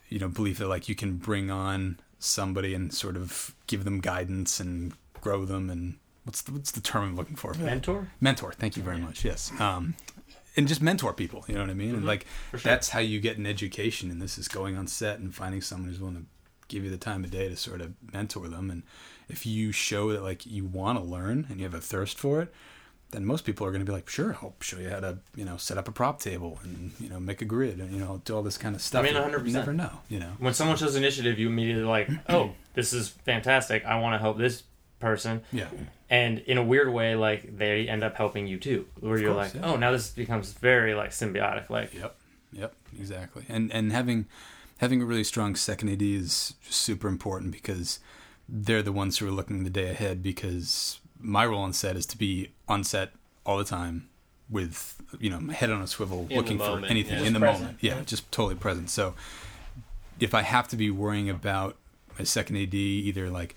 you 0.09 0.19
know, 0.19 0.27
belief 0.27 0.57
that 0.57 0.67
like 0.67 0.89
you 0.89 0.95
can 0.95 1.15
bring 1.15 1.49
on 1.49 2.01
somebody 2.19 2.73
and 2.73 2.93
sort 2.93 3.15
of 3.15 3.55
give 3.67 3.85
them 3.85 4.01
guidance 4.01 4.59
and 4.59 4.91
grow 5.21 5.45
them 5.45 5.69
and 5.69 5.95
what's 6.29 6.43
the, 6.43 6.51
what's 6.51 6.69
the 6.69 6.79
term 6.79 7.05
I'm 7.05 7.15
looking 7.15 7.35
for? 7.35 7.55
Mentor? 7.55 8.07
Mentor. 8.21 8.53
Thank 8.53 8.77
you 8.77 8.83
very 8.83 8.99
much. 8.99 9.25
Yes. 9.25 9.51
Um, 9.59 9.95
and 10.55 10.67
just 10.67 10.79
mentor 10.79 11.11
people. 11.11 11.43
You 11.47 11.55
know 11.55 11.61
what 11.61 11.71
I 11.71 11.73
mean? 11.73 11.95
And 11.95 12.05
like 12.05 12.27
that's 12.51 12.89
how 12.89 12.99
you 12.99 13.19
get 13.19 13.39
an 13.39 13.47
education. 13.47 14.11
And 14.11 14.21
this 14.21 14.37
is 14.37 14.47
going 14.47 14.77
on 14.77 14.85
set 14.85 15.17
and 15.17 15.33
finding 15.33 15.61
someone 15.61 15.89
who's 15.89 15.99
willing 15.99 16.17
to 16.17 16.25
give 16.67 16.83
you 16.83 16.91
the 16.91 16.97
time 16.97 17.23
of 17.23 17.31
day 17.31 17.49
to 17.49 17.55
sort 17.55 17.81
of 17.81 17.93
mentor 18.13 18.47
them. 18.47 18.69
And 18.69 18.83
if 19.27 19.47
you 19.47 19.71
show 19.71 20.11
that 20.11 20.21
like 20.21 20.45
you 20.45 20.65
want 20.65 20.99
to 20.99 21.03
learn 21.03 21.47
and 21.49 21.57
you 21.57 21.63
have 21.63 21.73
a 21.73 21.81
thirst 21.81 22.19
for 22.19 22.41
it, 22.43 22.53
then 23.09 23.25
most 23.25 23.43
people 23.43 23.65
are 23.65 23.71
going 23.71 23.83
to 23.83 23.91
be 23.91 23.91
like, 23.91 24.07
sure, 24.07 24.37
I'll 24.39 24.53
show 24.61 24.77
you 24.77 24.89
how 24.89 24.99
to, 24.99 25.17
you 25.35 25.45
know, 25.45 25.57
set 25.57 25.79
up 25.79 25.87
a 25.87 25.91
prop 25.91 26.19
table 26.21 26.59
and 26.63 26.91
you 26.99 27.09
know 27.09 27.19
make 27.19 27.41
a 27.41 27.45
grid 27.45 27.79
and 27.79 27.91
you 27.91 27.99
know 27.99 28.21
do 28.23 28.35
all 28.35 28.43
this 28.43 28.59
kind 28.59 28.75
of 28.75 28.83
stuff. 28.83 29.03
I 29.03 29.11
mean, 29.11 29.15
100%. 29.15 29.51
never 29.51 29.73
know. 29.73 30.01
You 30.09 30.19
know. 30.19 30.33
When 30.37 30.53
someone 30.53 30.77
shows 30.77 30.95
initiative, 30.95 31.39
you 31.39 31.47
immediately 31.47 31.85
like, 31.85 32.07
oh, 32.29 32.51
this 32.75 32.93
is 32.93 33.09
fantastic. 33.09 33.83
I 33.83 33.99
want 33.99 34.13
to 34.13 34.19
help 34.19 34.37
this 34.37 34.61
person. 34.99 35.41
Yeah. 35.51 35.67
And 36.09 36.39
in 36.39 36.57
a 36.57 36.63
weird 36.63 36.91
way, 36.91 37.15
like 37.15 37.57
they 37.57 37.88
end 37.88 38.03
up 38.03 38.15
helping 38.15 38.47
you 38.47 38.57
too, 38.57 38.88
where 38.99 39.19
you're 39.19 39.33
course, 39.33 39.53
like, 39.53 39.63
yeah. 39.63 39.71
oh, 39.71 39.75
now 39.75 39.91
this 39.91 40.09
becomes 40.09 40.53
very 40.53 40.93
like 40.93 41.12
symbiotic. 41.12 41.69
Like, 41.69 41.93
Yep. 41.93 42.15
Yep. 42.51 42.73
Exactly. 42.97 43.45
And 43.47 43.71
and 43.71 43.91
having 43.91 44.25
having 44.79 45.01
a 45.01 45.05
really 45.05 45.23
strong 45.23 45.55
second 45.55 45.89
AD 45.89 46.01
is 46.01 46.55
super 46.69 47.07
important 47.07 47.51
because 47.51 47.99
they're 48.47 48.81
the 48.81 48.91
ones 48.91 49.17
who 49.17 49.27
are 49.27 49.31
looking 49.31 49.63
the 49.63 49.69
day 49.69 49.89
ahead. 49.89 50.23
Because 50.23 50.99
my 51.19 51.45
role 51.45 51.62
on 51.62 51.73
set 51.73 51.95
is 51.95 52.05
to 52.07 52.17
be 52.17 52.51
on 52.67 52.83
set 52.83 53.12
all 53.45 53.57
the 53.57 53.63
time 53.63 54.09
with 54.49 55.01
you 55.19 55.29
know 55.29 55.39
my 55.39 55.53
head 55.53 55.69
on 55.69 55.81
a 55.81 55.88
swivel, 55.88 56.25
the 56.25 56.35
looking 56.35 56.57
for 56.57 56.83
anything 56.85 57.19
yeah. 57.19 57.25
in 57.25 57.33
the 57.33 57.39
present, 57.39 57.62
moment. 57.62 57.77
Yeah, 57.81 58.01
just 58.01 58.31
totally 58.31 58.55
present. 58.55 58.89
So 58.89 59.13
if 60.19 60.33
I 60.33 60.41
have 60.41 60.67
to 60.69 60.75
be 60.75 60.89
worrying 60.89 61.29
about 61.29 61.77
my 62.17 62.25
second 62.25 62.57
AD, 62.57 62.73
either 62.73 63.29
like 63.29 63.55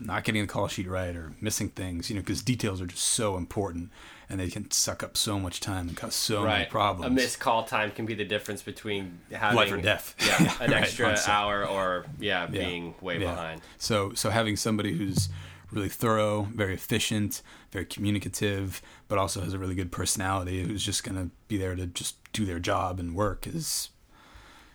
not 0.00 0.24
getting 0.24 0.42
the 0.42 0.48
call 0.48 0.68
sheet 0.68 0.88
right 0.88 1.14
or 1.14 1.32
missing 1.40 1.68
things, 1.68 2.10
you 2.10 2.16
know, 2.16 2.22
because 2.22 2.42
details 2.42 2.80
are 2.80 2.86
just 2.86 3.04
so 3.04 3.36
important 3.36 3.90
and 4.28 4.40
they 4.40 4.48
can 4.48 4.70
suck 4.70 5.02
up 5.02 5.16
so 5.16 5.38
much 5.38 5.60
time 5.60 5.88
and 5.88 5.96
cause 5.96 6.14
so 6.14 6.44
many 6.44 6.64
problems. 6.66 7.06
A 7.06 7.14
missed 7.14 7.40
call 7.40 7.64
time 7.64 7.90
can 7.90 8.06
be 8.06 8.14
the 8.14 8.24
difference 8.24 8.62
between 8.62 9.20
having 9.32 9.56
Life 9.56 9.72
or 9.72 9.76
death. 9.80 10.14
Yeah, 10.26 10.54
an 10.64 10.70
Right, 10.70 10.82
extra 10.82 11.16
hour 11.26 11.66
or 11.66 12.06
yeah, 12.18 12.44
Yeah. 12.50 12.66
being 12.66 12.94
way 13.00 13.18
Yeah. 13.20 13.30
behind. 13.30 13.60
So 13.78 14.12
so 14.14 14.30
having 14.30 14.56
somebody 14.56 14.96
who's 14.96 15.28
really 15.70 15.88
thorough, 15.88 16.48
very 16.54 16.74
efficient, 16.74 17.42
very 17.72 17.84
communicative, 17.84 18.80
but 19.08 19.18
also 19.18 19.40
has 19.40 19.52
a 19.54 19.58
really 19.58 19.74
good 19.74 19.90
personality, 19.92 20.62
who's 20.62 20.84
just 20.84 21.02
gonna 21.04 21.30
be 21.48 21.56
there 21.56 21.74
to 21.74 21.86
just 21.86 22.16
do 22.32 22.44
their 22.44 22.60
job 22.60 22.98
and 23.00 23.14
work 23.14 23.46
is, 23.46 23.90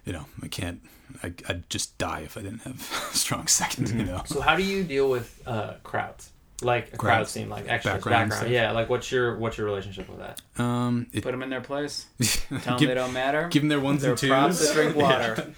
you 0.06 0.14
know, 0.14 0.26
I 0.44 0.48
can't. 0.48 0.82
I, 1.24 1.34
I'd 1.48 1.68
just 1.70 1.98
die 1.98 2.20
if 2.22 2.38
I 2.38 2.42
didn't 2.42 2.60
have 2.62 2.76
a 3.14 3.18
strong 3.18 3.46
2nd 3.46 3.98
You 3.98 4.06
know. 4.06 4.22
so 4.26 4.42
how 4.42 4.56
do 4.56 4.64
you 4.64 4.84
deal 4.84 5.10
with 5.10 5.42
uh, 5.48 5.74
crowds? 5.84 6.32
Like 6.62 6.94
a 6.94 6.98
crowd 6.98 7.16
Crowds. 7.16 7.32
scene, 7.32 7.48
like 7.50 7.70
extras, 7.70 7.94
Background 7.96 8.30
background. 8.32 8.34
stuff. 8.34 8.50
Yeah, 8.52 8.72
like 8.74 8.90
what's 8.90 9.10
your 9.14 9.38
what's 9.38 9.58
your 9.58 9.66
relationship 9.66 10.10
with 10.10 10.20
that? 10.20 10.42
Um, 10.62 11.08
it, 11.14 11.24
Put 11.24 11.32
them 11.32 11.42
in 11.42 11.50
their 11.50 11.62
place. 11.62 12.06
Tell 12.22 12.60
them 12.60 12.78
give, 12.78 12.90
they 12.90 12.96
don't 12.96 13.14
matter. 13.14 13.48
give 13.48 13.62
them 13.62 13.70
their 13.70 13.80
ones 13.80 14.02
They're 14.02 14.12
and 14.12 14.20
twos. 14.20 14.30
props 14.30 14.68
that 14.68 14.74
drink 14.74 14.96
water. 14.98 15.54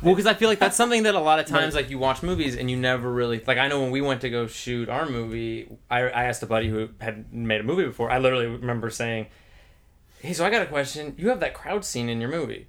Well, 0.00 0.14
because 0.14 0.24
I 0.26 0.32
feel 0.32 0.48
like 0.48 0.58
that's 0.60 0.78
something 0.78 1.02
that 1.02 1.14
a 1.14 1.20
lot 1.20 1.40
of 1.40 1.46
times, 1.46 1.74
like 1.74 1.90
you 1.90 1.98
watch 1.98 2.22
movies 2.22 2.56
and 2.56 2.70
you 2.70 2.76
never 2.78 3.12
really 3.12 3.42
like. 3.46 3.58
I 3.58 3.68
know 3.68 3.82
when 3.82 3.90
we 3.90 4.00
went 4.00 4.22
to 4.22 4.30
go 4.30 4.46
shoot 4.46 4.88
our 4.88 5.04
movie, 5.06 5.68
I, 5.90 6.00
I 6.04 6.24
asked 6.24 6.42
a 6.42 6.46
buddy 6.46 6.68
who 6.70 6.88
had 7.02 7.30
made 7.30 7.60
a 7.60 7.64
movie 7.64 7.84
before. 7.84 8.10
I 8.10 8.18
literally 8.18 8.46
remember 8.46 8.88
saying, 8.88 9.26
"Hey, 10.20 10.32
so 10.32 10.46
I 10.46 10.48
got 10.48 10.62
a 10.62 10.66
question. 10.66 11.14
You 11.18 11.28
have 11.28 11.40
that 11.40 11.52
crowd 11.52 11.84
scene 11.84 12.08
in 12.08 12.18
your 12.22 12.30
movie. 12.30 12.66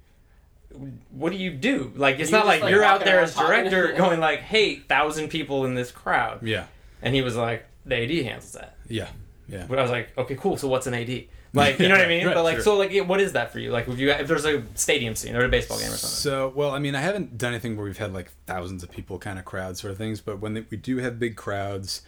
What 1.10 1.32
do 1.32 1.38
you 1.38 1.52
do? 1.52 1.92
Like, 1.96 2.18
it's 2.18 2.30
You 2.30 2.36
not 2.36 2.46
like, 2.46 2.62
like, 2.62 2.70
you're 2.70 2.84
out 2.84 3.04
there 3.04 3.20
as 3.20 3.34
director 3.34 3.92
going 3.92 4.20
like, 4.20 4.40
"Hey, 4.40 4.76
thousand 4.76 5.28
people 5.28 5.64
in 5.64 5.74
this 5.74 5.90
crowd," 5.90 6.42
Yeah, 6.42 6.66
and 7.02 7.14
he 7.14 7.22
was 7.22 7.36
like, 7.36 7.66
"The 7.84 7.96
AD 7.96 8.24
handles 8.24 8.52
that." 8.52 8.76
yeah, 8.88 9.08
yeah. 9.48 9.66
But 9.68 9.78
I 9.78 9.82
was 9.82 9.90
like, 9.90 10.16
"Okay, 10.18 10.34
cool. 10.34 10.56
So 10.56 10.68
what's 10.68 10.86
an 10.86 10.94
AD?" 10.94 11.24
Like, 11.56 11.78
you 11.78 11.88
know 11.88 11.94
what 11.94 12.04
I 12.04 12.08
mean? 12.08 12.26
Right, 12.26 12.34
but 12.34 12.42
like, 12.42 12.56
sure. 12.56 12.64
so 12.64 12.76
like, 12.76 12.94
what 13.08 13.18
is 13.18 13.32
that 13.32 13.50
for 13.50 13.58
you? 13.58 13.70
Like, 13.70 13.88
if 13.88 13.98
you 13.98 14.10
if 14.10 14.28
there's 14.28 14.44
a 14.44 14.62
stadium 14.74 15.14
scene 15.14 15.34
or 15.34 15.42
a 15.42 15.48
baseball 15.48 15.78
game 15.78 15.86
or 15.86 15.96
something. 15.96 16.08
So, 16.10 16.52
well, 16.54 16.72
I 16.72 16.78
mean, 16.78 16.94
I 16.94 17.00
haven't 17.00 17.38
done 17.38 17.54
anything 17.54 17.76
where 17.76 17.86
we've 17.86 17.96
had 17.96 18.12
like 18.12 18.30
thousands 18.46 18.82
of 18.82 18.90
people 18.90 19.18
kind 19.18 19.38
of 19.38 19.46
crowd 19.46 19.78
sort 19.78 19.90
of 19.90 19.96
things, 19.96 20.20
but 20.20 20.38
when 20.38 20.52
they, 20.52 20.66
we 20.68 20.76
do 20.76 20.98
have 20.98 21.18
big 21.18 21.34
crowds, 21.34 22.02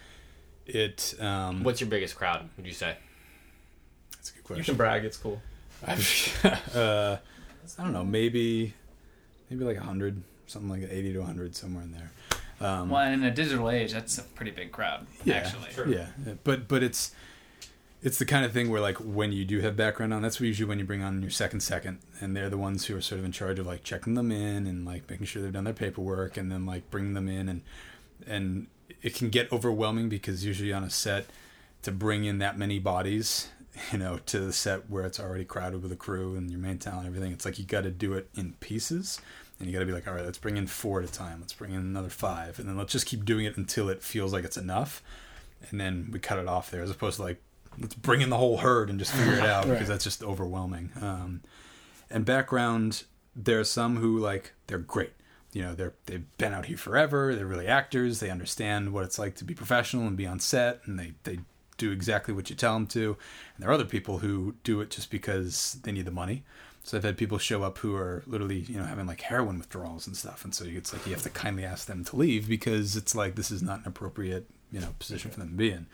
it 0.66 1.14
um, 1.18 1.64
What's 1.64 1.80
your 1.80 1.88
biggest 1.88 2.14
crowd? 2.14 2.46
Would 2.58 2.66
you 2.66 2.74
say? 2.74 2.98
that's 4.12 4.30
a 4.30 4.34
good 4.34 4.44
question. 4.44 4.58
You 4.60 4.64
can 4.64 4.76
brag. 4.76 5.04
It's 5.04 5.16
cool. 5.16 5.40
uh, 6.74 7.16
I 7.78 7.84
don't 7.84 7.92
know, 7.92 8.04
maybe 8.04 8.74
maybe 9.50 9.64
like 9.64 9.78
hundred, 9.78 10.22
something 10.46 10.70
like 10.70 10.88
eighty 10.90 11.12
to 11.12 11.22
hundred, 11.22 11.56
somewhere 11.56 11.82
in 11.84 11.92
there. 11.92 12.10
Um, 12.60 12.90
Well, 12.90 13.10
in 13.12 13.22
a 13.22 13.30
digital 13.30 13.70
age, 13.70 13.92
that's 13.92 14.18
a 14.18 14.22
pretty 14.22 14.50
big 14.50 14.72
crowd, 14.72 15.06
yeah, 15.24 15.34
actually. 15.36 15.94
yeah, 15.94 16.06
yeah. 16.26 16.34
but 16.44 16.68
but 16.68 16.82
it's 16.82 17.12
it's 18.02 18.18
the 18.18 18.24
kind 18.24 18.44
of 18.44 18.52
thing 18.52 18.70
where 18.70 18.80
like 18.80 18.96
when 18.98 19.32
you 19.32 19.44
do 19.44 19.60
have 19.60 19.76
background 19.76 20.14
on, 20.14 20.22
that's 20.22 20.40
usually 20.40 20.68
when 20.68 20.78
you 20.78 20.84
bring 20.84 21.02
on 21.02 21.20
your 21.22 21.30
second 21.30 21.60
second, 21.60 21.98
and 22.20 22.36
they're 22.36 22.50
the 22.50 22.58
ones 22.58 22.86
who 22.86 22.96
are 22.96 23.00
sort 23.00 23.18
of 23.18 23.24
in 23.24 23.32
charge 23.32 23.58
of 23.58 23.66
like 23.66 23.82
checking 23.82 24.14
them 24.14 24.30
in 24.30 24.66
and 24.66 24.84
like 24.84 25.08
making 25.10 25.26
sure 25.26 25.42
they've 25.42 25.52
done 25.52 25.64
their 25.64 25.72
paperwork, 25.72 26.36
and 26.36 26.50
then 26.50 26.64
like 26.66 26.90
bringing 26.90 27.14
them 27.14 27.28
in 27.28 27.48
and 27.48 27.62
and 28.26 28.66
it 29.02 29.14
can 29.14 29.28
get 29.30 29.52
overwhelming 29.52 30.08
because 30.08 30.44
usually 30.44 30.72
on 30.72 30.82
a 30.82 30.90
set 30.90 31.26
to 31.82 31.92
bring 31.92 32.24
in 32.24 32.38
that 32.38 32.58
many 32.58 32.78
bodies 32.78 33.48
you 33.92 33.98
know 33.98 34.18
to 34.26 34.40
the 34.40 34.52
set 34.52 34.88
where 34.88 35.04
it's 35.04 35.20
already 35.20 35.44
crowded 35.44 35.82
with 35.82 35.92
a 35.92 35.96
crew 35.96 36.36
and 36.36 36.50
your 36.50 36.60
main 36.60 36.78
talent 36.78 37.06
and 37.06 37.14
everything 37.14 37.32
it's 37.32 37.44
like 37.44 37.58
you 37.58 37.64
got 37.64 37.82
to 37.82 37.90
do 37.90 38.14
it 38.14 38.28
in 38.34 38.52
pieces 38.60 39.20
and 39.58 39.66
you 39.68 39.72
got 39.72 39.80
to 39.80 39.86
be 39.86 39.92
like 39.92 40.06
all 40.06 40.14
right 40.14 40.24
let's 40.24 40.38
bring 40.38 40.56
in 40.56 40.66
four 40.66 41.02
at 41.02 41.08
a 41.08 41.12
time. 41.12 41.40
Let's 41.40 41.52
bring 41.52 41.72
in 41.72 41.80
another 41.80 42.08
five. 42.08 42.58
And 42.58 42.68
then 42.68 42.76
let's 42.76 42.92
just 42.92 43.06
keep 43.06 43.24
doing 43.24 43.44
it 43.44 43.56
until 43.56 43.88
it 43.88 44.02
feels 44.02 44.32
like 44.32 44.44
it's 44.44 44.56
enough. 44.56 45.02
And 45.70 45.80
then 45.80 46.08
we 46.12 46.18
cut 46.18 46.38
it 46.38 46.46
off 46.46 46.70
there 46.70 46.82
as 46.82 46.90
opposed 46.90 47.16
to 47.16 47.22
like 47.22 47.42
let's 47.78 47.94
bring 47.94 48.20
in 48.20 48.30
the 48.30 48.36
whole 48.36 48.58
herd 48.58 48.90
and 48.90 48.98
just 48.98 49.12
figure 49.12 49.34
it 49.34 49.40
out 49.44 49.66
because 49.66 49.88
that's 49.88 50.04
just 50.04 50.22
overwhelming. 50.22 50.92
Um, 51.00 51.42
and 52.10 52.24
background 52.24 53.04
there 53.34 53.60
are 53.60 53.64
some 53.64 53.96
who 53.96 54.18
like 54.18 54.52
they're 54.66 54.78
great. 54.78 55.12
You 55.52 55.62
know 55.62 55.74
they're 55.74 55.94
they've 56.06 56.24
been 56.36 56.52
out 56.52 56.66
here 56.66 56.76
forever. 56.76 57.34
They're 57.34 57.46
really 57.46 57.66
actors. 57.66 58.20
They 58.20 58.30
understand 58.30 58.92
what 58.92 59.04
it's 59.04 59.18
like 59.18 59.34
to 59.36 59.44
be 59.44 59.54
professional 59.54 60.06
and 60.06 60.16
be 60.16 60.26
on 60.26 60.38
set 60.38 60.80
and 60.84 60.98
they 60.98 61.14
they 61.24 61.38
do 61.78 61.90
exactly 61.90 62.34
what 62.34 62.50
you 62.50 62.56
tell 62.56 62.74
them 62.74 62.86
to 62.86 63.16
and 63.54 63.62
there 63.62 63.70
are 63.70 63.74
other 63.74 63.84
people 63.84 64.18
who 64.18 64.54
do 64.62 64.80
it 64.80 64.90
just 64.90 65.10
because 65.10 65.78
they 65.82 65.92
need 65.92 66.04
the 66.04 66.10
money 66.10 66.44
so 66.88 66.96
I've 66.96 67.04
had 67.04 67.18
people 67.18 67.36
show 67.36 67.62
up 67.62 67.76
who 67.76 67.94
are 67.96 68.22
literally, 68.26 68.60
you 68.60 68.78
know, 68.78 68.84
having 68.84 69.06
like 69.06 69.20
heroin 69.20 69.58
withdrawals 69.58 70.06
and 70.06 70.16
stuff, 70.16 70.42
and 70.42 70.54
so 70.54 70.64
it's 70.66 70.90
like 70.90 71.04
you 71.06 71.12
have 71.12 71.22
to 71.22 71.28
kindly 71.28 71.62
ask 71.62 71.86
them 71.86 72.02
to 72.04 72.16
leave 72.16 72.48
because 72.48 72.96
it's 72.96 73.14
like 73.14 73.34
this 73.34 73.50
is 73.50 73.62
not 73.62 73.80
an 73.80 73.88
appropriate, 73.88 74.48
you 74.72 74.80
know, 74.80 74.94
position 74.98 75.30
for 75.30 75.38
them 75.38 75.50
to 75.50 75.54
be 75.54 75.70
in. 75.70 75.86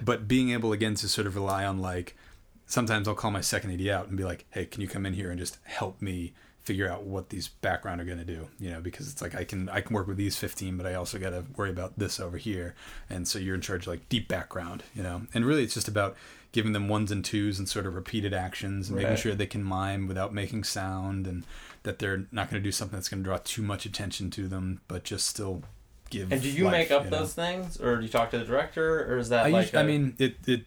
But 0.00 0.26
being 0.26 0.50
able 0.50 0.72
again 0.72 0.94
to 0.94 1.08
sort 1.08 1.26
of 1.26 1.34
rely 1.34 1.66
on 1.66 1.80
like 1.80 2.16
sometimes 2.64 3.06
I'll 3.06 3.14
call 3.14 3.30
my 3.30 3.42
second 3.42 3.78
AD 3.78 3.86
out 3.88 4.08
and 4.08 4.16
be 4.16 4.24
like, 4.24 4.46
"Hey, 4.48 4.64
can 4.64 4.80
you 4.80 4.88
come 4.88 5.04
in 5.04 5.12
here 5.12 5.30
and 5.30 5.38
just 5.38 5.58
help 5.64 6.00
me 6.00 6.32
figure 6.68 6.88
out 6.88 7.04
what 7.04 7.30
these 7.30 7.48
background 7.48 8.00
are 8.00 8.04
going 8.04 8.18
to 8.18 8.24
do?" 8.24 8.48
You 8.58 8.70
know, 8.70 8.80
because 8.80 9.10
it's 9.10 9.22
like 9.22 9.34
I 9.34 9.44
can 9.44 9.68
I 9.68 9.80
can 9.80 9.94
work 9.94 10.06
with 10.06 10.16
these 10.16 10.36
15, 10.36 10.76
but 10.76 10.86
I 10.86 10.94
also 10.94 11.18
got 11.18 11.30
to 11.30 11.44
worry 11.56 11.70
about 11.70 11.98
this 11.98 12.20
over 12.20 12.36
here. 12.38 12.74
And 13.10 13.26
so 13.26 13.38
you're 13.38 13.54
in 13.54 13.60
charge 13.60 13.82
of 13.82 13.88
like 13.88 14.08
deep 14.08 14.28
background, 14.28 14.82
you 14.94 15.02
know. 15.02 15.22
And 15.34 15.44
really 15.46 15.64
it's 15.64 15.74
just 15.74 15.88
about 15.88 16.16
giving 16.52 16.72
them 16.72 16.88
ones 16.88 17.10
and 17.12 17.24
twos 17.24 17.58
and 17.58 17.68
sort 17.68 17.86
of 17.86 17.94
repeated 17.94 18.32
actions 18.32 18.88
and 18.88 18.96
making 18.98 19.16
sure 19.16 19.34
they 19.34 19.46
can 19.46 19.62
mime 19.62 20.06
without 20.08 20.32
making 20.32 20.64
sound 20.64 21.26
and 21.26 21.44
that 21.82 21.98
they're 21.98 22.24
not 22.32 22.50
going 22.50 22.60
to 22.62 22.66
do 22.66 22.72
something 22.72 22.96
that's 22.96 23.08
going 23.08 23.22
to 23.22 23.28
draw 23.28 23.38
too 23.44 23.62
much 23.62 23.84
attention 23.86 24.30
to 24.30 24.48
them, 24.48 24.80
but 24.88 25.04
just 25.04 25.26
still 25.26 25.62
give 26.10 26.32
And 26.32 26.40
do 26.42 26.50
you 26.50 26.64
life, 26.64 26.72
make 26.72 26.90
up 26.90 27.04
you 27.04 27.10
know? 27.10 27.18
those 27.18 27.34
things, 27.34 27.78
or 27.80 27.96
do 27.96 28.02
you 28.02 28.08
talk 28.08 28.30
to 28.30 28.38
the 28.38 28.44
director, 28.44 29.12
or 29.12 29.18
is 29.18 29.28
that 29.28 29.46
I, 29.46 29.48
like? 29.50 29.66
usually, 29.66 29.78
I 29.78 29.82
a- 29.82 29.86
mean, 29.86 30.14
it 30.18 30.36
it 30.46 30.62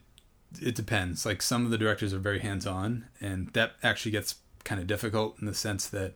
it 0.62 0.76
depends. 0.76 1.26
Like 1.26 1.42
some 1.42 1.66
of 1.66 1.72
the 1.72 1.78
directors 1.78 2.14
are 2.14 2.20
very 2.20 2.40
hands 2.40 2.68
on, 2.68 3.06
and 3.20 3.48
that 3.54 3.74
actually 3.82 4.12
gets 4.12 4.36
kind 4.63 4.80
of 4.82 4.88
difficult 4.88 5.38
in 5.39 5.45
the 5.47 5.54
sense 5.54 5.88
that 5.89 6.13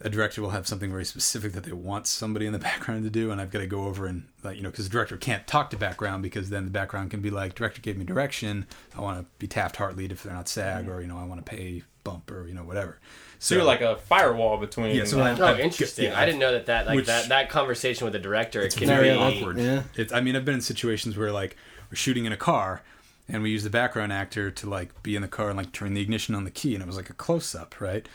a 0.00 0.10
director 0.10 0.42
will 0.42 0.50
have 0.50 0.66
something 0.68 0.90
very 0.90 1.06
specific 1.06 1.52
that 1.52 1.64
they 1.64 1.72
want 1.72 2.06
somebody 2.06 2.44
in 2.46 2.52
the 2.52 2.58
background 2.70 3.04
to 3.04 3.10
do, 3.10 3.30
and 3.30 3.40
I've 3.40 3.50
got 3.50 3.60
to 3.60 3.66
go 3.66 3.84
over 3.84 4.06
and 4.06 4.26
like 4.44 4.56
you 4.56 4.62
know 4.62 4.70
because 4.70 4.86
the 4.88 4.92
director 4.92 5.16
can't 5.16 5.46
talk 5.46 5.70
to 5.70 5.76
background 5.76 6.22
because 6.22 6.50
then 6.50 6.64
the 6.66 6.70
background 6.70 7.10
can 7.10 7.20
be 7.20 7.30
like 7.30 7.54
director 7.54 7.80
gave 7.80 7.96
me 7.96 8.04
direction. 8.04 8.66
I 8.96 9.00
want 9.00 9.18
to 9.20 9.26
be 9.38 9.46
Taft 9.46 9.76
Hartley 9.76 10.04
if 10.06 10.22
they're 10.22 10.34
not 10.34 10.48
SAG, 10.48 10.88
or 10.88 11.00
you 11.00 11.06
know 11.06 11.16
I 11.18 11.24
want 11.24 11.44
to 11.44 11.50
pay 11.50 11.82
bump 12.04 12.30
or 12.30 12.46
you 12.46 12.54
know 12.54 12.62
whatever. 12.62 13.00
so 13.40 13.54
you're 13.56 13.64
like 13.64 13.80
a 13.80 13.96
firewall 13.96 14.58
between. 14.58 14.94
Yeah, 14.94 15.04
so 15.04 15.20
I- 15.20 15.36
Oh, 15.38 15.44
I've- 15.46 15.62
interesting. 15.62 16.04
yeah, 16.04 16.20
I 16.20 16.24
didn't 16.26 16.38
know 16.40 16.52
that 16.52 16.66
that 16.66 16.86
like 16.86 16.96
Which- 16.96 17.06
that 17.06 17.28
that 17.30 17.48
conversation 17.48 18.04
with 18.04 18.12
the 18.12 18.18
director 18.20 18.60
it's 18.62 18.76
can 18.76 18.86
very 18.88 19.10
be 19.10 19.16
awkward. 19.16 19.56
Yeah. 19.58 19.82
It's, 19.96 20.12
I 20.12 20.20
mean, 20.20 20.36
I've 20.36 20.44
been 20.44 20.54
in 20.56 20.60
situations 20.60 21.16
where 21.16 21.32
like 21.32 21.56
we're 21.90 21.96
shooting 21.96 22.26
in 22.26 22.32
a 22.32 22.36
car, 22.36 22.82
and 23.28 23.42
we 23.42 23.50
use 23.50 23.64
the 23.64 23.70
background 23.70 24.12
actor 24.12 24.50
to 24.50 24.68
like 24.68 25.02
be 25.02 25.16
in 25.16 25.22
the 25.22 25.28
car 25.28 25.48
and 25.48 25.56
like 25.56 25.72
turn 25.72 25.94
the 25.94 26.00
ignition 26.00 26.34
on 26.34 26.44
the 26.44 26.50
key, 26.50 26.74
and 26.74 26.82
it 26.82 26.86
was 26.86 26.96
like 26.96 27.10
a 27.10 27.14
close 27.14 27.54
up, 27.54 27.80
right? 27.80 28.08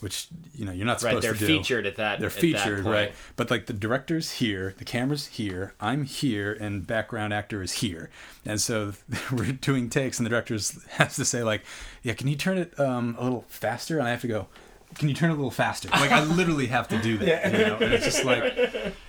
which 0.00 0.26
you 0.52 0.64
know 0.64 0.72
you're 0.72 0.84
not 0.84 0.98
supposed 0.98 1.14
Right, 1.14 1.22
supposed 1.22 1.40
they're 1.40 1.46
to 1.48 1.52
do. 1.54 1.58
featured 1.58 1.86
at 1.86 1.94
that. 1.94 2.18
They're 2.18 2.26
at 2.28 2.34
that 2.34 2.40
featured, 2.40 2.82
point. 2.82 2.92
right? 2.92 3.12
But 3.36 3.52
like 3.52 3.66
the 3.66 3.72
director's 3.72 4.32
here, 4.32 4.74
the 4.76 4.84
camera's 4.84 5.28
here, 5.28 5.74
I'm 5.80 6.02
here, 6.02 6.52
and 6.60 6.84
background 6.84 7.32
actor 7.32 7.62
is 7.62 7.74
here, 7.74 8.10
and 8.44 8.60
so 8.60 8.94
we're 9.32 9.52
doing 9.52 9.88
takes, 9.90 10.18
and 10.18 10.26
the 10.26 10.30
director 10.30 10.54
has 10.54 11.14
to 11.14 11.24
say 11.24 11.44
like, 11.44 11.62
"Yeah, 12.02 12.14
can 12.14 12.26
you 12.26 12.34
turn 12.34 12.58
it 12.58 12.78
um, 12.80 13.14
a 13.16 13.22
little 13.22 13.44
faster?" 13.46 13.96
And 14.00 14.08
I 14.08 14.10
have 14.10 14.22
to 14.22 14.26
go. 14.28 14.48
Can 14.96 15.08
you 15.08 15.14
turn 15.14 15.30
it 15.30 15.34
a 15.34 15.36
little 15.36 15.52
faster? 15.52 15.88
Like 15.88 16.10
I 16.10 16.22
literally 16.24 16.66
have 16.66 16.88
to 16.88 16.98
do 17.00 17.16
that, 17.18 17.52
you 17.52 17.58
know. 17.58 17.76
And 17.76 17.94
it's 17.94 18.04
just 18.04 18.24
like, 18.24 18.54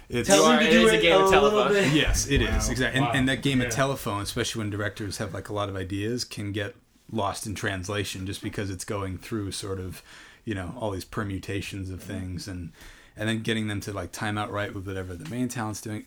it's 0.09 0.29
You 0.29 0.35
are- 0.35 0.61
it 0.61 0.73
is 0.73 0.91
a 0.91 0.97
game 1.01 1.21
of 1.21 1.29
telephone. 1.29 1.73
Yes, 1.93 2.27
it 2.27 2.41
is 2.41 2.69
exactly, 2.69 2.97
and, 2.99 3.05
Wow. 3.07 3.11
and 3.13 3.27
that 3.29 3.41
game 3.41 3.59
Yeah. 3.61 3.67
of 3.67 3.73
telephone, 3.73 4.21
especially 4.21 4.59
when 4.59 4.69
directors 4.69 5.17
have 5.17 5.33
like 5.33 5.49
a 5.49 5.53
lot 5.53 5.69
of 5.69 5.75
ideas, 5.75 6.23
can 6.25 6.51
get 6.51 6.75
lost 7.11 7.45
in 7.45 7.53
translation 7.55 8.25
just 8.25 8.41
because 8.41 8.69
it's 8.69 8.85
going 8.85 9.17
through 9.17 9.51
sort 9.51 9.79
of, 9.79 10.01
you 10.45 10.55
know, 10.55 10.75
all 10.79 10.91
these 10.91 11.05
permutations 11.05 11.89
of 11.89 12.01
things, 12.01 12.47
and 12.47 12.71
and 13.15 13.29
then 13.29 13.41
getting 13.43 13.67
them 13.67 13.79
to 13.81 13.93
like 13.93 14.11
time 14.11 14.37
out 14.37 14.51
right 14.51 14.73
with 14.73 14.87
whatever 14.87 15.13
the 15.15 15.29
main 15.29 15.47
talent's 15.47 15.81
doing. 15.81 16.05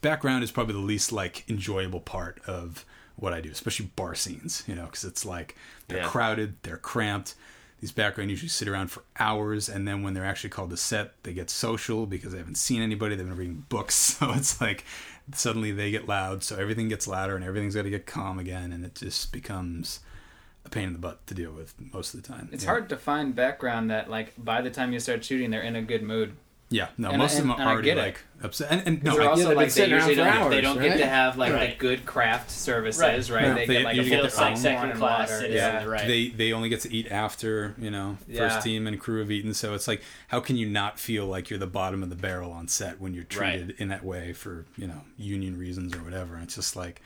Background 0.00 0.44
is 0.44 0.52
probably 0.52 0.74
the 0.74 0.80
least 0.80 1.10
like 1.10 1.44
enjoyable 1.48 1.98
part 2.00 2.40
of 2.46 2.84
what 3.16 3.32
I 3.32 3.40
do, 3.40 3.50
especially 3.50 3.86
bar 3.96 4.14
scenes, 4.14 4.62
you 4.68 4.76
know, 4.76 4.84
because 4.84 5.02
it's 5.04 5.24
like 5.24 5.56
they're 5.88 5.98
Yeah. 5.98 6.08
crowded, 6.08 6.54
they're 6.62 6.76
cramped. 6.76 7.34
These 7.80 7.92
background 7.92 8.30
usually 8.30 8.48
sit 8.48 8.66
around 8.66 8.90
for 8.90 9.04
hours, 9.20 9.68
and 9.68 9.86
then 9.86 10.02
when 10.02 10.14
they're 10.14 10.24
actually 10.24 10.50
called 10.50 10.70
to 10.70 10.76
set, 10.76 11.12
they 11.22 11.32
get 11.32 11.48
social 11.48 12.06
because 12.06 12.32
they 12.32 12.38
haven't 12.38 12.56
seen 12.56 12.82
anybody. 12.82 13.14
They've 13.14 13.26
been 13.26 13.36
reading 13.36 13.64
books, 13.68 13.94
so 14.18 14.32
it's 14.32 14.60
like 14.60 14.84
suddenly 15.32 15.70
they 15.72 15.90
get 15.90 16.08
loud, 16.08 16.42
so 16.42 16.56
everything 16.56 16.88
gets 16.88 17.06
louder, 17.06 17.36
and 17.36 17.44
everything's 17.44 17.74
got 17.76 17.82
to 17.82 17.90
get 17.90 18.04
calm 18.06 18.38
again, 18.38 18.72
and 18.72 18.84
it 18.84 18.94
just 18.96 19.30
becomes 19.32 20.00
a 20.64 20.68
pain 20.68 20.88
in 20.88 20.92
the 20.92 20.98
butt 20.98 21.24
to 21.28 21.34
deal 21.34 21.52
with 21.52 21.74
most 21.92 22.14
of 22.14 22.22
the 22.22 22.26
time. 22.28 22.48
It's 22.52 22.64
Yeah. 22.64 22.70
hard 22.70 22.88
to 22.88 22.96
find 22.96 23.34
background 23.34 23.90
that 23.90 24.10
like 24.10 24.32
by 24.36 24.60
the 24.60 24.70
time 24.70 24.92
you 24.92 24.98
start 25.00 25.24
shooting, 25.24 25.50
they're 25.50 25.62
in 25.62 25.76
a 25.76 25.82
good 25.82 26.02
mood. 26.02 26.34
Yeah, 26.70 26.88
no, 26.98 27.08
And- 27.08 27.18
most 27.18 27.38
and- 27.38 27.50
of 27.50 27.56
them 27.56 27.66
are 27.66 27.72
already 27.72 27.86
get 27.86 27.96
it. 27.96 28.02
like 28.02 28.20
upset, 28.42 28.68
and, 28.70 28.82
and 28.86 29.02
no, 29.02 29.14
they're 29.14 29.22
I, 29.22 29.26
also 29.28 29.48
they've 29.48 29.56
like 29.56 29.66
they 29.68 29.70
sitting 29.70 29.94
around 29.94 30.08
usually 30.10 30.28
for 30.30 30.38
don't, 30.38 30.50
they 30.50 30.60
don't 30.60 30.78
get 30.82 30.98
to 30.98 31.06
have 31.06 31.38
like 31.38 31.54
Right. 31.54 31.70
the 31.70 31.76
good 31.78 32.04
craft 32.04 32.50
services, 32.50 33.30
Right. 33.30 33.42
right? 33.42 33.48
No, 33.48 33.54
They, 33.54 33.66
they 33.66 33.72
get 33.74 33.84
like 33.84 33.96
a 33.96 34.00
full 34.02 34.10
get 34.10 34.36
like 34.36 34.56
second 34.58 34.92
class 34.98 35.00
water. 35.30 35.40
citizens, 35.40 35.54
Yeah. 35.54 35.84
right? 35.84 36.06
they 36.06 36.28
they 36.28 36.52
only 36.52 36.68
get 36.68 36.82
to 36.82 36.92
eat 36.92 37.10
after 37.10 37.74
you 37.78 37.90
know 37.90 38.18
Yeah. 38.28 38.48
first 38.50 38.62
team 38.64 38.86
and 38.86 39.00
crew 39.00 39.20
have 39.20 39.30
eaten 39.30 39.54
so 39.54 39.72
it's 39.72 39.88
like 39.88 40.02
how 40.28 40.40
can 40.40 40.56
you 40.58 40.68
not 40.68 41.00
feel 41.00 41.24
like 41.26 41.48
you're 41.48 41.58
the 41.58 41.66
bottom 41.66 42.02
of 42.02 42.10
the 42.10 42.16
barrel 42.16 42.52
on 42.52 42.68
set 42.68 43.00
when 43.00 43.14
you're 43.14 43.24
Right. 43.36 43.56
treated 43.58 43.74
in 43.78 43.88
that 43.88 44.04
way 44.04 44.34
for 44.34 44.66
you 44.76 44.86
know 44.86 45.00
union 45.16 45.58
reasons 45.58 45.94
or 45.96 46.00
whatever 46.04 46.34
and 46.34 46.44
it's 46.44 46.54
just 46.56 46.76
like 46.76 47.00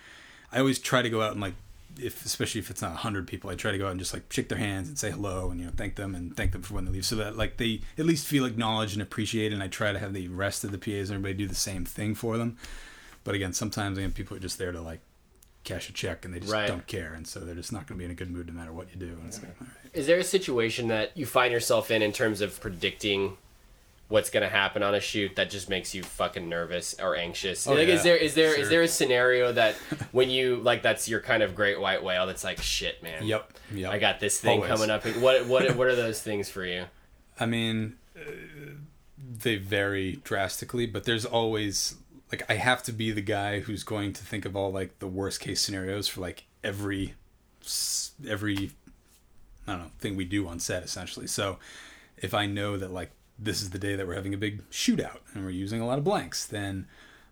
i 0.51 0.59
always 0.59 0.81
try 0.81 1.03
to 1.03 1.09
go 1.09 1.23
out 1.23 1.33
and 1.33 1.41
like 1.41 1.55
if 2.01 2.25
especially 2.25 2.59
if 2.61 2.71
it's 2.71 2.81
not 2.83 2.91
100 2.93 3.27
people 3.27 3.51
i 3.51 3.55
try 3.55 3.71
to 3.71 3.79
go 3.79 3.87
out 3.87 3.91
and 3.91 4.01
just 4.01 4.13
like 4.15 4.31
shake 4.33 4.49
their 4.49 4.59
hands 4.59 4.89
and 4.89 4.99
say 4.99 5.11
hello 5.11 5.51
and 5.51 5.61
you 5.61 5.67
know 5.67 5.73
thank 5.77 5.97
them 5.97 6.15
and 6.15 6.37
thank 6.37 6.53
them 6.53 6.63
for 6.63 6.75
when 6.75 6.85
they 6.85 6.91
leave. 6.93 7.05
So 7.05 7.17
that 7.17 7.37
like 7.37 7.57
they 7.59 7.81
at 7.99 8.07
least 8.07 8.27
feel 8.27 8.45
acknowledged 8.45 8.95
and 8.95 9.03
appreciated 9.03 9.53
and 9.53 9.63
i 9.63 9.69
try 9.69 9.93
to 9.93 9.99
have 9.99 10.13
the 10.15 10.29
rest 10.29 10.65
of 10.65 10.73
the 10.73 10.79
PAs 10.79 11.11
and 11.11 11.17
everybody 11.19 11.35
do 11.35 11.47
the 11.47 11.55
same 11.55 11.85
thing 11.85 12.15
for 12.15 12.39
them. 12.39 12.57
But 13.25 13.35
again 13.35 13.53
sometimes 13.53 13.99
again, 13.99 14.13
people 14.13 14.37
are 14.37 14.41
just 14.41 14.59
there 14.59 14.73
to 14.73 14.81
like 14.81 15.01
cash 15.65 15.89
a 15.89 15.93
check 15.93 16.25
and 16.25 16.35
they 16.35 16.41
just 16.41 16.53
Right. 16.53 16.67
don't 16.67 16.87
care. 16.89 17.15
And 17.15 17.25
so 17.27 17.39
they're 17.41 17.55
just 17.55 17.73
not 17.73 17.87
going 17.87 17.97
to 17.97 17.99
be 17.99 18.05
in 18.05 18.11
a 18.11 18.15
good 18.15 18.31
mood 18.33 18.49
no 18.49 18.53
matter 18.53 18.73
what 18.73 18.89
you 18.93 18.97
do. 18.99 19.07
And 19.13 19.27
it's 19.29 19.39
like 19.41 19.55
all 19.61 19.67
right. 19.69 19.95
Is 19.95 20.07
there 20.09 20.19
a 20.19 20.25
situation 20.25 20.89
that 20.89 21.17
you 21.17 21.25
find 21.25 21.53
yourself 21.53 21.91
in 21.93 22.03
in 22.03 22.13
terms 22.13 22.41
of 22.41 22.59
predicting 22.61 23.37
what's 24.13 24.29
going 24.31 24.43
to 24.43 24.49
happen 24.49 24.83
on 24.83 24.95
a 24.95 25.01
shoot 25.01 25.35
that 25.37 25.49
just 25.49 25.71
makes 25.71 25.95
you 25.95 26.03
fucking 26.03 26.47
nervous 26.49 26.95
or 27.01 27.17
anxious? 27.17 27.67
Oh, 27.67 27.73
like, 27.73 27.89
yeah. 27.89 27.95
is 27.95 28.03
there 28.03 28.17
is 28.17 28.35
there 28.35 28.51
is 28.51 28.57
Sure. 28.57 28.69
there 28.69 28.83
a 28.83 28.89
scenario 28.89 29.53
that 29.53 29.75
when 30.13 30.29
you 30.31 30.57
like 30.57 30.83
that's 30.83 31.09
your 31.09 31.21
kind 31.21 31.43
of 31.43 31.55
great 31.55 31.81
white 31.81 32.05
whale 32.05 32.27
that's 32.27 32.45
like 32.45 32.61
shit, 32.61 33.03
man. 33.03 33.25
Yep. 33.25 33.53
Yep. 33.73 33.91
I 33.91 33.99
got 33.99 34.21
this 34.21 34.39
thing 34.39 34.63
Always. 34.63 34.69
coming 34.71 34.91
up. 34.91 35.05
What 35.17 35.47
what 35.47 35.75
what 35.77 35.87
are 35.87 35.97
those 35.97 36.21
things 36.21 36.51
for 36.51 36.65
you? 36.65 36.85
I 37.41 37.47
mean, 37.47 37.97
uh, 38.15 38.21
they 39.19 39.57
vary 39.57 40.21
drastically, 40.23 40.87
but 40.87 41.05
there's 41.05 41.25
always 41.25 41.97
like 42.31 42.43
I 42.51 42.55
have 42.55 42.83
to 42.85 42.93
be 42.93 43.13
the 43.13 43.23
guy 43.23 43.61
who's 43.61 43.83
going 43.83 44.13
to 44.13 44.23
think 44.23 44.45
of 44.45 44.55
all 44.55 44.71
like 44.71 44.99
the 44.99 45.09
worst 45.09 45.41
case 45.41 45.61
scenarios 45.63 46.07
for 46.07 46.21
like 46.21 46.45
every 46.63 47.15
every 48.29 48.73
I 49.67 49.73
don't 49.73 49.81
know 49.81 49.91
thing 50.01 50.17
we 50.17 50.27
do 50.27 50.47
on 50.49 50.61
set 50.61 50.83
essentially. 50.83 51.27
So 51.27 51.59
if 52.19 52.35
I 52.35 52.45
know 52.47 52.77
that 52.77 52.93
like 52.93 53.11
this 53.43 53.63
is 53.63 53.71
the 53.71 53.79
day 53.79 53.97
that 53.97 54.07
we're 54.07 54.15
having 54.15 54.35
a 54.35 54.39
big 54.39 54.69
shootout 54.71 55.19
and 55.35 55.45
we're 55.45 55.51
using 55.51 55.81
a 55.81 55.87
lot 55.87 55.99
of 55.99 56.05
blanks, 56.05 56.47
then 56.47 56.87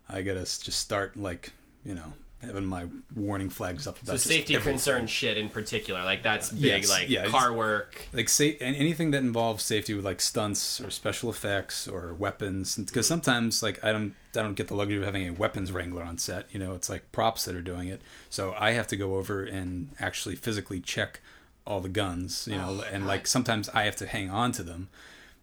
I 0.09 0.21
gotta 0.21 0.41
just 0.41 0.73
start 0.73 1.15
like 1.17 1.53
you 1.85 1.95
know 1.95 2.13
having 2.41 2.65
my 2.65 2.87
warning 3.15 3.49
flags 3.51 3.85
up. 3.85 3.97
So 3.97 4.01
about 4.03 4.13
just 4.13 4.25
safety 4.25 4.55
concern 4.57 5.05
shit 5.05 5.37
in 5.37 5.47
particular, 5.47 6.03
like 6.03 6.23
that's 6.23 6.49
big, 6.49 6.63
Yes, 6.81 6.89
like 6.89 7.07
yeah, 7.07 7.27
car 7.27 7.53
work. 7.53 8.07
like 8.13 8.29
say 8.29 8.57
and 8.59 8.75
anything 8.75 9.11
that 9.11 9.19
involves 9.19 9.63
safety 9.63 9.93
with 9.93 10.03
like 10.03 10.19
stunts 10.19 10.81
or 10.81 10.89
special 10.89 11.29
effects 11.29 11.87
or 11.87 12.15
weapons 12.15 12.77
because 12.77 13.07
sometimes 13.07 13.61
like 13.61 13.83
i 13.85 13.91
don't 13.91 14.15
i 14.35 14.41
don't 14.41 14.55
get 14.55 14.67
the 14.69 14.73
luxury 14.75 14.97
of 14.97 15.03
having 15.03 15.27
a 15.27 15.31
weapons 15.33 15.71
wrangler 15.71 16.01
on 16.03 16.17
set 16.17 16.47
you 16.51 16.59
know 16.59 16.73
it's 16.73 16.89
like 16.89 17.11
props 17.11 17.45
that 17.45 17.55
are 17.55 17.61
doing 17.61 17.87
it 17.89 18.01
so 18.29 18.55
i 18.57 18.71
have 18.71 18.87
to 18.87 18.95
go 18.95 19.15
over 19.17 19.43
and 19.43 19.89
actually 19.99 20.35
physically 20.35 20.79
check 20.79 21.19
all 21.67 21.79
the 21.79 21.89
guns 21.89 22.47
you 22.49 22.57
know 22.57 22.79
oh, 22.81 22.85
and 22.91 23.05
like 23.05 23.27
sometimes 23.27 23.69
i 23.69 23.83
have 23.83 23.95
to 23.95 24.07
hang 24.07 24.31
on 24.31 24.51
to 24.51 24.63
them 24.63 24.89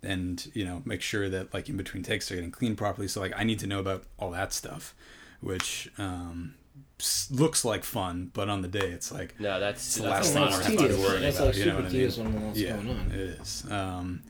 and 0.02 0.50
you 0.54 0.64
know 0.64 0.82
make 0.84 1.00
sure 1.02 1.28
that 1.28 1.52
like 1.52 1.68
in 1.68 1.76
between 1.76 2.02
takes 2.02 2.28
they're 2.28 2.36
getting 2.36 2.50
cleaned 2.50 2.78
properly 2.78 3.08
so 3.08 3.20
like 3.20 3.32
i 3.36 3.42
need 3.44 3.58
to 3.58 3.66
know 3.66 3.80
about 3.80 4.04
all 4.18 4.30
that 4.30 4.52
stuff 4.52 4.94
which 5.40 5.90
um 5.98 6.54
looks 7.30 7.64
like 7.64 7.84
fun 7.84 8.30
but 8.34 8.48
on 8.48 8.62
the 8.62 8.68
day 8.68 8.90
it's 8.90 9.10
like 9.12 9.38
No, 9.40 9.58
that's 9.60 9.96
the 9.96 10.02
that's 10.02 10.34
last 10.34 10.64
thing 10.66 10.76
lot 10.76 10.80
we're 10.80 10.86
of 10.86 10.96
to 10.96 11.02
worry 11.02 11.20
That's 11.20 11.36
about. 11.36 11.46
like 11.48 11.56
you 11.56 11.64
know 11.66 11.70
super 11.70 11.74
what 11.74 11.80
I 11.80 11.82
mean? 11.82 11.92
tedious 11.92 12.18
when 12.18 12.46
what's 12.46 12.58
yeah, 12.58 12.72
going 12.74 12.90
on. 12.90 13.10
It 13.12 13.20
is. 13.40 13.66
Um, 13.70 14.22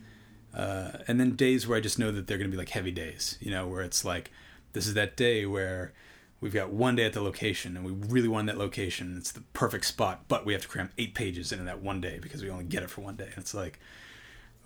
uh, 0.54 0.90
and 1.06 1.20
then 1.20 1.36
days 1.36 1.66
where 1.66 1.78
I 1.78 1.80
just 1.80 1.98
know 1.98 2.10
that 2.12 2.26
they're 2.26 2.38
going 2.38 2.50
to 2.50 2.54
be 2.54 2.58
like 2.58 2.70
heavy 2.70 2.90
days, 2.90 3.36
you 3.40 3.50
know, 3.50 3.66
where 3.66 3.82
it's 3.82 4.04
like, 4.04 4.30
this 4.72 4.86
is 4.86 4.94
that 4.94 5.16
day 5.16 5.46
where 5.46 5.92
we've 6.40 6.52
got 6.54 6.70
one 6.70 6.96
day 6.96 7.04
at 7.04 7.12
the 7.12 7.22
location 7.22 7.76
and 7.76 7.84
we 7.86 7.92
really 7.92 8.28
want 8.28 8.46
that 8.48 8.58
location. 8.58 9.16
It's 9.18 9.32
the 9.32 9.42
perfect 9.52 9.84
spot, 9.84 10.24
but 10.28 10.44
we 10.44 10.52
have 10.52 10.62
to 10.62 10.68
cram 10.68 10.90
eight 10.98 11.14
pages 11.14 11.52
into 11.52 11.64
that 11.64 11.80
one 11.82 12.00
day 12.00 12.18
because 12.20 12.42
we 12.42 12.50
only 12.50 12.64
get 12.64 12.82
it 12.82 12.90
for 12.90 13.02
one 13.02 13.16
day. 13.16 13.26
And 13.28 13.38
it's 13.38 13.54
like, 13.54 13.78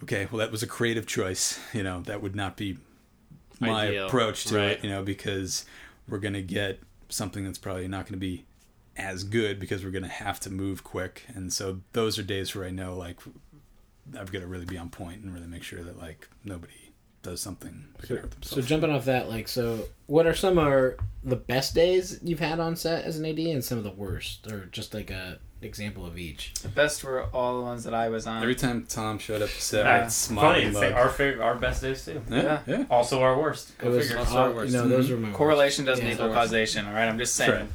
okay, 0.03 0.29
well, 0.31 0.39
that 0.39 0.51
was 0.51 0.63
a 0.63 0.67
creative 0.67 1.07
choice. 1.07 1.59
You 1.73 1.83
know, 1.83 2.01
that 2.03 2.23
would 2.23 2.37
not 2.37 2.57
be 2.57 2.79
my 3.61 3.89
Ideal, 3.89 4.07
approach 4.07 4.45
to 4.47 4.57
right. 4.57 4.71
it, 4.71 4.85
you 4.85 4.91
know, 4.91 5.03
because 5.03 5.65
we're 6.09 6.19
going 6.19 6.35
to 6.35 6.43
get 6.43 6.81
something 7.09 7.45
that's 7.45 7.59
probably 7.59 7.89
not 7.89 8.05
going 8.07 8.15
to 8.15 8.19
be 8.19 8.45
as 8.97 9.25
good 9.25 9.59
because 9.59 9.85
we're 9.85 9.91
going 9.91 10.03
to 10.03 10.09
have 10.09 10.41
to 10.41 10.51
move 10.51 10.85
quick. 10.85 11.25
And 11.35 11.53
so 11.53 11.81
those 11.93 12.19
are 12.19 12.23
days 12.23 12.55
where 12.55 12.67
I 12.67 12.71
know, 12.71 12.97
like, 12.97 13.21
I've 14.19 14.33
got 14.33 14.41
to 14.41 14.47
really 14.47 14.65
be 14.65 14.77
on 14.77 14.91
point 14.91 15.23
and 15.23 15.33
really 15.33 15.47
make 15.47 15.63
sure 15.63 15.83
that, 15.83 15.99
like, 15.99 16.29
nobody 16.45 16.92
does 17.23 17.41
something 17.41 17.85
So, 18.07 18.21
so 18.43 18.61
jumping 18.63 18.91
off 18.91 19.05
that, 19.07 19.29
like, 19.29 19.49
so 19.49 19.87
what 20.07 20.27
are 20.27 20.35
some 20.35 20.59
are 20.59 20.97
the 21.25 21.37
best 21.37 21.75
days 21.75 22.19
you've 22.23 22.41
had 22.41 22.59
on 22.61 22.75
set 22.77 23.05
as 23.05 23.19
an 23.19 23.25
AD, 23.25 23.39
and 23.39 23.65
some 23.65 23.79
of 23.79 23.85
the 23.85 23.91
worst, 23.93 24.47
or 24.51 24.67
just 24.67 24.93
like 24.95 25.11
a 25.11 25.39
example 25.63 26.05
of 26.05 26.19
each? 26.19 26.53
The 26.63 26.69
best 26.69 27.05
were 27.05 27.25
all 27.27 27.59
the 27.59 27.65
ones 27.65 27.85
that 27.85 27.95
I 27.95 28.09
was 28.09 28.27
on. 28.27 28.43
Every 28.43 28.57
time 28.57 28.85
Tom 28.89 29.19
showed 29.19 29.41
up 29.43 29.49
to 29.51 29.61
set, 29.61 29.87
Uh, 29.87 29.91
I'd 29.91 29.99
funny, 30.01 30.11
smile. 30.11 30.55
it's 30.67 30.77
like 30.77 30.95
our 30.95 31.09
favorite, 31.09 31.43
our 31.45 31.55
best 31.55 31.83
days 31.83 32.05
too. 32.05 32.21
yeah, 32.29 32.61
yeah. 32.67 32.85
Also 32.91 33.23
our 33.23 33.39
worst. 33.39 33.71
It 33.71 33.79
Go 33.83 33.91
was, 33.91 34.07
figure. 34.09 34.19
Also 34.19 34.37
our 34.37 34.51
worst. 34.51 34.73
you 34.73 34.79
know, 34.79 34.89
those 34.89 35.09
were 35.11 35.17
my 35.17 35.29
worst. 35.29 35.37
Correlation 35.39 35.85
doesn't 35.85 36.05
Yeah, 36.05 36.15
equal 36.15 36.33
causation. 36.33 36.87
All 36.87 36.93
right, 36.93 37.07
I'm 37.09 37.19
just 37.19 37.37
saying. 37.37 37.53
Right. 37.53 37.69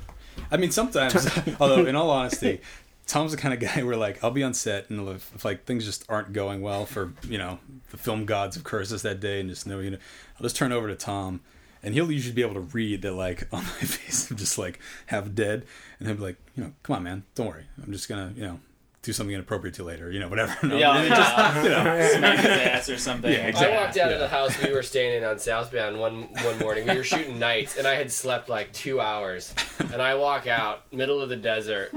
I 0.52 0.58
mean, 0.58 0.72
sometimes, 0.72 1.16
although 1.60 1.86
in 1.86 1.96
all 1.96 2.10
honesty, 2.12 2.60
Tom's 3.08 3.32
the 3.32 3.38
kind 3.38 3.54
of 3.54 3.60
guy 3.60 3.82
where 3.84 3.96
like 3.96 4.24
I'll 4.24 4.32
be 4.32 4.44
on 4.44 4.54
set 4.54 4.90
and 4.90 5.08
if, 5.10 5.34
if 5.34 5.46
like 5.46 5.66
things 5.66 5.86
just 5.86 6.06
aren't 6.10 6.34
going 6.34 6.62
well 6.62 6.86
for 6.86 7.14
you 7.28 7.38
know 7.38 7.60
the 7.90 7.98
film 7.98 8.26
gods 8.26 8.56
have 8.56 8.64
cursed 8.64 8.92
us 8.92 9.02
that 9.02 9.20
day 9.20 9.40
and 9.40 9.50
just 9.50 9.66
know 9.66 9.80
you 9.80 9.92
know 9.92 9.98
I'll 10.36 10.44
just 10.44 10.56
turn 10.56 10.72
over 10.72 10.88
to 10.88 10.96
Tom 10.96 11.42
and 11.82 11.94
he'll 11.94 12.12
usually 12.12 12.36
be 12.36 12.42
able 12.42 12.56
to 12.56 12.60
read 12.60 13.02
that 13.04 13.14
like 13.14 13.48
on 13.54 13.64
my 13.64 13.70
face 13.70 14.30
I'm 14.30 14.38
just 14.38 14.58
like 14.58 14.80
half 15.08 15.34
dead 15.34 15.66
and 16.00 16.08
he'll 16.08 16.18
be 16.18 16.24
like 16.24 16.38
you 16.56 16.64
know 16.64 16.74
come 16.84 16.98
on 16.98 17.04
man 17.04 17.24
don't 17.36 17.48
worry 17.48 17.66
I'm 17.82 17.92
just 17.92 18.10
gonna 18.10 18.34
you 18.36 18.44
know 18.44 18.60
do 19.04 19.14
something 19.14 19.34
inappropriate 19.34 19.74
to 19.76 19.84
you 19.84 19.88
later 19.88 20.12
you 20.12 20.20
know 20.20 20.28
whatever 20.28 20.68
Yeah, 20.68 20.98
And 20.98 21.08
just, 21.08 21.64
you 21.64 21.70
know 21.70 22.10
Smack 22.18 22.40
his 22.40 22.46
ass 22.50 22.90
or 22.90 22.98
something. 22.98 23.32
Yeah, 23.32 23.48
exactly. 23.48 23.78
I 23.78 23.82
walked 23.82 23.98
out 23.98 24.12
of 24.12 24.20
the 24.20 24.28
house 24.28 24.62
we 24.62 24.74
were 24.74 24.84
staying 24.84 25.18
in 25.18 25.24
on 25.24 25.40
Southbound 25.40 25.98
one 25.98 26.24
one 26.44 26.60
morning. 26.60 26.88
We 26.88 26.96
were 26.98 27.04
shooting 27.04 27.40
nights, 27.40 27.78
and 27.78 27.88
I 27.88 27.96
had 27.96 28.12
slept 28.12 28.50
like 28.50 28.74
two 28.74 29.00
hours. 29.00 29.54
And 29.94 30.02
I 30.02 30.16
walk 30.16 30.48
out, 30.48 30.92
middle 30.92 31.22
of 31.22 31.30
the 31.30 31.36
desert, 31.36 31.94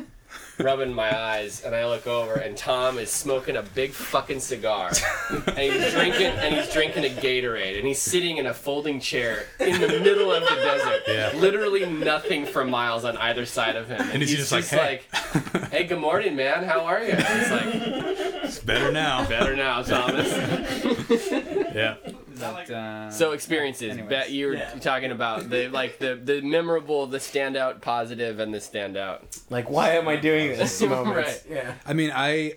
rubbing 0.63 0.93
my 0.93 1.17
eyes, 1.17 1.63
and 1.65 1.75
I 1.75 1.87
look 1.87 2.07
over, 2.07 2.35
and 2.35 2.57
Tom 2.57 2.99
is 2.99 3.11
smoking 3.11 3.57
a 3.57 3.63
big 3.63 3.93
fucking 3.93 4.41
cigar, 4.41 4.91
and 5.31 5.59
he's 5.59 5.93
drinking, 5.93 6.27
and 6.27 6.55
he's 6.55 6.73
drinking 6.73 7.05
a 7.05 7.09
Gatorade, 7.09 7.79
and 7.79 7.87
he's 7.87 8.01
sitting 8.01 8.37
in 8.37 8.47
a 8.47 8.55
folding 8.55 9.01
chair 9.01 9.47
in 9.59 9.81
the 9.81 9.89
middle 9.89 10.33
of 10.33 10.43
the 10.43 10.55
desert. 10.57 11.03
Yeah. 11.07 11.33
Literally 11.35 11.87
nothing 11.87 12.47
for 12.47 12.65
miles 12.65 13.05
on 13.05 13.17
either 13.17 13.47
side 13.47 13.77
of 13.77 13.89
him. 13.89 14.01
And, 14.01 14.23
he's 14.23 14.35
just 14.35 14.53
like, 14.53 14.67
"Hey." 14.67 15.01
like, 15.13 15.71
"Hey, 15.71 15.85
good 15.85 16.01
morning, 16.01 16.37
man. 16.37 16.65
How 16.65 16.85
are 16.85 17.03
you?" 17.03 17.13
And 17.13 17.25
it's 17.25 17.51
like, 17.51 18.45
it's 18.45 18.59
better 18.59 18.93
now 18.93 19.27
better 19.29 19.57
now, 19.57 19.83
Thomas. 19.83 20.29
yeah 21.75 21.97
But, 22.41 22.71
uh, 22.71 23.11
So 23.11 23.33
experiences. 23.33 23.93
Anyways. 23.93 24.09
Bet 24.11 24.31
you 24.31 24.47
were 24.49 24.55
Yeah. 24.55 24.71
talking 24.81 25.11
about 25.13 25.49
the 25.51 25.69
like 25.69 25.99
the 25.99 26.15
the 26.17 26.41
memorable, 26.41 27.07
the 27.07 27.19
standout 27.19 27.81
positive, 27.81 28.39
and 28.41 28.53
the 28.55 28.59
standout. 28.59 29.21
Like, 29.51 29.69
why 29.71 29.91
am 29.91 30.09
I 30.09 30.17
doing 30.17 30.49
this? 30.57 30.81
Right. 30.83 31.43
Yeah. 31.49 31.75
I 31.87 31.93
mean, 31.93 32.11
I 32.15 32.55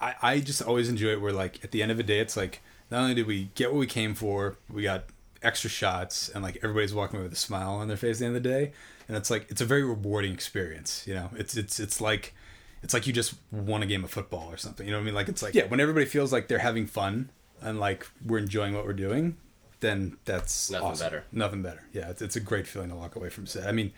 I, 0.00 0.14
I 0.22 0.40
just 0.40 0.62
always 0.62 0.88
enjoy 0.88 1.10
it 1.12 1.20
where 1.20 1.32
like 1.32 1.62
at 1.64 1.70
the 1.70 1.82
end 1.82 1.90
of 1.90 1.96
the 1.96 2.02
day 2.02 2.18
it's 2.20 2.36
like 2.36 2.60
not 2.90 3.02
only 3.02 3.14
did 3.14 3.26
we 3.26 3.50
get 3.54 3.70
what 3.72 3.78
we 3.78 3.86
came 3.86 4.14
for 4.14 4.56
we 4.70 4.82
got 4.82 5.04
extra 5.42 5.70
shots 5.70 6.28
and 6.28 6.42
like 6.42 6.56
everybody's 6.62 6.92
walking 6.94 7.16
away 7.18 7.24
with 7.24 7.32
a 7.32 7.36
smile 7.40 7.70
on 7.74 7.88
their 7.88 7.96
face 7.96 8.16
at 8.16 8.18
the 8.20 8.26
end 8.26 8.36
of 8.36 8.42
the 8.42 8.48
day 8.48 8.72
and 9.08 9.16
it's 9.16 9.30
like 9.30 9.46
it's 9.50 9.60
a 9.60 9.64
very 9.64 9.82
rewarding 9.84 10.32
experience 10.32 11.04
you 11.06 11.14
know 11.14 11.30
it's 11.36 11.56
it's 11.56 11.78
it's 11.80 12.00
like 12.00 12.34
it's 12.82 12.92
like 12.94 13.06
you 13.06 13.12
just 13.12 13.34
won 13.50 13.82
a 13.82 13.86
game 13.86 14.04
of 14.04 14.10
football 14.10 14.48
or 14.50 14.56
something 14.56 14.86
you 14.86 14.92
know 14.92 14.98
what 14.98 15.02
i 15.02 15.06
mean 15.06 15.14
like 15.14 15.28
it's 15.28 15.42
like 15.42 15.54
yeah 15.54 15.64
when 15.66 15.80
everybody 15.80 16.04
feels 16.06 16.32
like 16.32 16.46
they're 16.48 16.58
having 16.60 16.86
fun 16.86 17.28
and 17.62 17.80
like 17.80 18.06
we're 18.26 18.38
enjoying 18.38 18.74
what 18.74 18.84
we're 18.84 18.92
doing 18.92 19.36
then 19.80 20.16
that's 20.24 20.70
Nothing 20.70 20.86
awesome. 20.88 21.04
better. 21.06 21.24
nothing 21.32 21.62
better 21.62 21.82
yeah 21.92 22.10
it's, 22.10 22.22
it's 22.22 22.36
a 22.36 22.40
great 22.40 22.66
feeling 22.66 22.88
to 22.90 22.94
walk 22.94 23.16
away 23.16 23.28
from 23.30 23.46
set 23.46 23.66
i 23.66 23.72
mean 23.72 23.92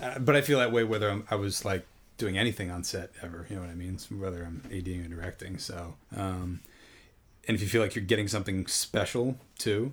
uh, 0.00 0.18
but 0.18 0.36
i 0.36 0.40
feel 0.40 0.58
that 0.58 0.72
way 0.72 0.84
whether 0.84 1.10
I'm, 1.10 1.26
i 1.30 1.34
was 1.34 1.64
like 1.64 1.86
doing 2.18 2.38
anything 2.38 2.70
on 2.70 2.84
set 2.84 3.10
ever 3.22 3.46
you 3.50 3.56
know 3.56 3.62
what 3.62 3.70
i 3.70 3.74
mean 3.74 3.98
So 3.98 4.14
whether 4.16 4.44
i'm 4.44 4.62
ADing 4.70 5.04
or 5.04 5.08
directing 5.08 5.58
so 5.58 5.94
um 6.16 6.60
and 7.48 7.54
if 7.56 7.60
you 7.62 7.68
feel 7.68 7.82
like 7.82 7.94
you're 7.94 8.04
getting 8.04 8.28
something 8.28 8.66
special 8.66 9.36
too 9.58 9.92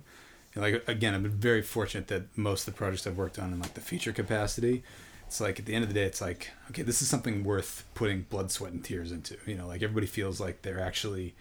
like 0.54 0.86
again 0.88 1.14
i've 1.14 1.22
been 1.22 1.32
very 1.32 1.62
fortunate 1.62 2.08
that 2.08 2.36
most 2.36 2.68
of 2.68 2.74
the 2.74 2.78
projects 2.78 3.06
i've 3.06 3.16
worked 3.16 3.38
on 3.38 3.52
in 3.52 3.58
like 3.58 3.74
the 3.74 3.80
feature 3.80 4.12
capacity 4.12 4.82
it's 5.26 5.40
like 5.40 5.58
at 5.58 5.64
the 5.66 5.74
end 5.74 5.82
of 5.82 5.88
the 5.88 5.94
day 5.94 6.04
it's 6.04 6.20
like 6.20 6.50
okay 6.70 6.82
this 6.82 7.00
is 7.02 7.08
something 7.08 7.42
worth 7.42 7.84
putting 7.94 8.22
blood 8.30 8.50
sweat 8.50 8.70
and 8.72 8.84
tears 8.84 9.10
into 9.10 9.36
you 9.46 9.54
know 9.56 9.66
like 9.66 9.82
everybody 9.82 10.06
feels 10.06 10.40
like 10.40 10.62
they're 10.62 10.80
actually 10.80 11.34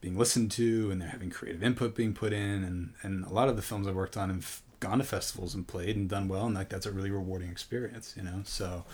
being 0.00 0.16
listened 0.16 0.50
to 0.50 0.90
and 0.90 1.00
they're 1.00 1.08
having 1.08 1.30
creative 1.30 1.62
input 1.62 1.94
being 1.94 2.14
put 2.14 2.32
in 2.32 2.64
and 2.64 2.92
and 3.02 3.24
a 3.24 3.32
lot 3.32 3.48
of 3.48 3.56
the 3.56 3.62
films 3.62 3.86
i've 3.86 3.94
worked 3.94 4.16
on 4.16 4.30
have 4.30 4.62
gone 4.80 4.98
to 4.98 5.04
festivals 5.04 5.54
and 5.54 5.66
played 5.66 5.96
and 5.96 6.08
done 6.08 6.28
well 6.28 6.46
and 6.46 6.54
like 6.54 6.68
that's 6.68 6.86
a 6.86 6.92
really 6.92 7.10
rewarding 7.10 7.50
experience 7.50 8.14
you 8.16 8.22
know? 8.22 8.42
So 8.44 8.84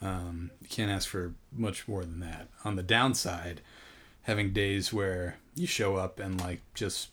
um, 0.00 0.50
you 0.62 0.68
can't 0.68 0.90
ask 0.90 1.08
for 1.08 1.34
much 1.52 1.88
more 1.88 2.02
than 2.02 2.20
that. 2.20 2.48
On 2.64 2.76
the 2.76 2.82
downside 2.82 3.60
having 4.22 4.52
days 4.52 4.92
where 4.92 5.38
you 5.54 5.66
show 5.66 5.96
up 5.96 6.20
and 6.20 6.40
like 6.40 6.60
just 6.74 7.08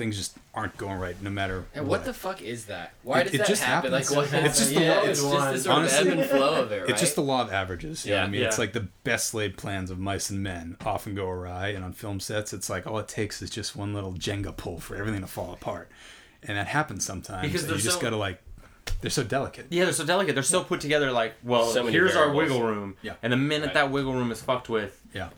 things 0.00 0.16
just 0.16 0.36
aren't 0.54 0.74
going 0.78 0.98
right 0.98 1.14
no 1.22 1.28
matter 1.30 1.66
And 1.74 1.86
what 1.86 2.04
the 2.06 2.14
fuck 2.14 2.40
is 2.42 2.64
that? 2.66 2.92
Why 3.02 3.20
It- 3.20 3.24
does 3.24 3.34
it 3.34 3.38
that 3.38 3.46
just 3.46 3.62
happen? 3.62 3.92
happens. 3.92 4.10
Like 4.10 4.32
what 4.32 4.44
It's 4.44 4.58
just 4.58 4.74
the 4.74 4.80
yeah, 4.80 4.94
law- 4.94 5.00
it's 5.02 5.08
it's 5.20 5.20
just 5.30 5.52
the 5.52 5.58
sort 5.60 5.76
honestly, 5.76 6.00
of 6.00 6.06
ebb 6.14 6.18
and 6.20 6.30
flow 6.30 6.62
of 6.62 6.72
it, 6.72 6.80
right? 6.80 6.90
It's 6.90 7.00
just 7.00 7.14
the 7.14 7.22
law 7.22 7.42
of 7.42 7.52
averages. 7.52 8.06
You 8.06 8.12
know 8.12 8.16
what 8.16 8.22
Yeah. 8.22 8.26
I 8.26 8.30
mean, 8.30 8.42
it's 8.42 8.58
like 8.58 8.72
the 8.72 8.88
best 9.04 9.34
laid 9.34 9.56
plans 9.58 9.90
of 9.90 9.98
mice 9.98 10.30
and 10.30 10.42
men 10.42 10.76
often 10.84 11.14
go 11.14 11.28
awry, 11.28 11.68
and 11.68 11.84
on 11.84 11.92
film 11.92 12.18
sets, 12.18 12.52
it's 12.54 12.70
like 12.70 12.86
all 12.86 12.98
it 12.98 13.08
takes 13.08 13.42
is 13.42 13.50
just 13.50 13.76
one 13.76 13.92
little 13.94 14.12
Jenga 14.14 14.56
pull 14.56 14.80
for 14.80 14.96
everything 14.96 15.20
to 15.20 15.26
fall 15.26 15.52
apart, 15.52 15.90
and 16.42 16.56
that 16.56 16.66
happens 16.68 17.04
sometimes. 17.04 17.42
Because 17.42 17.62
and 17.64 17.70
you 17.70 17.76
they're 17.76 17.84
just 17.84 17.96
so- 17.96 18.02
gotta 18.02 18.16
like, 18.16 18.42
they're 19.02 19.10
so 19.10 19.22
delicate. 19.22 19.66
Yeah, 19.70 19.84
they're 19.84 19.92
so 19.92 20.04
delicate. 20.06 20.34
They're 20.34 20.42
so 20.42 20.64
put 20.64 20.80
together. 20.80 21.12
Like, 21.12 21.34
well, 21.44 21.66
So 21.66 21.82
many 21.84 21.92
here's 21.92 22.16
our 22.16 22.32
wiggle 22.32 22.62
room. 22.62 22.96
Yeah. 23.02 23.12
And 23.22 23.32
the 23.32 23.36
minute 23.36 23.66
Right. 23.66 23.74
that 23.74 23.90
wiggle 23.90 24.14
room 24.14 24.32
is 24.32 24.40
fucked 24.42 24.68
with, 24.70 25.00
Yeah, 25.14 25.28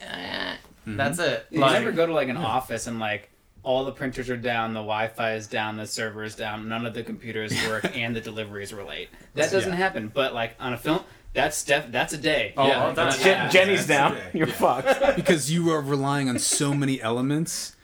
eh, 0.00 0.56
that's 0.86 1.18
it. 1.18 1.46
You 1.50 1.60
Like, 1.60 1.72
never 1.78 1.92
go 1.92 2.06
to 2.06 2.12
like 2.12 2.28
an 2.28 2.36
office 2.36 2.86
and 2.86 2.98
like 2.98 3.29
all 3.62 3.84
the 3.84 3.92
printers 3.92 4.30
are 4.30 4.36
down, 4.36 4.72
the 4.74 4.80
Wi-Fi 4.80 5.34
is 5.34 5.46
down, 5.46 5.76
the 5.76 5.86
server 5.86 6.24
is 6.24 6.34
down, 6.34 6.68
none 6.68 6.86
of 6.86 6.94
the 6.94 7.02
computers 7.02 7.52
work, 7.68 7.96
and 7.96 8.14
the 8.16 8.20
deliveries 8.20 8.72
were 8.72 8.84
late. 8.84 9.08
That 9.34 9.50
doesn't 9.50 9.70
Yeah. 9.70 9.76
happen. 9.76 10.10
But 10.12 10.34
like 10.34 10.56
on 10.60 10.72
a 10.72 10.78
film, 10.78 11.00
that's 11.32 11.62
def- 11.64 11.92
that's 11.92 12.12
a 12.12 12.18
day. 12.18 12.54
Oh, 12.56 12.66
Yeah, 12.66 12.80
all 12.80 12.86
done. 12.94 13.08
that's- 13.10 13.22
Jen- 13.22 13.50
Jenny's 13.50 13.86
that's 13.86 14.14
down. 14.14 14.18
You're 14.32 14.46
fucked. 14.46 15.16
because 15.16 15.52
you 15.52 15.70
are 15.70 15.80
relying 15.80 16.28
on 16.28 16.38
so 16.38 16.74
many 16.74 17.00
elements 17.02 17.76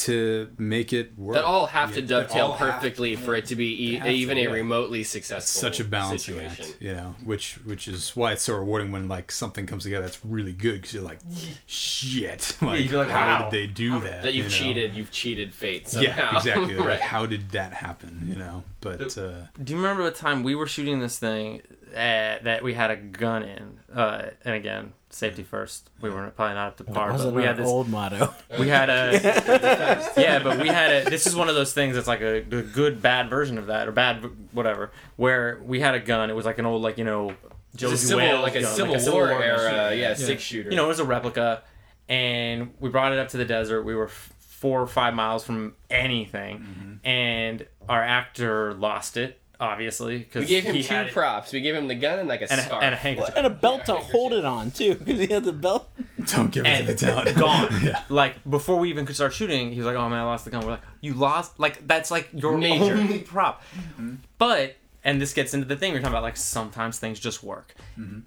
to 0.00 0.48
make 0.58 0.92
it 0.92 1.16
work. 1.18 1.34
that 1.34 1.44
all 1.44 1.66
have 1.66 1.90
to 1.94 2.00
Yeah, 2.00 2.06
that 2.06 2.08
dovetail 2.28 2.46
all 2.46 2.52
have- 2.52 2.74
perfectly 2.74 3.16
for 3.16 3.34
it 3.34 3.46
to 3.46 3.56
be 3.56 3.90
e- 3.90 3.94
have 3.96 4.06
to, 4.06 4.12
even 4.12 4.38
a 4.38 4.42
yeah. 4.42 4.50
remotely 4.50 5.04
successful 5.04 5.60
such 5.60 5.80
a 5.80 5.84
balancing 5.84 6.34
situation. 6.36 6.64
act, 6.66 6.76
you 6.80 6.92
know, 6.94 7.14
which 7.24 7.54
which 7.64 7.88
is 7.88 8.14
why 8.16 8.32
it's 8.32 8.42
so 8.42 8.56
rewarding 8.56 8.92
when 8.92 9.08
like 9.08 9.30
something 9.32 9.66
comes 9.66 9.84
together 9.84 10.06
that's 10.06 10.24
really 10.24 10.52
good 10.52 10.74
because 10.74 10.94
you're 10.94 11.02
like, 11.02 11.18
shit, 11.66 12.56
like, 12.60 12.80
you 12.80 12.88
feel 12.88 13.00
like, 13.00 13.08
how 13.08 13.26
wow. 13.44 13.50
did 13.50 13.52
they 13.52 13.66
do 13.72 14.00
that? 14.00 14.22
That 14.22 14.34
you've 14.34 14.46
you 14.46 14.50
know? 14.50 14.74
cheated, 14.74 14.94
you've 14.94 15.10
cheated 15.10 15.54
fate 15.54 15.88
somehow. 15.88 16.30
Yeah, 16.32 16.36
exactly. 16.36 16.74
Like, 16.74 16.86
right. 16.86 17.00
how 17.00 17.26
did 17.26 17.50
that 17.50 17.72
happen? 17.74 18.24
You 18.26 18.36
know, 18.36 18.64
but 18.80 19.16
uh, 19.18 19.32
Do 19.62 19.72
you 19.72 19.76
remember 19.76 20.02
a 20.06 20.10
time 20.10 20.42
we 20.42 20.54
were 20.54 20.66
shooting 20.66 21.00
this 21.00 21.18
thing 21.18 21.62
uh, 21.92 22.42
that 22.44 22.62
we 22.62 22.74
had 22.74 22.90
a 22.90 22.96
gun 22.96 23.42
in? 23.42 23.78
Uh, 23.94 24.30
and 24.44 24.54
again, 24.54 24.92
safety 25.10 25.42
first. 25.42 25.90
We 26.00 26.10
were 26.10 26.30
probably 26.30 26.54
not 26.54 26.68
up 26.68 26.76
to 26.78 26.84
par, 26.84 27.12
but 27.16 27.32
we 27.34 27.42
had 27.44 27.56
this. 27.56 27.66
old 27.68 27.88
motto. 27.88 28.32
We 28.58 28.68
had 28.68 28.88
a. 28.90 29.12
yeah, 30.16 30.38
but 30.42 30.60
we 30.60 30.68
had 30.68 31.06
a. 31.06 31.10
This 31.10 31.26
is 31.26 31.34
one 31.34 31.48
of 31.48 31.54
those 31.54 31.72
things 31.72 31.94
that's 31.94 32.06
like 32.08 32.20
a, 32.20 32.36
a 32.38 32.62
good 32.62 33.02
bad 33.02 33.28
version 33.30 33.58
of 33.58 33.66
that 33.66 33.88
or 33.88 33.92
bad 33.92 34.24
whatever. 34.52 34.90
Where 35.16 35.60
we 35.64 35.80
had 35.80 35.94
a 35.94 36.00
gun. 36.00 36.30
It 36.30 36.34
was 36.34 36.44
like 36.46 36.58
an 36.58 36.66
old 36.66 36.82
like 36.82 36.98
you 36.98 37.04
know. 37.04 37.34
It's 37.72 37.82
a 37.84 37.86
Josie 37.86 38.06
civil, 38.08 38.40
like 38.42 38.56
a 38.56 38.62
gun, 38.62 38.74
Civil 38.74 39.12
War, 39.12 39.26
machine. 39.28 39.42
era, 39.42 39.94
yeah, 39.94 40.14
six 40.14 40.42
shooter. 40.42 40.70
you 40.70 40.76
know, 40.76 40.86
it 40.86 40.88
was 40.88 40.98
a 40.98 41.04
replica, 41.04 41.62
and 42.08 42.74
we 42.80 42.88
brought 42.90 43.12
it 43.12 43.18
up 43.20 43.28
to 43.28 43.36
the 43.36 43.44
desert. 43.44 43.84
We 43.84 43.94
were 43.94 44.06
f- 44.06 44.32
four 44.40 44.82
or 44.82 44.88
five 44.88 45.14
miles 45.14 45.44
from 45.44 45.74
anything, 45.88 46.58
Mm-hmm. 46.58 47.06
and 47.08 47.66
our 47.88 48.02
actor 48.02 48.74
lost 48.74 49.16
it, 49.16 49.40
obviously, 49.60 50.18
because 50.18 50.42
we 50.42 50.46
gave 50.48 50.64
him 50.64 50.74
two 50.74 50.82
had 50.82 51.06
it- 51.08 51.12
props. 51.12 51.52
We 51.52 51.60
gave 51.60 51.74
him 51.74 51.86
the 51.88 51.94
gun 51.94 52.18
and 52.18 52.28
like 52.28 52.40
a 52.42 52.50
and 52.50 52.60
scarf. 52.62 52.82
a, 52.82 52.84
and 52.84 52.94
a 52.94 52.98
handkerchief. 52.98 53.34
and 53.36 53.46
a 53.46 53.50
belt 53.50 53.84
to 53.86 53.94
hold 53.94 54.32
it 54.32 54.44
on 54.44 54.70
too, 54.70 54.94
because 54.96 55.20
he 55.20 55.26
had 55.26 55.44
the 55.44 55.52
belt. 55.52 55.88
don't 56.26 56.50
give 56.50 56.64
it 56.64 56.68
And 56.68 56.86
to 56.86 56.92
the 56.94 56.98
talent. 56.98 57.36
gone. 57.38 57.68
yeah, 57.84 58.02
Like 58.08 58.36
before 58.48 58.78
we 58.78 58.90
even 58.90 59.06
could 59.06 59.14
start 59.16 59.32
shooting, 59.32 59.70
he 59.72 59.78
was 59.78 59.86
like, 59.86 59.96
"Oh 59.96 60.08
man, 60.08 60.18
I 60.18 60.24
lost 60.24 60.44
the 60.44 60.50
gun." 60.50 60.64
We're 60.64 60.72
like, 60.72 60.82
"You 61.00 61.14
lost? 61.14 61.58
Like 61.60 61.86
that's 61.86 62.10
like 62.10 62.28
your 62.32 62.56
Major. 62.58 62.94
only 62.96 63.18
prop." 63.20 63.62
Mm-hmm. 63.76 64.14
But 64.38 64.76
and 65.04 65.20
this 65.20 65.32
gets 65.32 65.54
into 65.54 65.66
the 65.66 65.76
thing 65.76 65.92
we're 65.92 65.98
talking 66.00 66.12
about. 66.12 66.22
Like 66.22 66.36
sometimes 66.36 66.98
things 66.98 67.20
just 67.20 67.42
work. 67.42 67.74
Mm-hmm. 67.98 68.20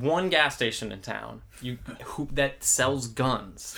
One 0.00 0.30
gas 0.30 0.56
station 0.56 0.90
in 0.90 1.00
town, 1.00 1.42
you 1.62 1.78
who 2.04 2.28
that 2.32 2.64
sells 2.64 3.06
guns. 3.06 3.76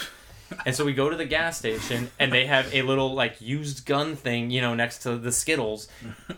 And 0.64 0.74
so 0.74 0.84
we 0.84 0.92
go 0.92 1.10
to 1.10 1.16
the 1.16 1.24
gas 1.24 1.58
station, 1.58 2.10
and 2.18 2.32
they 2.32 2.46
have 2.46 2.72
a 2.74 2.82
little 2.82 3.14
like 3.14 3.40
used 3.40 3.86
gun 3.86 4.16
thing, 4.16 4.50
you 4.50 4.60
know, 4.60 4.74
next 4.74 5.00
to 5.00 5.16
the 5.16 5.32
Skittles, 5.32 5.88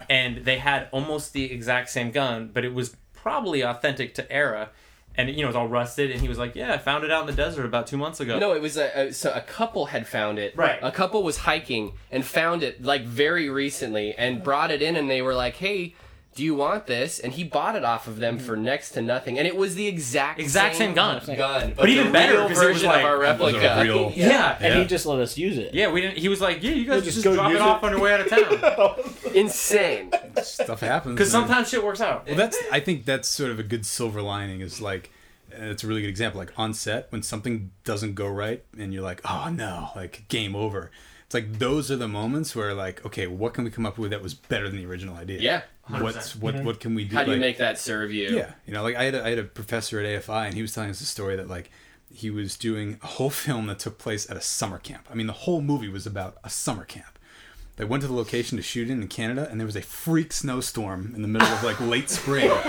and 0.09 0.45
they 0.45 0.59
had 0.59 0.89
almost 0.93 1.33
the 1.33 1.51
exact 1.53 1.91
same 1.91 2.11
gun, 2.11 2.51
but 2.53 2.65
it 2.65 2.75
was 2.75 2.97
probably 3.15 3.63
authentic 3.63 4.15
to 4.17 4.33
Era, 4.33 4.71
and 5.17 5.29
you 5.31 5.37
know, 5.37 5.45
it 5.45 5.47
was 5.47 5.57
all 5.57 5.69
rusted. 5.69 6.11
And 6.11 6.21
he 6.21 6.29
was 6.29 6.39
like, 6.39 6.55
"Yeah, 6.55 6.73
I 6.73 6.79
found 6.79 7.05
it 7.05 7.11
out 7.11 7.23
in 7.23 7.27
the 7.27 7.33
desert 7.33 7.65
about 7.65 7.87
two 7.87 7.97
months 7.97 8.21
ago." 8.21 8.39
No, 8.39 8.53
it 8.53 8.61
was 8.61 8.77
a, 8.77 9.09
a 9.09 9.13
so 9.13 9.33
a 9.33 9.41
couple 9.41 9.87
had 9.87 10.07
found 10.07 10.39
it. 10.39 10.57
Right. 10.57 10.79
A 10.83 10.91
couple 10.91 11.23
was 11.23 11.39
hiking 11.39 11.93
and 12.11 12.25
found 12.25 12.63
it 12.63 12.83
like 12.83 13.05
very 13.05 13.49
recently 13.49 14.15
and 14.15 14.43
brought 14.43 14.71
it 14.71 14.83
in 14.83 14.97
and 14.97 15.09
they 15.11 15.23
were 15.23 15.35
like, 15.35 15.57
"Hey, 15.57 15.95
do 16.35 16.43
you 16.43 16.55
want 16.55 16.87
this?" 16.87 17.19
And 17.19 17.33
he 17.33 17.45
bought 17.45 17.77
it 17.77 17.85
off 17.85 18.07
of 18.07 18.19
them 18.19 18.39
for 18.39 18.55
mm-hmm. 18.55 18.65
next 18.65 18.91
to 18.93 19.03
nothing, 19.03 19.39
and 19.39 19.47
it 19.47 19.57
was 19.57 19.75
the 19.75 19.87
exact 19.87 20.41
Exact 20.41 20.77
same 20.77 20.95
gun. 20.95 21.23
gun, 21.25 21.73
But 21.77 21.89
even 21.89 22.07
the 22.07 22.13
better, 22.13 22.33
real 22.35 22.49
'cause 22.49 22.51
it 22.51 22.67
was 22.67 22.75
version 22.77 22.89
like- 22.89 22.99
of 23.01 23.05
our 23.07 23.19
replica. 23.19 23.59
Those 23.59 23.65
are 23.65 23.83
real- 23.85 24.13
yeah, 24.17 24.57
And 24.61 24.75
Yeah. 24.75 24.81
he 24.81 24.87
just 24.87 25.07
let 25.07 25.19
us 25.21 25.37
use 25.39 25.59
it. 25.59 25.73
Yeah, 25.75 25.91
we 25.93 26.01
didn't. 26.01 26.19
He 26.19 26.29
was 26.29 26.41
like, 26.41 26.63
"Yeah, 26.63 26.73
you 26.73 26.85
guys 26.87 27.05
just 27.05 27.17
just, 27.17 27.25
go 27.25 27.35
drop 27.35 27.51
it 27.51 27.57
it. 27.57 27.61
off 27.61 27.83
on 27.85 27.93
your 27.93 28.01
way 28.01 28.13
out 28.15 28.21
of 28.21 28.29
town." 28.29 28.95
Insane. 29.35 30.11
stuff 30.43 30.81
happens. 30.81 31.15
Because 31.15 31.33
man. 31.33 31.43
sometimes 31.43 31.69
shit 31.69 31.85
works 31.85 32.01
out. 32.01 32.27
Well, 32.27 32.37
that's 32.37 32.59
I 32.73 32.81
think 32.81 33.05
that's 33.05 33.29
sort 33.29 33.51
of 33.51 33.59
a 33.59 33.63
good 33.63 33.85
silver 33.87 34.23
lining. 34.23 34.61
Is 34.61 34.81
like, 34.81 35.11
and 35.55 35.65
it's 35.71 35.85
a 35.85 35.87
really 35.87 36.01
good 36.03 36.09
example. 36.11 36.39
Like 36.39 36.53
on 36.59 36.75
set, 36.75 37.11
when 37.11 37.23
something 37.23 37.71
doesn't 37.85 38.15
go 38.15 38.27
right, 38.29 38.65
and 38.79 38.93
you're 38.93 39.03
like, 39.03 39.21
oh 39.29 39.49
no, 39.51 39.91
like 39.97 40.25
game 40.29 40.55
over. 40.57 40.91
It's 41.25 41.35
like 41.35 41.59
those 41.59 41.91
are 41.91 41.97
the 41.97 42.09
moments 42.09 42.55
where 42.55 42.75
like, 42.75 43.05
okay, 43.07 43.27
what 43.27 43.55
can 43.55 43.65
we 43.65 43.71
come 43.71 43.87
up 43.87 43.99
with 43.99 44.11
that 44.11 44.23
was 44.23 44.35
better 44.35 44.69
than 44.69 44.79
the 44.79 44.87
original 44.87 45.17
idea? 45.17 45.41
Yeah. 45.41 45.63
What's 45.89 46.35
what? 46.37 46.55
Mm-hmm. 46.55 46.65
What 46.65 46.81
can 46.81 46.95
we 46.95 47.05
do? 47.05 47.17
How 47.17 47.25
do 47.25 47.31
you 47.31 47.37
like- 47.37 47.41
make 47.41 47.59
that 47.59 47.79
serve 47.79 48.13
you? 48.13 48.31
Yeah, 48.31 48.53
you 48.67 48.73
know, 48.73 48.83
like 48.83 48.97
I 48.97 49.05
had 49.05 49.15
a, 49.15 49.25
I 49.25 49.31
had 49.31 49.39
a 49.39 49.45
professor 49.45 50.01
at 50.01 50.07
AFI, 50.07 50.47
and 50.47 50.55
he 50.55 50.63
was 50.63 50.73
telling 50.73 50.91
us 50.91 51.01
a 51.01 51.05
story 51.05 51.37
that 51.37 51.49
like 51.49 51.71
he 52.13 52.31
was 52.31 52.57
doing 52.57 52.99
a 53.03 53.07
whole 53.07 53.31
film 53.45 53.67
that 53.67 53.79
took 53.81 53.99
place 53.99 54.29
at 54.31 54.37
a 54.37 54.41
summer 54.41 54.79
camp. 54.79 55.07
I 55.11 55.15
mean, 55.15 55.27
the 55.27 55.33
whole 55.35 55.61
movie 55.61 55.89
was 55.89 56.07
about 56.07 56.39
a 56.43 56.49
summer 56.51 56.85
camp. 56.85 57.19
They 57.77 57.85
went 57.85 58.03
to 58.03 58.07
the 58.07 58.15
location 58.15 58.57
to 58.57 58.63
shoot 58.63 58.89
in 58.89 59.03
in 59.03 59.09
Canada, 59.09 59.49
and 59.51 59.61
there 59.61 59.67
was 59.67 59.77
a 59.77 59.83
freak 59.83 60.33
snowstorm 60.33 61.13
in 61.15 61.23
the 61.23 61.29
middle 61.29 61.49
of 61.49 61.63
like 61.65 61.81
late 61.81 62.09
spring. 62.09 62.49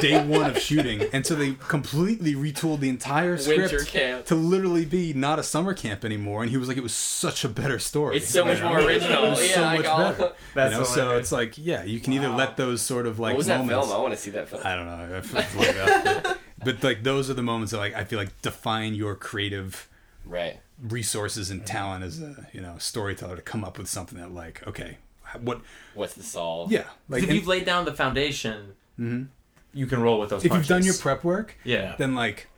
Day 0.00 0.22
one 0.24 0.50
of 0.50 0.58
shooting, 0.58 1.02
and 1.12 1.26
so 1.26 1.34
they 1.34 1.52
completely 1.68 2.34
retooled 2.34 2.80
the 2.80 2.88
entire 2.88 3.36
script 3.38 3.86
camp. 3.88 4.26
to 4.26 4.34
literally 4.34 4.84
be 4.84 5.12
not 5.12 5.38
a 5.38 5.42
summer 5.42 5.74
camp 5.74 6.04
anymore. 6.04 6.42
And 6.42 6.50
he 6.50 6.56
was 6.56 6.68
like, 6.68 6.76
"It 6.76 6.82
was 6.82 6.94
such 6.94 7.44
a 7.44 7.48
better 7.48 7.78
story. 7.78 8.16
It's 8.16 8.28
so 8.28 8.44
much 8.44 8.58
You 8.58 8.64
know? 8.64 8.68
more 8.70 8.80
original. 8.80 9.24
It 9.24 9.30
was 9.30 9.48
yeah, 9.48 9.54
so 9.54 9.60
like 9.62 9.78
much 9.80 9.86
all- 9.86 9.98
better. 10.12 10.32
That's 10.54 10.72
you 10.72 10.78
know, 10.78 10.84
so 10.84 11.16
it's 11.18 11.32
like, 11.32 11.58
yeah, 11.58 11.84
you 11.84 12.00
can 12.00 12.12
either 12.12 12.28
let 12.28 12.56
those 12.56 12.82
sort 12.82 13.06
of 13.06 13.18
like 13.18 13.32
What 13.32 13.38
was 13.38 13.46
that 13.46 13.58
moments. 13.64 13.88
film? 13.88 13.98
I 13.98 14.02
want 14.02 14.14
to 14.14 14.20
see 14.20 14.30
that 14.30 14.48
film. 14.48 14.62
I 14.64 14.74
don't 14.74 14.86
know. 14.86 15.16
I 15.16 15.20
feel 15.20 15.60
like 15.60 15.74
that. 15.74 16.22
But, 16.24 16.38
but 16.64 16.82
like 16.84 17.02
those 17.02 17.30
are 17.30 17.34
the 17.34 17.42
moments 17.42 17.72
that 17.72 17.78
like 17.78 17.94
I 17.94 18.04
feel 18.04 18.18
like 18.18 18.42
define 18.42 18.94
your 18.94 19.14
creative 19.14 19.88
Right. 20.26 20.60
resources 20.80 21.50
and 21.50 21.64
talent 21.66 22.04
as 22.04 22.20
a 22.22 22.46
you 22.52 22.60
know 22.60 22.76
storyteller 22.78 23.36
to 23.36 23.42
come 23.42 23.64
up 23.64 23.78
with 23.78 23.88
something 23.88 24.18
that 24.18 24.32
like 24.32 24.66
okay 24.66 24.98
what 25.40 25.60
What's 25.94 26.14
the 26.14 26.22
solve? 26.22 26.70
yeah 26.70 26.84
like 27.08 27.22
if 27.22 27.28
and 27.30 27.36
you've 27.38 27.46
laid 27.46 27.64
down 27.64 27.84
the 27.84 27.94
foundation, 27.94 28.74
mm-hmm. 28.98 29.24
You 29.72 29.86
can 29.86 30.00
roll 30.00 30.18
with 30.20 30.30
those. 30.30 30.44
if 30.44 30.52
you've 30.52 30.66
done 30.66 30.84
your 30.84 30.94
prep 30.94 31.22
work 31.24 31.56
yeah, 31.64 31.94
then 31.98 32.14
like 32.14 32.48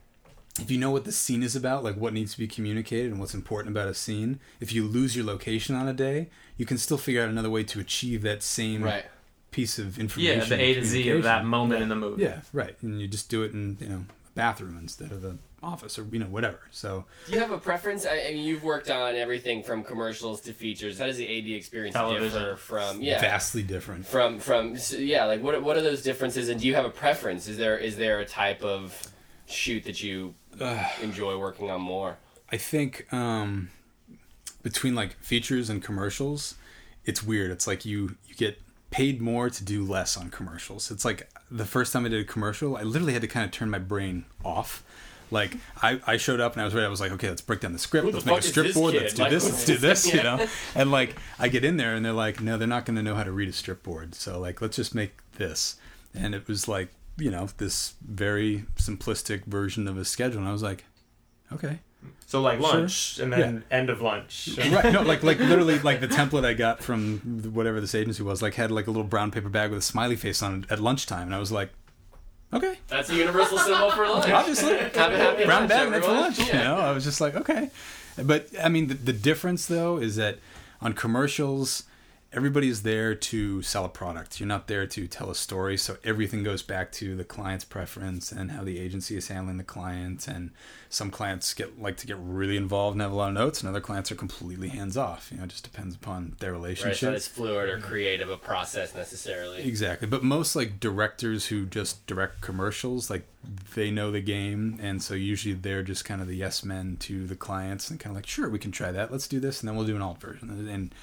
if 0.61 0.71
you 0.71 0.79
know 0.79 0.91
what 0.91 1.05
the 1.05 1.13
scene 1.13 1.43
is 1.43 1.57
about 1.57 1.83
like 1.85 1.97
what 1.97 2.13
needs 2.13 2.33
to 2.33 2.39
be 2.39 2.47
communicated 2.47 3.11
and 3.11 3.19
what's 3.21 3.35
important 3.35 3.75
about 3.75 3.89
a 3.89 3.95
scene 3.95 4.39
if 4.61 4.73
you 4.73 4.85
lose 4.87 5.17
your 5.17 5.25
location 5.25 5.75
on 5.75 5.89
a 5.89 5.95
day 5.95 6.29
you 6.57 6.67
can 6.67 6.77
still 6.79 6.99
figure 6.99 7.23
out 7.23 7.29
another 7.29 7.49
way 7.51 7.63
to 7.65 7.81
achieve 7.81 8.23
that 8.23 8.43
same 8.43 8.83
Right. 8.83 9.05
piece 9.51 9.79
of 9.79 9.99
information 9.99 10.41
yeah, 10.41 10.45
the 10.45 10.61
A 10.61 10.75
to 10.75 10.85
Z 10.85 11.09
of 11.11 11.23
that 11.25 11.45
moment 11.45 11.83
in 11.83 11.89
the 11.89 11.97
movie. 11.97 12.23
Yeah, 12.23 12.41
right. 12.53 12.75
And 12.83 13.01
you 13.01 13.07
just 13.09 13.29
do 13.31 13.43
it 13.43 13.53
in 13.53 13.77
you 13.81 13.89
know 13.89 14.05
a 14.27 14.31
bathroom 14.35 14.79
instead 14.81 15.13
of 15.13 15.25
a 15.25 15.37
office 15.63 15.99
or 15.99 16.07
you 16.11 16.19
know 16.19 16.27
whatever. 16.27 16.61
So 16.71 17.05
Do 17.27 17.33
you 17.33 17.39
have 17.41 17.51
a 17.51 17.59
preference? 17.59 18.07
I, 18.07 18.27
I 18.29 18.33
mean, 18.33 18.45
you've 18.45 18.65
worked 18.65 18.91
on 18.91 19.15
everything 19.15 19.63
from 19.63 19.85
commercials 19.85 20.41
to 20.43 20.53
features. 20.53 20.99
How 20.99 21.07
does 21.07 21.17
the 21.17 21.27
AD 21.27 21.57
experience 21.57 21.95
Television. 21.95 22.43
differ 22.43 22.57
from 22.57 23.01
yeah 23.01 23.21
vastly 23.21 23.63
different. 23.63 24.07
from 24.07 24.39
from 24.39 24.77
so, 24.77 24.97
yeah? 24.97 25.25
Like 25.25 25.43
what 25.43 25.63
what 25.63 25.77
are 25.77 25.83
those 25.83 26.03
differences? 26.03 26.49
And 26.49 26.61
do 26.61 26.67
you 26.67 26.75
have 26.75 26.85
a 26.85 26.91
preference? 26.91 27.49
Is 27.49 27.57
there 27.57 27.79
is 27.79 27.97
there 27.97 28.21
a 28.21 28.27
type 28.27 28.63
of 28.63 29.13
shoot 29.47 29.85
that 29.85 30.03
you 30.03 30.35
enjoy 31.01 31.39
working 31.39 31.71
on 31.71 31.81
more? 31.81 32.17
I 32.51 32.57
think 32.57 33.13
um, 33.13 33.71
between 34.63 34.95
like 34.95 35.15
features 35.21 35.71
and 35.71 35.83
commercials, 35.83 36.57
it's 37.05 37.23
weird. 37.23 37.51
It's 37.51 37.67
like 37.67 37.85
you 37.85 38.17
you 38.27 38.35
get 38.35 38.61
paid 38.91 39.23
more 39.23 39.49
to 39.49 39.65
do 39.65 39.85
less 39.85 40.17
on 40.17 40.31
commercials. 40.31 40.91
It's 40.91 41.05
like 41.05 41.29
the 41.51 41.65
first 41.65 41.93
time 41.93 42.05
I 42.05 42.11
did 42.11 42.21
a 42.21 42.25
commercial, 42.25 42.77
I 42.77 42.83
literally 42.83 43.15
had 43.15 43.23
to 43.23 43.29
kind 43.29 43.45
of 43.45 43.51
turn 43.51 43.71
my 43.71 43.79
brain 43.79 44.27
off. 44.45 44.85
Like 45.33 45.57
I, 45.83 46.01
I 46.07 46.17
showed 46.19 46.41
up 46.41 46.53
and 46.53 46.63
I 46.63 46.65
was 46.65 46.75
ready. 46.75 46.87
I 46.87 46.91
was 46.91 47.01
like, 47.01 47.13
okay, 47.13 47.29
let's 47.29 47.41
break 47.41 47.61
down 47.61 47.73
the 47.73 47.79
script. 47.79 48.05
Who 48.05 48.11
the 48.13 48.19
let's 48.19 48.27
make 48.27 48.39
a 48.39 48.43
strip 48.43 48.75
board. 48.75 48.93
kid? 48.93 49.03
Let's 49.03 49.15
do 49.15 49.23
Like, 49.23 49.31
this. 49.31 49.45
Let's 49.45 49.65
do 49.65 49.77
this? 49.79 50.03
this. 50.05 50.15
You 50.15 50.23
know. 50.23 50.47
And 50.75 50.91
like 50.91 51.17
I 51.39 51.49
get 51.49 51.65
in 51.65 51.77
there 51.77 51.95
and 51.95 52.05
they're 52.05 52.13
like, 52.13 52.41
no, 52.41 52.57
they're 52.59 52.69
not 52.69 52.85
going 52.85 52.97
to 52.97 53.03
know 53.03 53.15
how 53.15 53.25
to 53.25 53.33
read 53.33 53.49
a 53.49 53.53
strip 53.53 53.83
board. 53.83 54.15
So 54.15 54.39
like, 54.39 54.61
let's 54.61 54.77
just 54.77 54.95
make 54.95 55.13
this. 55.33 55.77
And 56.15 56.35
it 56.35 56.47
was 56.47 56.69
like, 56.69 56.91
you 57.17 57.31
know, 57.31 57.49
this 57.57 57.95
very 58.07 58.65
simplistic 58.77 59.45
version 59.47 59.89
of 59.89 59.97
a 59.99 60.05
schedule. 60.05 60.39
And 60.41 60.49
I 60.49 60.53
was 60.53 60.63
like, 60.63 60.85
okay. 61.53 61.81
So 62.27 62.41
like 62.41 62.59
lunch 62.59 63.19
and 63.21 63.33
then 63.33 63.63
end 63.71 63.89
of 63.91 64.01
lunch. 64.01 64.49
right 64.73 64.93
no 64.93 65.03
like 65.03 65.23
like 65.23 65.39
literally 65.53 65.79
like 65.81 66.01
the 66.01 66.09
template 66.09 66.45
i 66.45 66.53
got 66.55 66.83
from 66.83 67.19
whatever 67.53 67.81
this 67.81 67.95
agency 67.95 68.23
was 68.25 68.43
like 68.43 68.55
had 68.55 68.73
like 68.73 68.87
a 68.89 68.91
little 68.91 69.05
brown 69.07 69.31
paper 69.31 69.49
bag 69.49 69.71
with 69.71 69.79
a 69.79 69.83
smiley 69.83 70.17
face 70.17 70.43
on 70.43 70.65
it 70.65 70.73
at 70.73 70.81
lunchtime 70.81 71.27
and 71.29 71.35
i 71.35 71.39
was 71.39 71.53
like 71.53 71.71
okay. 72.53 72.79
That's 72.89 73.11
a 73.11 73.15
universal 73.17 73.59
symbol 73.59 73.91
for 73.91 74.07
lunch. 74.09 74.31
obviously. 74.31 74.77
Have 74.77 74.97
a 74.97 75.17
happy 75.17 75.45
brown 75.45 75.63
lunch, 75.63 75.69
bag 75.71 75.91
meant 75.91 76.05
for 76.05 76.13
lunch 76.13 76.39
you 76.39 76.53
know? 76.53 76.77
I 76.77 76.93
was 76.93 77.05
just 77.05 77.21
like 77.21 77.35
okay. 77.37 77.71
But 78.23 78.49
i 78.63 78.69
mean 78.69 78.89
the, 78.89 78.95
the 78.95 79.13
difference 79.13 79.67
though 79.67 79.97
is 79.97 80.17
that 80.17 80.39
on 80.81 80.93
commercials 80.93 81.85
everybody's 82.33 82.83
there 82.83 83.15
to 83.15 83.63
sell 83.63 83.85
a 83.85 83.89
product. 83.89 84.41
You're 84.41 84.47
not 84.47 84.67
there 84.67 84.87
to 84.87 85.07
tell 85.07 85.31
a 85.31 85.35
story. 85.35 85.77
So 85.77 85.97
everything 86.05 86.43
goes 86.43 86.63
back 86.63 86.93
to 86.93 87.15
the 87.15 87.25
client's 87.25 87.65
preference 87.65 88.33
and 88.33 88.53
how 88.53 88.65
the 88.65 88.79
agency 88.79 89.17
is 89.17 89.29
handling 89.29 89.59
the 89.59 89.65
client. 89.65 90.27
And 90.27 90.51
some 90.89 91.11
clients 91.11 91.53
get 91.55 91.81
like 91.81 91.97
to 91.99 92.07
get 92.07 92.17
really 92.19 92.57
involved 92.57 92.95
and 92.95 93.03
have 93.03 93.13
a 93.13 93.15
lot 93.15 93.29
of 93.29 93.35
notes 93.35 93.61
and 93.61 93.69
other 93.69 93.81
clients 93.81 94.11
are 94.13 94.15
completely 94.15 94.69
hands 94.69 94.97
off. 94.97 95.29
You 95.31 95.39
know 95.39 95.45
it 95.45 95.51
just 95.51 95.65
depends 95.65 95.95
upon 95.95 96.37
their 96.39 96.53
Right, 96.53 96.59
relationship 96.59 96.93
it's 96.93 97.03
not 97.03 97.15
as 97.15 97.29
fluid 97.29 97.69
or 97.69 97.79
creative 97.79 98.29
a 98.31 98.37
process 98.37 98.95
necessarily. 98.95 99.63
Exactly, 99.63 100.07
but 100.07 100.23
most 100.23 100.55
like 100.55 100.79
directors 100.81 101.47
who 101.47 101.67
just 101.67 102.07
direct 102.07 102.41
commercials, 102.41 103.11
like 103.11 103.27
they 103.75 103.91
know 103.91 104.11
the 104.11 104.21
game, 104.21 104.79
and 104.83 105.03
so 105.03 105.15
usually 105.15 105.55
they're 105.55 105.83
just 105.83 106.05
kind 106.05 106.21
of 106.21 106.29
the 106.29 106.37
yes 106.37 106.65
men 106.65 106.97
to 107.01 107.27
the 107.27 107.37
clients, 107.37 107.91
and 107.91 107.99
kind 107.99 108.13
of 108.13 108.17
like, 108.17 108.27
sure, 108.27 108.49
we 108.49 108.59
can 108.59 108.71
try 108.71 108.93
that. 108.93 109.11
Let's 109.11 109.27
do 109.27 109.41
this, 109.41 109.61
and 109.61 109.69
then 109.69 109.77
we'll 109.77 109.87
do 109.87 109.97
an 109.97 110.03
alt 110.03 110.21
version, 110.21 110.51
and, 110.69 110.95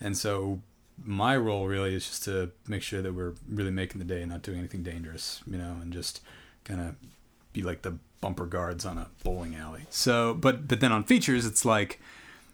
and 0.00 0.16
so 0.16 0.60
my 1.04 1.36
role 1.36 1.66
really 1.66 1.94
is 1.94 2.06
just 2.06 2.24
to 2.24 2.50
make 2.68 2.82
sure 2.82 3.02
that 3.02 3.14
we're 3.14 3.34
really 3.48 3.70
making 3.70 3.98
the 3.98 4.04
day, 4.04 4.22
and 4.22 4.30
not 4.30 4.42
doing 4.42 4.58
anything 4.58 4.82
dangerous, 4.82 5.42
you 5.46 5.58
know, 5.58 5.76
and 5.80 5.92
just 5.92 6.20
kind 6.64 6.80
of 6.80 6.94
be 7.52 7.62
like 7.62 7.82
the 7.82 7.96
bumper 8.20 8.46
guards 8.46 8.84
on 8.84 8.98
a 8.98 9.08
bowling 9.24 9.54
alley. 9.56 9.86
So, 9.90 10.34
but 10.34 10.68
but 10.68 10.80
then 10.80 10.92
on 10.92 11.04
features, 11.04 11.46
it's 11.46 11.64
like, 11.64 12.00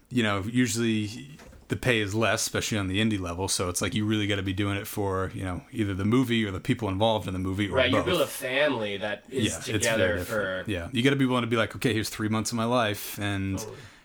you 0.09 0.23
know, 0.23 0.43
usually 0.49 1.37
the 1.67 1.75
pay 1.75 1.99
is 1.99 2.15
less, 2.15 2.41
especially 2.41 2.77
on 2.77 2.87
the 2.87 3.01
indie 3.01 3.19
level. 3.19 3.47
So 3.47 3.69
it's 3.69 3.81
like 3.81 3.93
you 3.93 4.05
really 4.05 4.27
got 4.27 4.37
to 4.37 4.43
be 4.43 4.53
doing 4.53 4.77
it 4.77 4.87
for 4.87 5.31
you 5.33 5.43
know 5.43 5.61
either 5.71 5.93
the 5.93 6.05
movie 6.05 6.45
or 6.45 6.51
the 6.51 6.59
people 6.59 6.87
involved 6.89 7.27
in 7.27 7.33
the 7.33 7.39
movie 7.39 7.69
or 7.69 7.75
Right, 7.75 7.91
you 7.91 8.01
build 8.03 8.21
a 8.21 8.27
family 8.27 8.97
that 8.97 9.25
is 9.29 9.53
yeah, 9.67 9.73
together 9.73 10.19
for 10.19 10.63
yeah. 10.67 10.89
You 10.91 11.03
got 11.03 11.11
to 11.11 11.15
be 11.15 11.25
willing 11.25 11.43
to 11.43 11.47
be 11.47 11.57
like, 11.57 11.75
okay, 11.75 11.93
here's 11.93 12.09
three 12.09 12.29
months 12.29 12.51
of 12.51 12.57
my 12.57 12.65
life, 12.65 13.19
and 13.19 13.59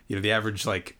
you 0.08 0.16
know 0.16 0.22
the 0.22 0.32
average 0.32 0.66
like 0.66 0.96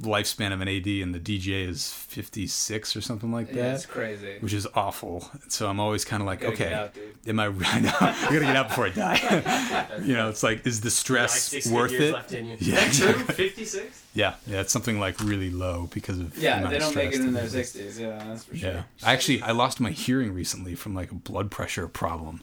lifespan 0.00 0.52
of 0.52 0.60
an 0.60 0.68
AD 0.68 0.86
and 0.86 1.14
the 1.14 1.20
DGA 1.20 1.68
is 1.68 1.92
56 1.92 2.96
or 2.96 3.00
something 3.00 3.32
like 3.32 3.48
that. 3.48 3.56
Yeah, 3.56 3.74
it's 3.74 3.86
crazy. 3.86 4.36
Which 4.40 4.52
is 4.52 4.66
awful. 4.74 5.28
So 5.48 5.68
I'm 5.68 5.80
always 5.80 6.04
kind 6.04 6.22
of 6.22 6.26
like, 6.26 6.44
okay, 6.44 6.72
out, 6.72 6.96
am 7.26 7.40
I? 7.40 7.46
I 7.64 7.80
know, 7.80 7.92
I 8.00 8.26
gotta 8.30 8.40
get 8.40 8.56
out 8.56 8.68
before 8.68 8.86
I 8.86 8.90
die. 8.90 9.98
you 10.04 10.14
know, 10.14 10.28
it's 10.28 10.42
like, 10.42 10.66
is 10.66 10.80
the 10.80 10.90
stress 10.90 11.52
worth 11.70 11.92
it? 11.92 12.12
left 12.12 12.32
in 12.32 12.46
you. 12.46 12.56
Yeah, 12.60 12.84
exactly. 12.84 13.34
Fifty 13.34 13.64
six. 13.64 14.04
Yeah, 14.14 14.34
yeah, 14.46 14.60
it's 14.60 14.72
something 14.72 14.98
like 14.98 15.20
really 15.20 15.50
low 15.50 15.88
because 15.92 16.18
of 16.18 16.36
Yeah, 16.38 16.58
amount 16.58 16.72
they 16.72 16.78
don't 16.78 16.94
make 16.94 17.12
it 17.12 17.20
in 17.20 17.32
their 17.32 17.44
is. 17.44 17.52
sixties. 17.52 17.98
Yeah, 18.00 18.22
that's 18.26 18.44
for 18.44 18.56
sure. 18.56 18.70
Yeah, 18.70 18.82
I 19.04 19.12
actually 19.12 19.42
I 19.42 19.52
lost 19.52 19.80
my 19.80 19.90
hearing 19.90 20.32
recently 20.32 20.74
from 20.74 20.94
like 20.94 21.10
a 21.10 21.14
blood 21.16 21.50
pressure 21.50 21.86
problem. 21.88 22.42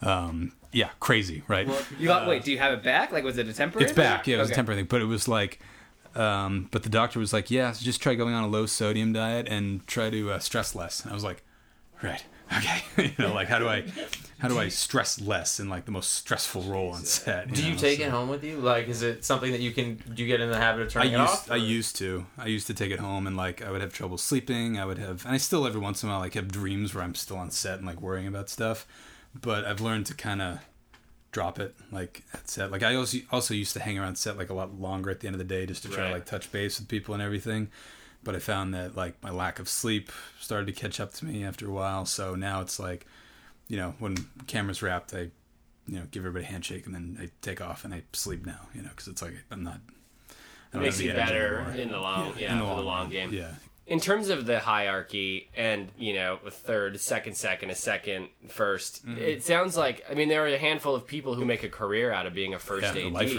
Um, 0.00 0.52
yeah, 0.72 0.90
crazy, 1.00 1.42
right? 1.48 1.66
You 1.98 2.06
got, 2.06 2.28
wait, 2.28 2.44
do 2.44 2.52
you 2.52 2.58
have 2.58 2.72
it 2.72 2.82
back? 2.82 3.10
Like, 3.10 3.24
was 3.24 3.38
it 3.38 3.48
a 3.48 3.52
temporary? 3.52 3.84
it's 3.86 3.96
back. 3.96 4.26
Yeah, 4.26 4.36
it 4.36 4.38
was 4.40 4.48
Okay. 4.48 4.54
a 4.54 4.56
temporary 4.56 4.80
thing, 4.82 4.86
but 4.88 5.00
it 5.00 5.06
was 5.06 5.26
like, 5.26 5.58
um, 6.18 6.68
but 6.70 6.82
the 6.82 6.88
doctor 6.88 7.18
was 7.18 7.32
like, 7.32 7.50
yeah, 7.50 7.72
so 7.72 7.84
just 7.84 8.02
try 8.02 8.14
going 8.14 8.34
on 8.34 8.44
a 8.44 8.48
low 8.48 8.66
sodium 8.66 9.12
diet 9.12 9.46
and 9.48 9.86
try 9.86 10.10
to 10.10 10.32
uh, 10.32 10.38
stress 10.38 10.74
less. 10.74 11.02
And 11.02 11.10
I 11.10 11.14
was 11.14 11.24
like, 11.24 11.42
right, 12.02 12.24
okay, 12.56 12.82
you 13.18 13.24
know, 13.24 13.32
like 13.34 13.48
how 13.48 13.58
do 13.58 13.68
I, 13.68 13.84
how 14.38 14.48
do 14.48 14.58
I 14.58 14.68
stress 14.68 15.20
less 15.20 15.60
in 15.60 15.68
like 15.68 15.84
the 15.84 15.90
most 15.90 16.12
stressful 16.12 16.62
role 16.62 16.90
on 16.90 17.04
set? 17.04 17.52
Do 17.52 17.62
you 17.62 17.72
know? 17.72 17.78
take 17.78 17.98
So- 17.98 18.04
it 18.06 18.10
home 18.10 18.28
with 18.28 18.44
you? 18.44 18.58
Like, 18.58 18.88
is 18.88 19.02
it 19.02 19.24
something 19.24 19.52
that 19.52 19.60
you 19.60 19.72
can? 19.72 19.96
Do 20.14 20.22
you 20.22 20.28
get 20.28 20.40
in 20.40 20.50
the 20.50 20.56
habit 20.58 20.82
of 20.82 20.88
I 20.88 20.90
turning 20.90 21.12
it 21.14 21.18
used 21.18 21.32
off? 21.32 21.50
I 21.50 21.56
used 21.56 21.96
to 21.96 22.26
I 22.36 22.46
used 22.46 22.66
to 22.68 22.74
take 22.74 22.90
it 22.90 22.98
home 23.00 23.26
and 23.26 23.36
like 23.36 23.62
I 23.62 23.70
would 23.70 23.80
have 23.80 23.92
trouble 23.92 24.18
sleeping. 24.18 24.78
I 24.78 24.84
would 24.84 24.98
have 24.98 25.24
and 25.24 25.34
I 25.34 25.38
still 25.38 25.66
every 25.66 25.80
once 25.80 26.02
in 26.02 26.08
a 26.08 26.12
while 26.12 26.20
like 26.20 26.34
have 26.34 26.48
dreams 26.50 26.94
where 26.94 27.04
I'm 27.04 27.14
still 27.14 27.36
on 27.36 27.50
set 27.50 27.78
and 27.78 27.86
like 27.86 28.00
worrying 28.00 28.26
about 28.26 28.48
stuff. 28.48 28.86
But 29.40 29.64
I've 29.64 29.80
learned 29.80 30.06
to 30.06 30.14
kind 30.14 30.40
of 30.42 30.58
drop 31.30 31.58
it 31.58 31.74
like 31.92 32.22
at 32.34 32.48
set. 32.48 32.70
Like 32.70 32.82
I 32.82 32.94
also 32.94 33.18
also 33.30 33.54
used 33.54 33.72
to 33.74 33.80
hang 33.80 33.98
around 33.98 34.16
set 34.16 34.36
like 34.38 34.50
a 34.50 34.54
lot 34.54 34.80
longer 34.80 35.10
at 35.10 35.20
the 35.20 35.26
end 35.26 35.34
of 35.34 35.38
the 35.38 35.44
day 35.44 35.66
just 35.66 35.82
to 35.82 35.88
try 35.88 36.04
Right. 36.04 36.08
to 36.08 36.14
like 36.14 36.26
touch 36.26 36.50
base 36.52 36.78
with 36.78 36.88
people 36.88 37.14
and 37.14 37.22
everything. 37.22 37.68
But 38.24 38.34
I 38.34 38.38
found 38.40 38.74
that 38.74 38.96
like 38.96 39.22
my 39.22 39.30
lack 39.30 39.58
of 39.58 39.68
sleep 39.68 40.10
started 40.40 40.66
to 40.66 40.72
catch 40.72 40.98
up 41.00 41.12
to 41.14 41.24
me 41.24 41.44
after 41.44 41.66
a 41.68 41.70
while. 41.70 42.04
So 42.06 42.34
now 42.34 42.60
it's 42.62 42.78
like, 42.80 43.06
you 43.68 43.76
know, 43.76 43.94
when 43.98 44.16
cameras 44.46 44.82
wrapped, 44.82 45.14
I 45.14 45.30
you 45.86 45.98
know 45.98 46.02
give 46.10 46.22
everybody 46.24 46.44
a 46.44 46.48
handshake 46.48 46.84
and 46.86 46.94
then 46.94 47.16
I 47.20 47.30
take 47.42 47.60
off 47.60 47.84
and 47.84 47.94
I 47.94 48.02
sleep 48.12 48.44
now. 48.46 48.68
You 48.74 48.82
know, 48.82 48.88
because 48.90 49.08
it's 49.08 49.22
like 49.22 49.34
I'm 49.50 49.62
not. 49.62 49.80
I 50.72 50.76
don't 50.76 50.82
makes 50.82 51.00
you 51.00 51.12
better 51.12 51.60
anymore. 51.60 51.80
in 51.82 51.88
the 51.90 51.98
long 51.98 52.34
yeah, 52.38 52.52
in 52.52 52.58
for 52.60 52.76
the 52.76 52.82
long 52.82 53.08
game. 53.08 53.32
Yeah, 53.32 53.52
In 53.88 54.00
terms 54.00 54.28
of 54.28 54.44
the 54.46 54.60
hierarchy 54.60 55.48
and, 55.56 55.88
you 55.98 56.12
know, 56.14 56.38
a 56.46 56.50
third, 56.50 56.94
a 56.94 56.98
second, 56.98 57.34
second, 57.36 57.70
a 57.70 57.74
second, 57.74 58.28
1st 58.48 59.00
Mm-hmm. 59.00 59.18
it 59.18 59.42
sounds 59.42 59.76
like 59.76 60.04
I 60.10 60.14
mean 60.14 60.28
there 60.28 60.44
are 60.44 60.48
a 60.48 60.58
handful 60.58 60.94
of 60.94 61.06
people 61.06 61.34
who 61.34 61.44
make 61.44 61.62
a 61.62 61.68
career 61.68 62.12
out 62.12 62.26
of 62.26 62.34
being 62.34 62.54
a 62.54 62.58
first 62.58 62.94
yeah, 62.94 63.18
AD. 63.18 63.30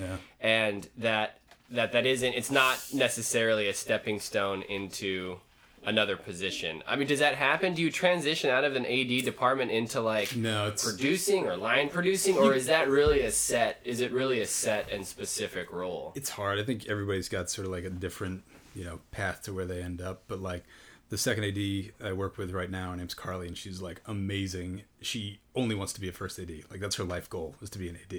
Yeah, 0.00 0.16
and 0.40 0.88
that 0.98 1.38
that 1.70 1.92
that 1.92 2.06
isn't 2.06 2.32
it's 2.34 2.50
not 2.50 2.78
necessarily 2.94 3.68
a 3.68 3.74
stepping 3.74 4.20
stone 4.20 4.62
into 4.62 5.38
another 5.84 6.16
position. 6.16 6.82
I 6.86 6.96
mean, 6.96 7.06
does 7.06 7.20
that 7.20 7.34
happen? 7.36 7.74
Do 7.74 7.82
you 7.82 7.90
transition 7.90 8.50
out 8.50 8.64
of 8.64 8.76
an 8.76 8.84
AD 8.84 9.24
department 9.24 9.70
into 9.70 10.00
like 10.00 10.34
no, 10.36 10.68
it's 10.68 10.84
producing 10.84 11.46
or 11.46 11.56
line 11.56 11.88
producing 11.88 12.36
or 12.36 12.54
is 12.54 12.66
that 12.66 12.88
really 12.88 13.20
a 13.22 13.30
set 13.30 13.80
is 13.84 14.00
it 14.00 14.12
really 14.12 14.40
a 14.40 14.46
set 14.46 14.90
and 14.90 15.06
specific 15.06 15.72
role? 15.72 16.12
it's 16.14 16.30
hard. 16.30 16.58
I 16.58 16.64
think 16.64 16.86
everybody's 16.88 17.28
got 17.28 17.50
sort 17.50 17.66
of 17.66 17.72
like 17.72 17.84
a 17.84 17.90
different, 17.90 18.42
you 18.78 18.84
know, 18.84 19.00
path 19.10 19.42
to 19.42 19.52
where 19.52 19.66
they 19.66 19.82
end 19.82 20.00
up. 20.00 20.22
But 20.28 20.40
like 20.40 20.64
the 21.10 21.18
second 21.18 21.44
AD 21.44 22.06
I 22.08 22.12
work 22.12 22.38
with 22.38 22.52
right 22.52 22.70
now, 22.70 22.90
her 22.90 22.96
name's 22.96 23.14
Carly, 23.14 23.48
and 23.48 23.56
she's 23.58 23.80
like 23.82 24.00
amazing. 24.06 24.82
She 25.00 25.40
only 25.56 25.74
wants 25.74 25.92
to 25.94 26.00
be 26.00 26.08
a 26.08 26.12
first 26.12 26.38
AD. 26.38 26.50
Like 26.70 26.80
that's 26.80 26.96
her 26.96 27.04
life 27.04 27.28
goal 27.28 27.56
is 27.60 27.70
to 27.70 27.78
be 27.78 27.88
an 27.88 27.96
AD. 27.96 28.18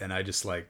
And 0.00 0.12
I 0.12 0.22
just 0.22 0.44
like, 0.46 0.66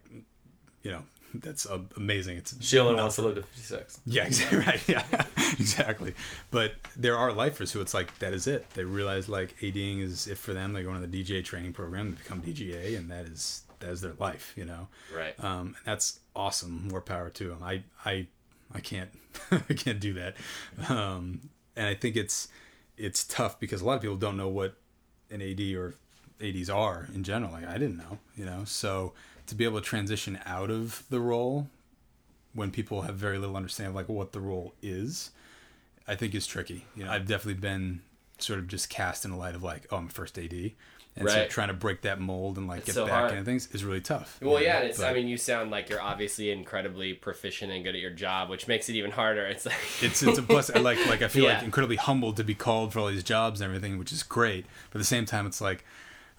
you 0.83 0.91
know, 0.91 1.03
that's 1.35 1.65
uh, 1.67 1.79
amazing. 1.97 2.37
It's 2.39 2.55
She 2.61 2.79
only 2.79 2.97
wants 2.97 3.15
to 3.17 3.23
live 3.23 3.37
to 3.37 3.43
fifty 3.43 3.63
six. 3.63 4.01
yeah, 4.05 4.25
exactly 4.27 4.59
right. 4.59 4.89
Yeah, 4.89 5.05
exactly. 5.59 6.15
But 6.51 6.75
there 6.97 7.17
are 7.17 7.33
lifers 7.33 7.71
who 7.71 7.81
it's 7.81 7.95
like 7.95 8.19
that 8.19 8.33
is 8.35 8.47
it. 8.49 8.69
They 8.71 8.85
realize 8.85 9.29
like 9.29 9.55
ADing 9.63 10.01
is 10.01 10.27
it 10.27 10.39
for 10.39 10.53
them. 10.53 10.73
They 10.73 10.83
go 10.83 10.93
into 10.93 11.07
the 11.07 11.25
DGA 11.25 11.45
training 11.45 11.73
program, 11.75 12.11
they 12.11 12.17
become 12.17 12.43
DGA, 12.43 12.99
and 12.99 13.09
that 13.11 13.27
is 13.27 13.63
that 13.79 13.91
is 13.91 14.01
their 14.01 14.15
life. 14.19 14.53
You 14.57 14.65
know. 14.65 14.89
Right. 15.17 15.35
Um, 15.43 15.69
and 15.69 15.85
that's 15.87 16.19
awesome. 16.35 16.89
More 16.89 17.01
power 17.01 17.31
to 17.31 17.49
them. 17.51 17.63
I 17.63 17.83
I 18.05 18.27
I 18.75 18.81
can't 18.81 19.11
I 19.51 19.75
can't 19.75 20.01
do 20.01 20.15
that. 20.15 20.37
Um, 20.89 21.51
and 21.77 21.87
I 21.87 21.95
think 21.95 22.17
it's 22.17 22.49
it's 22.97 23.25
tough 23.25 23.59
because 23.59 23.81
a 23.81 23.85
lot 23.85 23.95
of 23.95 24.03
people 24.03 24.17
don't 24.17 24.37
know 24.37 24.49
what 24.49 24.77
an 25.31 25.41
AD 25.41 25.61
or 25.75 25.95
ADs 26.41 26.69
are 26.69 27.09
in 27.15 27.25
general. 27.25 27.53
Like 27.53 27.67
I 27.67 27.75
didn't 27.75 27.97
know, 27.97 28.19
you 28.37 28.45
know. 28.45 28.65
So 28.65 29.13
to 29.47 29.55
be 29.55 29.65
able 29.65 29.81
to 29.81 29.85
transition 29.85 30.39
out 30.45 30.71
of 30.71 31.05
the 31.11 31.21
role 31.21 31.69
when 32.55 32.71
people 32.71 33.03
have 33.03 33.17
very 33.17 33.39
little 33.39 33.57
understanding 33.57 33.91
of 33.91 33.97
like 33.97 34.09
what 34.09 34.33
the 34.33 34.41
role 34.41 34.75
is, 34.83 35.31
I 36.07 36.15
think 36.15 36.35
is 36.35 36.47
tricky. 36.47 36.85
You 36.95 37.05
know, 37.05 37.11
I've 37.11 37.27
definitely 37.27 37.61
been 37.61 38.03
sort 38.39 38.59
of 38.59 38.69
just 38.69 38.91
cast 38.91 39.25
in 39.25 39.31
the 39.31 39.37
light 39.37 39.55
of 39.55 39.63
like, 39.63 39.87
oh, 39.91 39.97
I'm 39.97 40.07
a 40.07 40.11
first 40.11 40.39
AD, 40.39 40.73
and 41.15 41.29
so 41.29 41.47
trying 41.49 41.69
to 41.69 41.75
break 41.75 42.03
that 42.03 42.21
mold 42.21 42.57
and 42.57 42.67
like 42.67 42.79
It's 42.79 42.87
get 42.87 42.95
so 42.95 43.05
back 43.07 43.15
hard. 43.15 43.33
into 43.33 43.45
things 43.45 43.69
is 43.73 43.85
really 43.85 44.01
tough. 44.01 44.39
Well, 44.41 44.63
yeah, 44.63 44.79
and 44.79 44.89
it's. 44.89 45.01
I 45.01 45.13
mean, 45.13 45.29
you 45.29 45.37
sound 45.37 45.71
like 45.71 45.91
you're 45.91 46.01
obviously 46.01 46.51
incredibly 46.51 47.13
proficient 47.13 47.71
and 47.71 47.85
good 47.85 47.95
at 47.95 48.01
your 48.01 48.11
job, 48.11 48.49
which 48.49 48.67
makes 48.67 48.89
it 48.89 48.95
even 48.95 49.11
harder. 49.11 49.45
It's 49.47 49.67
like 49.67 49.75
it's 50.01 50.23
it's 50.23 50.39
a 50.39 50.43
plus. 50.43 50.71
I 50.71 50.79
like 50.79 51.05
like 51.07 51.21
I 51.23 51.29
feel 51.29 51.45
like 51.45 51.63
incredibly 51.63 51.97
humbled 51.97 52.37
to 52.39 52.45
be 52.45 52.55
called 52.55 52.93
for 52.93 53.01
all 53.01 53.09
these 53.09 53.23
jobs 53.25 53.61
and 53.61 53.69
everything, 53.69 53.99
which 53.99 54.13
is 54.13 54.23
great. 54.23 54.65
But 54.91 54.99
at 54.99 55.01
the 55.01 55.07
same 55.07 55.27
time, 55.27 55.47
it's 55.47 55.61
like 55.61 55.85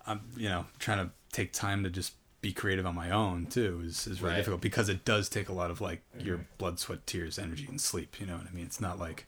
I'm 0.08 0.22
you 0.36 0.50
know 0.50 0.66
trying 0.80 1.06
to 1.06 1.12
take 1.32 1.54
time 1.54 1.84
to 1.84 1.90
just 1.90 2.14
be 2.42 2.52
creative 2.52 2.86
on 2.86 2.94
my 2.94 3.10
own 3.10 3.46
too 3.46 3.82
is, 3.86 4.06
is 4.06 4.22
really 4.22 4.34
Right. 4.34 4.38
difficult 4.40 4.60
because 4.60 4.90
it 4.90 5.06
does 5.06 5.30
take 5.30 5.48
a 5.48 5.54
lot 5.54 5.72
of 5.72 5.80
like 5.82 6.02
mm-hmm. 6.18 6.28
your 6.28 6.46
blood, 6.58 6.78
sweat, 6.80 7.08
tears, 7.08 7.40
energy, 7.40 7.66
and 7.70 7.80
sleep. 7.80 8.20
You 8.20 8.26
know 8.26 8.36
what 8.38 8.48
I 8.52 8.54
mean? 8.54 8.66
It's 8.66 8.82
not 8.82 9.00
like 9.00 9.28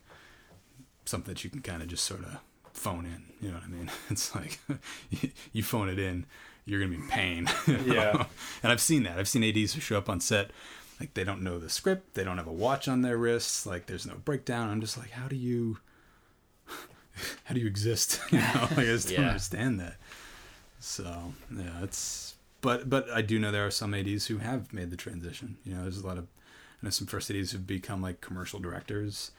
something 1.06 1.34
that 1.34 1.44
you 1.44 1.50
can 1.50 1.62
kind 1.62 1.82
of 1.82 1.88
just 1.88 2.04
sort 2.04 2.22
of 2.22 2.40
phone 2.76 3.06
in. 3.06 3.24
You 3.42 3.50
know 3.50 3.56
what 3.56 3.64
I 3.64 3.68
mean? 3.68 3.92
It's 4.10 4.36
like 4.36 4.60
you 5.54 5.64
phone 5.64 5.90
it 5.90 6.00
in, 6.00 6.26
you're 6.66 6.80
gonna 6.80 6.92
be 6.92 7.02
in 7.02 7.08
pain. 7.08 7.50
you 7.68 7.78
know? 7.78 7.94
Yeah. 7.94 8.26
And 8.64 8.72
I've 8.72 8.82
seen 8.82 9.04
that. 9.04 9.18
I've 9.18 9.28
seen 9.28 9.44
ADs 9.44 9.74
who 9.74 9.82
show 9.82 9.98
up 9.98 10.10
on 10.10 10.20
set 10.20 10.52
like 11.00 11.14
they 11.14 11.24
don't 11.24 11.42
know 11.42 11.60
the 11.60 11.70
script, 11.70 12.14
they 12.14 12.24
don't 12.24 12.38
have 12.38 12.48
a 12.48 12.54
watch 12.54 12.88
on 12.88 13.02
their 13.02 13.18
wrists, 13.18 13.66
like 13.66 13.86
there's 13.86 14.06
no 14.06 14.16
breakdown. 14.16 14.70
I'm 14.70 14.80
just 14.80 14.98
like, 14.98 15.12
how 15.12 15.28
do 15.28 15.36
you, 15.36 15.80
how 17.44 17.54
do 17.54 17.60
you 17.60 17.68
exist? 17.68 18.22
You 18.32 18.40
know, 18.40 18.68
like, 18.72 18.80
I 18.80 18.86
just 18.86 19.10
don't 19.10 19.26
understand 19.26 19.80
that. 19.82 19.98
So 20.80 21.34
yeah, 21.52 21.84
it's 21.84 22.36
but 22.62 22.90
but 22.90 23.10
I 23.10 23.22
do 23.22 23.40
know 23.40 23.52
there 23.52 23.66
are 23.66 23.72
some 23.72 23.94
ADs 23.94 24.28
who 24.28 24.38
have 24.38 24.72
made 24.72 24.90
the 24.90 24.98
transition. 24.98 25.58
You 25.66 25.76
know, 25.76 25.82
there's 25.82 26.00
a 26.00 26.08
lot 26.08 26.18
of 26.18 26.26
I 26.82 26.86
know 26.86 26.90
some 26.90 27.08
first 27.08 27.30
ADs 27.30 27.52
who've 27.52 27.68
become 27.68 28.02
like 28.02 28.22
commercial 28.22 28.60
directors. 28.60 29.32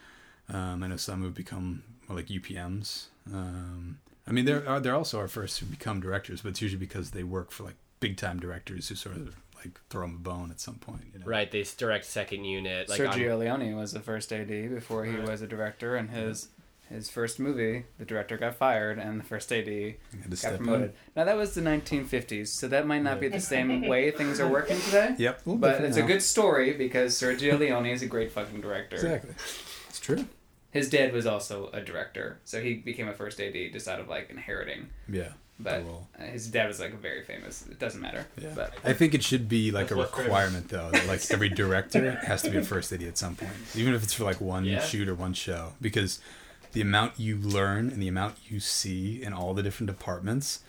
Um, 0.49 0.82
I 0.82 0.89
know 0.89 0.97
some 0.97 1.22
who've 1.22 1.34
become 1.34 1.82
more 2.09 2.16
like 2.16 2.26
UPMs. 2.26 3.07
Um, 3.33 3.99
I 4.27 4.33
mean, 4.33 4.45
there 4.45 4.68
are 4.68 4.81
there 4.81 4.95
also 4.95 5.20
are 5.20 5.29
first 5.29 5.59
who 5.61 5.66
become 5.66 6.01
directors, 6.01 6.43
but 6.43 6.51
it's 6.51 6.62
usually 6.62 6.81
because 6.81 7.12
they 7.12 7.22
work 7.22 7.51
for 7.51 7.64
like 7.64 7.77
big 8.01 8.16
time 8.16 8.39
directors 8.41 8.89
who 8.89 8.95
sort 8.95 9.16
of 9.16 9.37
like 9.57 9.81
throw 9.89 10.03
them 10.03 10.16
a 10.16 10.18
bone 10.18 10.51
at 10.51 10.61
some 10.61 10.77
point. 10.77 11.03
You 11.12 11.20
know? 11.20 11.27
Right, 11.27 11.51
they 11.51 11.64
direct 11.77 12.05
second 12.05 12.45
unit. 12.45 12.89
Like 12.89 13.01
Sergio 13.01 13.35
on- 13.35 13.41
Leone 13.41 13.77
was 13.77 13.93
the 13.93 14.01
first 14.01 14.33
AD 14.33 14.49
before 14.70 15.05
he 15.05 15.16
was 15.16 15.43
a 15.43 15.47
director, 15.47 15.97
and 15.97 16.11
his 16.11 16.49
his 16.89 17.11
first 17.11 17.41
movie, 17.41 17.85
the 17.99 18.05
director 18.05 18.37
got 18.37 18.55
fired, 18.55 18.99
and 18.99 19.18
the 19.18 19.24
first 19.24 19.53
AD 19.53 19.64
got 20.29 20.39
step 20.39 20.53
in. 20.53 20.59
promoted. 20.59 20.93
Now 21.16 21.24
that 21.24 21.37
was 21.37 21.55
the 21.55 21.61
1950s, 21.61 22.49
so 22.49 22.68
that 22.68 22.87
might 22.87 23.03
not 23.03 23.18
be 23.20 23.29
the 23.29 23.41
same 23.41 23.89
way 23.89 24.11
things 24.12 24.39
are 24.39 24.49
working 24.49 24.81
today. 24.81 25.14
Yep. 25.18 25.43
But 25.47 25.61
different 25.61 25.87
it's 25.87 25.97
a 25.97 26.03
good 26.03 26.22
story 26.22 26.72
because 26.74 27.14
Sergio 27.14 27.59
Leone 27.59 27.87
is 27.87 28.03
a 28.03 28.07
great 28.07 28.31
fucking 28.33 28.61
director. 28.61 28.97
Exactly. 28.97 29.35
It's 29.89 29.99
true. 30.01 30.27
His 30.77 30.91
dad 30.91 31.12
was 31.12 31.27
also 31.27 31.70
a 31.72 31.81
director, 31.81 32.39
so 32.45 32.61
he 32.62 32.74
became 32.74 33.09
a 33.09 33.12
first 33.14 33.41
AD 33.41 33.55
just 33.72 33.89
out 33.89 34.01
of 34.01 34.09
like 34.09 34.31
inheriting. 34.31 34.89
Yeah. 35.09 35.31
But 35.59 35.79
The 35.79 35.85
role. 35.85 36.07
his 36.18 36.49
dad 36.49 36.68
was 36.68 36.79
like 36.81 37.01
very 37.01 37.24
famous. 37.24 37.64
It 37.70 37.79
doesn't 37.79 38.01
matter. 38.01 38.27
Yeah. 38.39 38.53
But 38.55 38.74
I 38.85 38.93
think 38.93 39.14
it 39.14 39.22
should 39.24 39.49
be 39.49 39.70
like 39.70 39.91
a 39.91 39.95
That's 39.95 40.12
what's 40.12 40.18
requirement 40.18 40.68
though 40.68 40.91
that 40.91 41.07
like 41.07 41.22
every 41.31 41.49
director 41.62 42.11
has 42.27 42.43
to 42.43 42.51
be 42.51 42.59
a 42.59 42.62
first 42.62 42.93
AD 42.93 43.03
at 43.03 43.16
some 43.16 43.37
point, 43.37 43.53
even 43.74 43.95
if 43.95 44.03
it's 44.03 44.12
for 44.12 44.24
like 44.24 44.41
one 44.41 44.64
Yeah. 44.66 44.81
shoot 44.83 45.09
or 45.09 45.14
one 45.14 45.33
show, 45.33 45.72
because 45.81 46.20
the 46.72 46.83
amount 46.83 47.18
you 47.18 47.37
learn 47.39 47.89
and 47.89 48.03
the 48.03 48.09
amount 48.09 48.37
you 48.49 48.61
see 48.61 49.22
in 49.22 49.33
all 49.33 49.55
the 49.55 49.62
different 49.62 49.87
departments, 49.89 50.61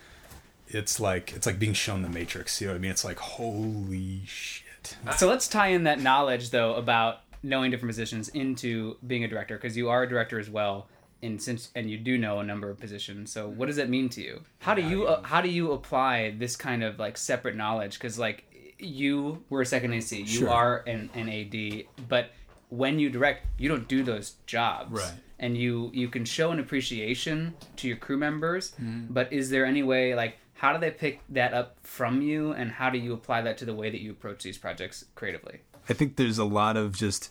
it's 0.68 0.98
like 0.98 1.32
it's 1.34 1.44
like 1.46 1.58
being 1.58 1.74
shown 1.74 2.00
the 2.00 2.08
Matrix. 2.08 2.58
You 2.60 2.68
know 2.68 2.72
what 2.72 2.78
I 2.78 2.80
mean? 2.80 2.90
It's 2.90 3.04
like 3.04 3.18
holy 3.18 4.22
shit. 4.24 4.96
So 5.18 5.28
let's 5.28 5.48
tie 5.48 5.68
in 5.68 5.84
that 5.84 6.00
knowledge 6.00 6.48
though 6.48 6.74
about 6.76 7.20
knowing 7.42 7.70
different 7.70 7.90
positions 7.90 8.28
into 8.30 8.96
being 9.06 9.24
a 9.24 9.28
director 9.28 9.56
because 9.56 9.76
you 9.76 9.88
are 9.88 10.02
a 10.02 10.08
director 10.08 10.38
as 10.38 10.50
well 10.50 10.88
and 11.22 11.42
since 11.42 11.70
and 11.74 11.90
you 11.90 11.98
do 11.98 12.16
know 12.16 12.38
a 12.38 12.44
number 12.44 12.70
of 12.70 12.78
positions. 12.78 13.32
So 13.32 13.48
what 13.48 13.66
does 13.66 13.76
that 13.76 13.88
mean 13.90 14.08
to 14.10 14.20
you? 14.22 14.42
How 14.60 14.74
do 14.74 14.82
you 14.82 15.06
uh, 15.06 15.22
how 15.22 15.40
do 15.40 15.48
you 15.48 15.72
apply 15.72 16.30
this 16.38 16.54
kind 16.56 16.82
of 16.84 16.98
like 16.98 17.16
separate 17.16 17.56
knowledge 17.56 17.98
cuz 17.98 18.18
like 18.18 18.44
you 18.78 19.42
were 19.50 19.62
a 19.62 19.66
second 19.66 19.92
AC, 19.92 20.18
you 20.20 20.26
Sure. 20.26 20.50
are 20.50 20.76
an, 20.86 21.10
an 21.14 21.28
AD, 21.28 21.84
but 22.08 22.30
when 22.68 22.98
you 23.00 23.10
direct, 23.10 23.46
you 23.58 23.68
don't 23.68 23.88
do 23.88 24.02
those 24.04 24.36
jobs. 24.46 24.92
Right. 25.00 25.14
And 25.40 25.56
you 25.56 25.90
you 25.94 26.08
can 26.08 26.24
show 26.24 26.50
an 26.52 26.60
appreciation 26.60 27.54
to 27.76 27.88
your 27.88 27.96
crew 27.96 28.16
members, 28.18 28.72
Mm-hmm. 28.80 29.12
but 29.12 29.32
is 29.32 29.50
there 29.50 29.64
any 29.64 29.82
way 29.82 30.14
like 30.14 30.38
how 30.54 30.72
do 30.72 30.78
they 30.80 30.90
pick 30.90 31.20
that 31.28 31.52
up 31.54 31.76
from 31.82 32.20
you 32.20 32.52
and 32.52 32.70
how 32.72 32.90
do 32.90 32.98
you 32.98 33.12
apply 33.12 33.42
that 33.42 33.56
to 33.58 33.64
the 33.64 33.74
way 33.74 33.90
that 33.90 34.00
you 34.00 34.10
approach 34.10 34.42
these 34.42 34.58
projects 34.58 35.04
creatively? 35.14 35.60
I 35.88 35.92
think 35.94 36.16
there's 36.16 36.38
a 36.38 36.44
lot 36.44 36.76
of 36.76 36.96
just 36.96 37.30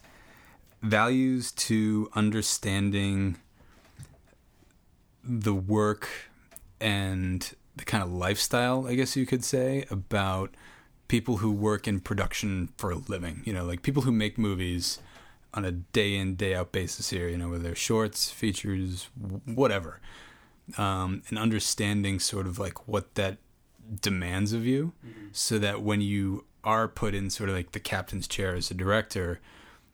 values 0.81 1.51
to 1.51 2.09
understanding 2.13 3.37
the 5.23 5.53
work 5.53 6.09
and 6.79 7.53
the 7.75 7.85
kind 7.85 8.03
of 8.03 8.11
lifestyle, 8.11 8.87
I 8.87 8.95
guess 8.95 9.15
you 9.15 9.25
could 9.25 9.43
say, 9.43 9.85
about 9.89 10.55
people 11.07 11.37
who 11.37 11.51
work 11.51 11.87
in 11.87 11.99
production 11.99 12.69
for 12.77 12.91
a 12.91 12.97
living. 12.97 13.41
You 13.45 13.53
know, 13.53 13.65
like 13.65 13.81
people 13.81 14.03
who 14.03 14.11
make 14.11 14.37
movies 14.37 14.99
on 15.53 15.65
a 15.65 15.71
day 15.71 16.15
in, 16.15 16.35
day 16.35 16.55
out 16.55 16.71
basis 16.71 17.09
here, 17.09 17.27
you 17.27 17.37
know, 17.37 17.49
whether 17.49 17.73
shorts, 17.75 18.29
features, 18.29 19.09
whatever. 19.45 19.99
Um, 20.77 21.23
and 21.29 21.39
understanding 21.39 22.19
sort 22.19 22.45
of 22.45 22.59
like 22.59 22.87
what 22.87 23.15
that 23.15 23.37
demands 24.01 24.51
of 24.51 24.65
you 24.65 24.91
so 25.31 25.57
that 25.59 25.81
when 25.81 26.01
you 26.01 26.43
are 26.63 26.87
put 26.87 27.13
in 27.13 27.29
sort 27.29 27.49
of 27.49 27.55
like 27.55 27.71
the 27.71 27.79
captain's 27.79 28.27
chair 28.27 28.55
as 28.55 28.69
a 28.71 28.73
director, 28.73 29.39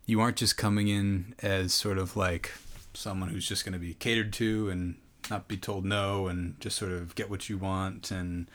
you 0.06 0.20
aren't 0.20 0.38
just 0.38 0.58
coming 0.58 0.88
in 0.88 1.36
as 1.42 1.74
sort 1.74 1.98
of 1.98 2.16
like 2.18 2.52
someone 2.94 3.30
who's 3.30 3.48
just 3.48 3.66
going 3.66 3.74
to 3.74 3.80
be 3.80 3.94
catered 3.94 4.34
to 4.34 4.70
and 4.70 4.96
not 5.30 5.48
be 5.48 5.58
told 5.58 5.86
no 5.86 6.28
and 6.28 6.60
just 6.60 6.78
sort 6.78 6.92
of 6.92 7.16
get 7.16 7.30
what 7.30 7.50
you 7.50 7.58
want. 7.58 8.12
And 8.12 8.50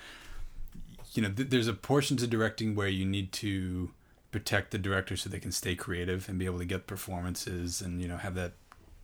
you 1.14 1.22
know 1.22 1.30
th- 1.30 1.50
there's 1.50 1.68
a 1.68 1.74
portion 1.74 2.16
to 2.18 2.26
directing 2.26 2.74
where 2.74 2.88
you 2.88 3.04
need 3.04 3.32
to 3.32 3.90
protect 4.30 4.70
the 4.70 4.78
director 4.78 5.16
so 5.16 5.28
they 5.28 5.40
can 5.40 5.52
stay 5.52 5.74
creative 5.74 6.28
and 6.28 6.38
be 6.38 6.44
able 6.44 6.58
to 6.58 6.64
get 6.64 6.86
performances 6.86 7.80
and 7.80 8.02
you 8.02 8.08
know 8.08 8.16
have 8.16 8.34
that 8.34 8.52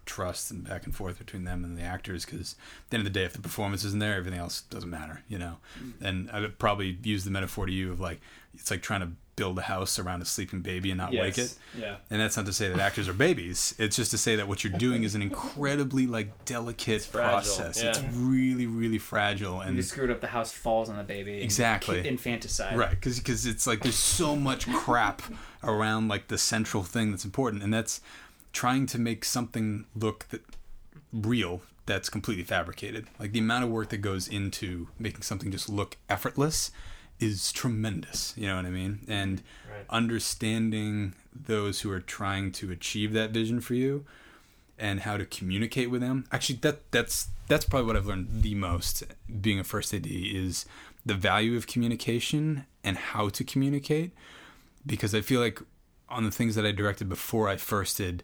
trust 0.04 0.50
and 0.50 0.68
back 0.68 0.84
and 0.84 0.94
forth 0.94 1.18
between 1.18 1.44
them 1.44 1.64
and 1.64 1.78
the 1.78 1.82
actors 1.82 2.26
because 2.26 2.56
at 2.84 2.90
the 2.90 2.96
end 2.98 3.06
of 3.06 3.10
the 3.12 3.18
day 3.18 3.24
if 3.24 3.32
the 3.32 3.40
performance 3.40 3.84
isn't 3.84 4.00
there 4.00 4.14
everything 4.14 4.38
else 4.38 4.60
doesn't 4.62 4.90
matter 4.90 5.22
you 5.28 5.38
know? 5.38 5.56
Mm. 5.82 5.92
And 6.02 6.30
i 6.30 6.40
would 6.40 6.58
probably 6.58 6.98
use 7.02 7.24
the 7.24 7.30
metaphor 7.30 7.64
to 7.64 7.72
you 7.72 7.90
of 7.90 8.00
like 8.00 8.20
it's 8.54 8.70
like 8.70 8.82
trying 8.82 9.00
to 9.00 9.08
build 9.36 9.58
a 9.58 9.62
house 9.62 9.98
around 9.98 10.22
a 10.22 10.24
sleeping 10.24 10.60
baby 10.60 10.92
and 10.92 10.98
not 10.98 11.10
wake 11.12 11.38
it 11.38 11.56
Yeah. 11.76 11.96
and 12.08 12.20
that's 12.20 12.36
not 12.36 12.46
to 12.46 12.52
say 12.52 12.68
that 12.68 12.78
actors 12.78 13.08
are 13.08 13.12
babies. 13.12 13.74
It's 13.78 13.96
just 13.96 14.12
to 14.12 14.18
say 14.18 14.36
that 14.36 14.46
what 14.46 14.62
you're 14.62 14.78
doing 14.78 15.02
is 15.02 15.16
an 15.16 15.22
incredibly 15.22 16.06
like 16.06 16.44
delicate 16.44 17.02
fragile, 17.02 17.30
process. 17.40 17.82
It's 17.82 18.00
really, 18.12 18.66
really 18.68 18.98
fragile 18.98 19.60
and 19.60 19.74
You 19.74 19.82
screwed 19.82 20.12
up 20.12 20.20
the 20.20 20.28
house 20.28 20.52
falls 20.52 20.88
on 20.88 20.96
the 20.96 21.02
baby. 21.02 21.42
Exactly. 21.42 22.06
Infanticide. 22.06 22.76
right 22.78 22.90
because 22.90 23.44
it's 23.44 23.66
like 23.66 23.82
there's 23.82 23.96
so 23.96 24.36
much 24.36 24.70
crap 24.72 25.20
around 25.64 26.06
like 26.06 26.28
the 26.28 26.38
central 26.38 26.84
thing 26.84 27.10
that's 27.10 27.24
important, 27.24 27.62
and 27.64 27.74
that's 27.74 28.00
trying 28.52 28.86
to 28.86 28.98
make 29.00 29.24
something 29.24 29.86
look 29.96 30.26
that 30.28 30.42
real 31.12 31.62
that's 31.86 32.08
completely 32.08 32.44
fabricated. 32.44 33.06
Like 33.18 33.32
the 33.32 33.40
amount 33.40 33.64
of 33.64 33.70
work 33.70 33.88
that 33.90 33.98
goes 33.98 34.28
into 34.28 34.88
making 34.98 35.22
something 35.22 35.50
just 35.50 35.68
look 35.68 35.96
effortless 36.08 36.70
is 37.24 37.52
tremendous. 37.52 38.34
You 38.36 38.46
know 38.48 38.56
what 38.56 38.66
I 38.66 38.70
mean? 38.70 39.00
And 39.08 39.42
Right. 39.70 39.84
understanding 39.90 41.14
those 41.34 41.80
who 41.80 41.90
are 41.90 42.00
trying 42.00 42.52
to 42.52 42.70
achieve 42.70 43.12
that 43.14 43.30
vision 43.30 43.60
for 43.60 43.74
you 43.74 44.04
and 44.78 45.00
how 45.00 45.16
to 45.16 45.24
communicate 45.24 45.90
with 45.90 46.00
them. 46.00 46.26
Actually, 46.32 46.58
that 46.62 46.90
that's 46.92 47.28
that's 47.48 47.64
probably 47.64 47.86
what 47.86 47.96
I've 47.96 48.06
learned 48.06 48.42
the 48.42 48.54
most 48.54 49.02
being 49.40 49.58
a 49.58 49.64
first 49.64 49.92
AD 49.92 50.06
is 50.06 50.64
the 51.04 51.14
value 51.14 51.56
of 51.56 51.66
communication 51.66 52.64
and 52.82 52.96
how 52.96 53.28
to 53.30 53.44
communicate 53.44 54.12
because 54.86 55.14
I 55.14 55.20
feel 55.20 55.40
like 55.40 55.60
on 56.08 56.24
the 56.24 56.30
things 56.30 56.54
that 56.54 56.64
I 56.64 56.72
directed 56.72 57.08
before 57.08 57.48
I 57.48 57.56
first 57.56 57.98
did, 57.98 58.22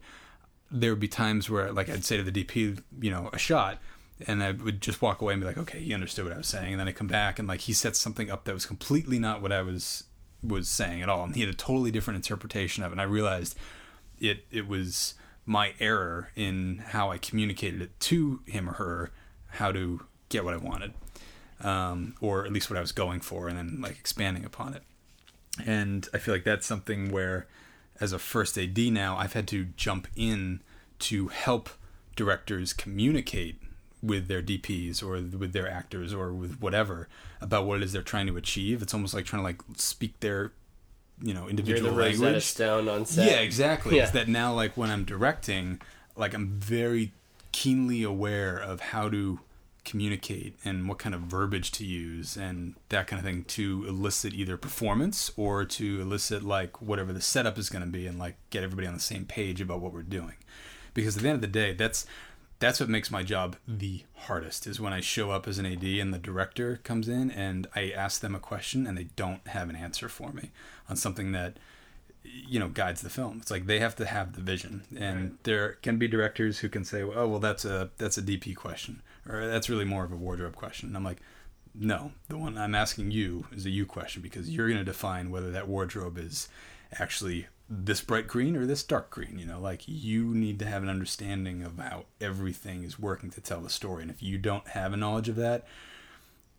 there 0.71 0.91
would 0.91 1.01
be 1.01 1.09
times 1.09 1.51
where 1.51 1.73
like 1.73 1.89
I'd 1.89 2.05
say 2.05 2.17
to 2.17 2.23
the 2.23 2.33
DP, 2.45 2.81
you 3.01 3.11
know, 3.11 3.29
a 3.33 3.39
shot, 3.39 3.79
and 4.27 4.43
I 4.43 4.53
would 4.53 4.81
just 4.81 5.03
walk 5.03 5.21
away 5.21 5.35
and 5.35 5.41
be 5.41 5.47
like, 5.47 5.59
okay, 5.59 5.81
he 5.81 5.95
understood 5.95 6.25
what 6.25 6.35
I 6.35 6.39
was 6.39 6.47
saying, 6.47 6.73
and 6.73 6.81
then 6.81 6.89
I 6.89 6.93
come 6.93 7.07
back 7.07 7.39
and 7.39 7.49
like 7.49 7.61
he 7.61 7.73
set 7.73 7.97
something 7.97 8.31
up 8.31 8.45
that 8.45 8.55
was 8.55 8.67
completely 8.67 9.19
not 9.19 9.43
what 9.43 9.53
I 9.53 9.63
was 9.63 10.05
was 10.43 10.69
saying 10.69 11.03
at 11.03 11.09
all, 11.09 11.25
and 11.25 11.35
he 11.35 11.43
had 11.43 11.51
a 11.51 11.57
totally 11.57 11.91
different 11.91 12.17
interpretation 12.17 12.83
of 12.83 12.91
it, 12.91 12.95
and 12.95 13.01
I 13.01 13.05
realized 13.05 13.57
it 14.19 14.45
it 14.51 14.67
was 14.67 15.15
my 15.47 15.75
error 15.81 16.31
in 16.37 16.83
how 16.89 17.11
I 17.11 17.19
communicated 17.19 17.83
it 17.83 17.99
to 18.01 18.41
him 18.47 18.69
or 18.69 18.75
her, 18.75 19.11
how 19.49 19.73
to 19.73 20.03
get 20.29 20.45
what 20.45 20.55
I 20.55 20.59
wanted, 20.59 20.93
um, 21.61 22.15
or 22.21 22.47
at 22.47 22.53
least 22.53 22.71
what 22.71 22.77
I 22.77 22.81
was 22.81 22.93
going 22.93 23.21
for, 23.21 23.49
and 23.49 23.59
then 23.59 23.81
like 23.81 23.99
expanding 23.99 24.45
upon 24.45 24.75
it. 24.75 24.83
And 25.67 26.09
I 26.15 26.19
feel 26.19 26.35
like 26.35 26.45
that's 26.45 26.67
something 26.67 27.11
where, 27.11 27.47
as 28.01 28.13
a 28.13 28.19
first 28.19 28.57
AD 28.57 28.79
now, 28.79 29.17
I've 29.17 29.33
had 29.33 29.49
to 29.49 29.65
jump 29.77 30.07
in 30.15 30.63
to 31.01 31.29
help 31.29 31.71
directors 32.17 32.73
communicate 32.73 33.60
with 34.03 34.29
their 34.29 34.43
DPs 34.43 35.03
or 35.03 35.13
with 35.37 35.53
their 35.53 35.71
actors 35.71 36.15
or 36.15 36.33
with 36.33 36.61
whatever 36.61 37.09
about 37.41 37.67
what 37.67 37.79
it 37.79 37.85
is 37.85 37.93
they're 37.93 38.03
trying 38.03 38.27
to 38.27 38.37
achieve. 38.37 38.83
It's 38.83 38.95
almost 38.95 39.15
like 39.15 39.25
trying 39.25 39.41
to 39.41 39.45
like 39.45 39.61
speak 39.77 40.21
their, 40.21 40.53
you 41.21 41.35
know, 41.35 41.43
You're 41.43 41.51
individual 41.51 41.91
the 41.91 41.97
Rosetta 41.97 42.23
language. 42.23 42.45
Stone 42.45 42.89
on 42.89 43.07
set. 43.07 43.31
Yeah, 43.31 43.39
exactly. 43.41 43.97
Yeah. 43.97 44.05
Is 44.05 44.13
that 44.13 44.29
now 44.29 44.55
like 44.55 44.77
when 44.77 44.91
I'm 44.91 45.05
directing, 45.05 45.81
like 46.17 46.35
I'm 46.35 46.59
very 46.59 47.13
keenly 47.53 48.03
aware 48.03 48.57
of 48.57 48.81
how 48.81 49.09
to 49.09 49.41
communicate 49.85 50.57
and 50.65 50.89
what 50.89 50.99
kind 50.99 51.15
of 51.15 51.23
verbiage 51.23 51.73
to 51.73 51.85
use 51.85 52.37
and 52.37 52.75
that 52.91 53.07
kind 53.07 53.19
of 53.19 53.25
thing 53.25 53.45
to 53.45 53.85
elicit 53.89 54.35
either 54.35 54.57
performance 54.57 55.33
or 55.37 55.65
to 55.65 56.01
elicit 56.01 56.43
like 56.43 56.81
whatever 56.83 57.13
the 57.13 57.21
setup 57.21 57.59
is 57.59 57.71
going 57.71 57.85
to 57.85 57.91
be 57.91 58.07
and 58.07 58.19
like 58.19 58.37
get 58.51 58.63
everybody 58.63 58.87
on 58.87 58.95
the 58.95 59.01
same 59.01 59.25
page 59.25 59.61
about 59.61 59.81
what 59.81 59.93
we're 59.93 60.03
doing. 60.03 60.35
Because 60.93 61.17
at 61.17 61.23
the 61.23 61.29
end 61.29 61.37
of 61.37 61.41
the 61.41 61.47
day, 61.47 61.73
that's 61.73 62.05
that's 62.61 62.79
what 62.79 62.89
makes 62.89 63.11
my 63.11 63.23
job 63.23 63.57
the 63.67 64.05
hardest 64.15 64.67
is 64.67 64.79
when 64.79 64.93
I 64.93 65.01
show 65.01 65.31
up 65.31 65.49
as 65.49 65.59
an 65.59 65.67
AD 65.67 65.83
and 65.83 66.15
the 66.15 66.19
director 66.19 66.81
comes 66.85 67.09
in 67.09 67.31
and 67.31 67.67
I 67.75 67.91
ask 67.91 68.21
them 68.21 68.35
a 68.35 68.41
question 68.41 68.87
and 68.87 68.97
they 68.97 69.09
don't 69.17 69.47
have 69.49 69.69
an 69.71 69.77
answer 69.77 70.09
for 70.09 70.31
me 70.33 70.51
on 70.89 70.97
something 70.97 71.33
that 71.33 71.57
you 72.23 72.59
know 72.61 72.69
guides 72.69 73.01
the 73.01 73.11
film. 73.11 73.39
It's 73.41 73.51
like 73.51 73.67
they 73.67 73.79
have 73.81 73.97
to 73.97 74.05
have 74.05 74.35
the 74.35 74.43
vision, 74.43 74.85
and 74.97 75.39
there 75.45 75.79
can 75.83 75.97
be 75.99 76.07
directors 76.07 76.59
who 76.59 76.69
can 76.69 76.85
say, 76.85 77.03
"Oh, 77.03 77.27
well, 77.27 77.41
that's 77.41 77.65
a 77.65 77.91
that's 77.97 78.19
a 78.19 78.23
DP 78.23 78.55
question, 78.55 79.03
or 79.27 79.47
that's 79.47 79.71
really 79.71 79.85
more 79.85 80.05
of 80.05 80.13
a 80.13 80.17
wardrobe 80.17 80.55
question." 80.55 80.89
And 80.89 80.97
I'm 80.97 81.05
like, 81.05 81.23
"No, 81.75 82.13
the 82.29 82.39
one 82.39 82.59
I'm 82.59 82.75
asking 82.75 83.11
you 83.11 83.47
is 83.53 83.65
a 83.67 83.71
you 83.71 83.87
question 83.87 84.23
because 84.23 84.51
you're 84.51 84.69
going 84.69 84.79
to 84.79 84.85
define 84.85 85.31
whether 85.31 85.51
that 85.51 85.69
wardrobe 85.69 86.19
is 86.19 86.49
actually 86.93 87.47
this 87.71 88.01
bright 88.01 88.27
green 88.27 88.57
or 88.57 88.67
this 88.67 88.83
dark 88.83 89.11
green. 89.11 89.39
You 89.39 89.47
know, 89.47 89.61
like 89.61 89.83
you 89.87 90.35
need 90.35 90.59
to 90.59 90.67
have 90.67 90.83
an 90.83 90.89
understanding 90.89 91.63
of 91.63 91.79
how 91.79 92.07
everything 92.21 92.83
is 92.83 92.99
working 92.99 93.31
to 93.31 93.41
tell 93.41 93.61
the 93.61 93.71
story, 93.71 94.03
and 94.03 94.11
if 94.11 94.23
you 94.23 94.37
don't 94.37 94.67
have 94.69 94.93
a 94.93 94.97
knowledge 94.97 95.29
of 95.29 95.37
that." 95.37 95.67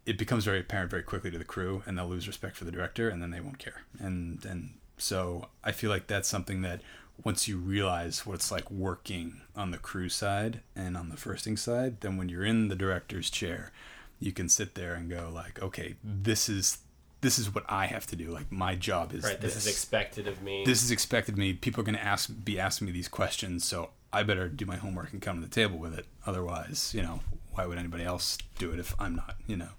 It 0.04 0.18
becomes 0.18 0.46
very 0.46 0.60
apparent 0.62 0.90
very 0.90 1.04
quickly 1.04 1.30
to 1.30 1.38
the 1.38 1.46
crew, 1.46 1.84
and 1.86 1.96
they'll 1.96 2.08
lose 2.08 2.28
respect 2.28 2.58
for 2.58 2.66
the 2.66 2.72
director, 2.72 3.08
and 3.08 3.22
then 3.22 3.30
they 3.30 3.42
won't 3.42 3.60
care. 3.60 3.84
And 4.00 4.44
and 4.46 4.74
so 4.98 5.50
I 5.64 5.72
feel 5.72 5.90
like 5.92 6.08
that's 6.08 6.28
something 6.30 6.62
that 6.64 6.82
once 7.24 7.48
you 7.48 7.58
realize 7.58 8.26
what 8.26 8.36
it's 8.36 8.52
like 8.52 8.70
working 8.72 9.42
on 9.56 9.72
the 9.72 9.78
crew 9.78 10.10
side 10.10 10.62
and 10.76 10.98
on 10.98 11.10
the 11.10 11.18
firsting 11.18 11.58
side, 11.58 12.02
then 12.02 12.18
when 12.18 12.30
you're 12.30 12.46
in 12.46 12.68
the 12.68 12.76
director's 12.76 13.30
chair, 13.30 13.72
you 14.20 14.32
can 14.32 14.50
sit 14.50 14.76
there 14.76 14.94
and 14.96 15.10
go 15.10 15.30
like, 15.34 15.62
okay, 15.62 15.96
this 16.04 16.50
is 16.50 16.80
this 17.22 17.38
is 17.40 17.54
what 17.54 17.64
I 17.70 17.86
have 17.86 18.06
to 18.08 18.16
do. 18.16 18.30
Like 18.30 18.52
my 18.52 18.76
job 18.76 19.14
is 19.14 19.24
Right. 19.24 19.40
This, 19.40 19.56
is 19.56 19.68
expected 19.68 20.28
of 20.28 20.42
me. 20.42 20.64
this 20.66 20.84
is 20.84 20.92
expected 20.92 21.36
of 21.36 21.40
me. 21.40 21.54
People 21.54 21.82
are 21.82 21.86
going 21.86 21.96
to 21.96 22.04
ask 22.04 22.30
be 22.44 22.60
asking 22.60 22.88
me 22.88 22.92
these 22.94 23.08
questions, 23.08 23.64
so 23.64 23.92
I 24.12 24.24
better 24.24 24.50
do 24.50 24.66
my 24.66 24.76
homework 24.76 25.14
and 25.14 25.22
come 25.22 25.40
to 25.40 25.48
the 25.48 25.54
table 25.54 25.78
with 25.78 25.98
it. 25.98 26.06
Otherwise, 26.26 26.94
you 26.94 27.02
know, 27.02 27.22
why 27.54 27.66
would 27.66 27.78
anybody 27.78 28.04
else 28.04 28.38
do 28.58 28.72
it 28.72 28.80
if 28.80 28.94
I'm 29.00 29.16
not? 29.16 29.36
You 29.48 29.58
know. 29.58 29.70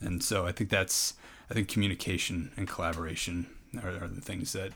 And 0.00 0.22
so 0.22 0.46
I 0.46 0.52
think 0.52 0.70
that's 0.70 1.14
I 1.50 1.54
think 1.54 1.68
communication 1.68 2.50
and 2.56 2.66
collaboration 2.68 3.46
are, 3.82 3.90
are 3.90 4.08
the 4.08 4.20
things 4.20 4.52
that 4.54 4.72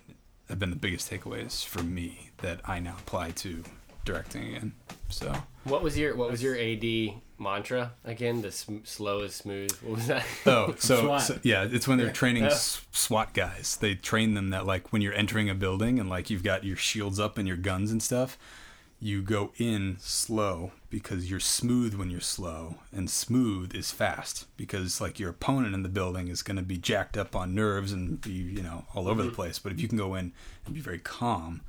have 0.49 0.59
been 0.59 0.70
the 0.70 0.76
biggest 0.76 1.11
takeaways 1.11 1.64
for 1.64 1.82
me 1.82 2.30
that 2.39 2.61
I 2.64 2.80
now 2.80 2.97
apply 2.99 3.32
to 3.32 3.62
directing 4.05 4.55
again. 4.55 4.72
So 5.09 5.34
What 5.64 5.82
was 5.82 5.99
your 5.99 6.16
What 6.16 6.30
was 6.30 6.43
your 6.43 6.57
AD 6.57 7.20
mantra 7.39 7.93
again? 8.05 8.43
The 8.43 8.53
sm- 8.53 8.84
slow 8.84 9.20
is 9.20 9.34
smooth. 9.34 9.72
What 9.82 9.97
was 9.97 10.07
that? 10.07 10.24
Oh, 10.47 10.74
so, 10.78 11.18
so- 11.18 11.39
yeah, 11.43 11.66
it's 11.70 11.86
when 11.86 11.99
they're 11.99 12.12
training 12.12 12.45
s- 12.45 12.84
SWAT 12.93 13.34
guys. 13.34 13.76
They 13.80 13.95
train 13.95 14.34
them 14.34 14.51
that 14.51 14.66
like 14.66 14.93
when 14.93 15.03
you're 15.03 15.14
entering 15.14 15.49
a 15.51 15.55
building 15.55 15.99
and 15.99 16.09
like 16.09 16.30
you've 16.30 16.43
got 16.43 16.64
your 16.64 16.76
shields 16.76 17.20
up 17.20 17.39
and 17.39 17.47
your 17.47 17.57
guns 17.57 17.91
and 17.91 18.03
stuff, 18.03 18.39
you 19.01 19.22
go 19.22 19.53
in 19.59 19.97
slow 20.01 20.72
because 20.91 21.30
you're 21.30 21.39
smooth 21.39 21.95
when 21.95 22.11
you're 22.11 22.20
slow, 22.20 22.76
and 22.93 23.09
smooth 23.09 23.74
is 23.74 23.93
fast 23.93 24.47
because 24.57 25.01
like 25.01 25.20
your 25.20 25.30
opponent 25.30 25.74
in 25.74 25.82
the 25.82 25.89
building 25.89 26.28
is 26.28 26.43
going 26.43 26.57
to 26.57 26.62
be 26.62 26.78
jacked 26.78 27.16
up 27.16 27.36
on 27.36 27.55
nerves 27.55 27.93
and 27.93 28.20
be 28.20 28.32
you 28.32 28.62
know 28.62 28.84
all 28.95 29.09
over 29.09 29.22
the 29.22 29.28
mm-hmm. 29.28 29.36
place. 29.36 29.59
But 29.59 29.72
if 29.72 29.80
you 29.80 29.89
can 29.89 29.99
go 29.99 30.14
in 30.14 30.32
and 30.66 30.74
be 30.74 30.80
very 30.80 30.99
calm, 30.99 31.61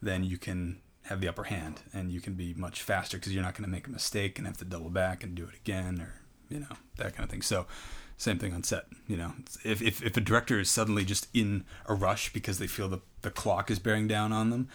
then 0.00 0.24
you 0.24 0.38
can 0.38 0.80
have 1.04 1.20
the 1.20 1.28
upper 1.28 1.44
hand 1.44 1.80
and 1.92 2.10
you 2.12 2.20
can 2.20 2.34
be 2.34 2.54
much 2.54 2.82
faster 2.82 3.16
because 3.18 3.34
you're 3.34 3.42
not 3.42 3.54
going 3.54 3.64
to 3.64 3.70
make 3.70 3.86
a 3.86 3.90
mistake 3.90 4.38
and 4.38 4.46
have 4.46 4.56
to 4.58 4.64
double 4.64 4.90
back 4.90 5.22
and 5.24 5.34
do 5.34 5.44
it 5.44 5.54
again 5.56 6.00
or 6.00 6.14
you 6.48 6.60
know 6.60 6.76
that 6.96 7.14
kind 7.14 7.24
of 7.24 7.30
thing. 7.30 7.42
So 7.42 7.66
same 8.16 8.38
thing 8.38 8.52
on 8.54 8.62
set 8.62 8.84
you 9.08 9.16
know. 9.16 9.32
If, 9.64 9.82
if, 9.82 10.02
if 10.02 10.16
a 10.16 10.20
director 10.20 10.60
is 10.60 10.70
suddenly 10.70 11.04
just 11.04 11.26
in 11.34 11.64
a 11.86 11.94
rush 11.94 12.32
because 12.32 12.58
they 12.58 12.66
feel 12.68 12.88
the, 12.88 13.00
the 13.22 13.30
clock 13.30 13.70
is 13.70 13.78
bearing 13.78 14.06
down 14.06 14.32
on 14.32 14.50
them 14.50 14.68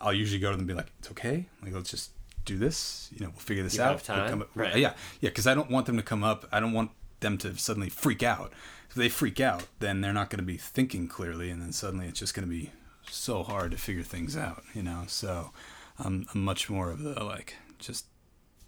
i'll 0.00 0.12
usually 0.12 0.40
go 0.40 0.48
to 0.50 0.52
them 0.56 0.60
and 0.60 0.68
be 0.68 0.74
like 0.74 0.90
it's 0.98 1.10
okay. 1.10 1.46
Like 1.62 1.72
let's 1.74 1.90
just 1.90 2.10
do 2.44 2.58
this. 2.58 3.08
You 3.12 3.20
know 3.24 3.30
we'll 3.30 3.40
figure 3.40 3.62
this 3.62 3.76
You 3.76 3.82
out. 3.82 4.02
time? 4.04 4.20
We'll 4.20 4.28
come 4.30 4.42
up- 4.42 4.50
Right. 4.54 4.76
yeah 4.76 4.94
yeah 5.20 5.30
because 5.30 5.46
i 5.46 5.54
don't 5.54 5.70
want 5.70 5.86
them 5.86 5.96
to 5.96 6.02
come 6.02 6.24
up. 6.24 6.46
I 6.52 6.60
don't 6.60 6.72
want 6.72 6.90
them 7.20 7.38
to 7.38 7.56
suddenly 7.56 7.88
freak 7.90 8.22
out. 8.22 8.52
If 8.88 8.94
they 8.96 9.08
freak 9.08 9.40
out 9.40 9.66
then 9.80 10.00
they're 10.00 10.12
not 10.12 10.30
going 10.30 10.38
to 10.40 10.44
be 10.44 10.56
thinking 10.56 11.08
clearly 11.08 11.50
and 11.50 11.60
then 11.62 11.72
suddenly 11.72 12.06
it's 12.06 12.18
just 12.20 12.34
going 12.34 12.46
to 12.48 12.50
be 12.54 12.70
so 13.10 13.42
hard 13.42 13.70
to 13.72 13.76
figure 13.76 14.02
things 14.02 14.36
out 14.36 14.62
you 14.74 14.82
know. 14.82 15.04
So 15.06 15.52
I'm, 15.98 16.26
I'm 16.34 16.44
much 16.44 16.68
more 16.68 16.90
of 16.90 17.00
the 17.00 17.22
like 17.22 17.56
just 17.78 18.06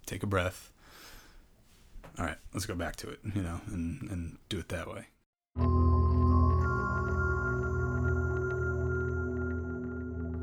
take 0.07 0.23
a 0.23 0.27
breath. 0.27 0.71
All 2.19 2.25
right 2.25 2.39
let's 2.55 2.65
go 2.67 2.75
back 2.75 2.97
to 2.97 3.11
it 3.11 3.21
you 3.35 3.43
know 3.43 3.61
and 3.67 4.09
and 4.11 4.39
do 4.49 4.59
it 4.59 4.69
that 4.69 4.89
way 4.89 5.07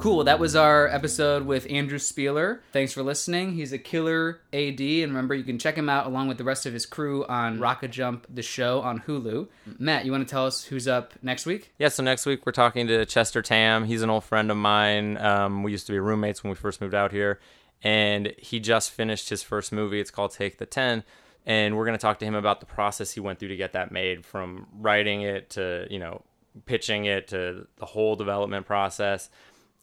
Cool. 0.04 0.26
That 0.26 0.38
was 0.38 0.54
our 0.54 0.90
episode 0.90 1.46
with 1.46 1.66
Andrew 1.70 1.98
Spieler. 1.98 2.60
Thanks 2.74 2.92
for 2.92 3.02
listening. 3.02 3.54
He's 3.54 3.72
a 3.72 3.78
killer 3.78 4.42
AD, 4.52 4.82
and 4.82 5.14
remember, 5.14 5.34
you 5.34 5.46
can 5.46 5.58
check 5.58 5.78
him 5.78 5.88
out 5.88 6.06
along 6.06 6.28
with 6.28 6.38
the 6.38 6.44
rest 6.44 6.66
of 6.66 6.74
his 6.74 6.86
crew 6.86 7.26
on 7.28 7.58
RocketJump, 7.58 8.24
the 8.28 8.42
show 8.42 8.82
on 8.82 9.00
Hulu. 9.00 9.48
Matt, 9.80 10.04
you 10.04 10.12
want 10.12 10.28
to 10.28 10.30
tell 10.30 10.46
us 10.46 10.66
who's 10.66 10.90
up 10.90 11.14
next 11.22 11.46
week? 11.46 11.72
Yeah, 11.80 11.88
so 11.88 12.04
next 12.04 12.26
week 12.26 12.46
we're 12.46 12.52
talking 12.52 12.86
to 12.88 13.06
Chester 13.06 13.42
Tam. 13.42 13.86
He's 13.86 14.02
an 14.02 14.10
old 14.10 14.26
friend 14.26 14.52
of 14.52 14.58
mine. 14.58 15.16
Um, 15.20 15.64
we 15.64 15.72
used 15.72 15.86
to 15.86 15.94
be 15.94 16.00
roommates 16.00 16.44
when 16.44 16.50
we 16.50 16.56
first 16.56 16.82
moved 16.82 16.94
out 16.94 17.14
here, 17.14 17.40
and 17.82 18.34
he 18.38 18.60
just 18.60 18.92
finished 18.92 19.30
his 19.30 19.42
first 19.42 19.72
movie. 19.72 20.02
It's 20.02 20.12
called 20.12 20.34
Take 20.34 20.58
the 20.58 20.66
Ten, 20.66 21.06
and 21.46 21.78
we're 21.78 21.86
going 21.86 21.98
to 21.98 22.02
talk 22.02 22.20
to 22.20 22.26
him 22.26 22.36
about 22.36 22.60
the 22.60 22.66
process 22.66 23.12
he 23.12 23.22
went 23.22 23.40
through 23.40 23.48
to 23.48 23.56
get 23.56 23.72
that 23.72 23.94
made, 23.94 24.26
from 24.26 24.68
writing 24.74 25.22
it 25.22 25.52
to 25.52 25.88
you 25.90 26.00
know 26.00 26.24
pitching 26.66 27.06
it 27.06 27.30
to 27.30 27.68
the 27.78 27.86
whole 27.86 28.18
development 28.18 28.66
process, 28.66 29.30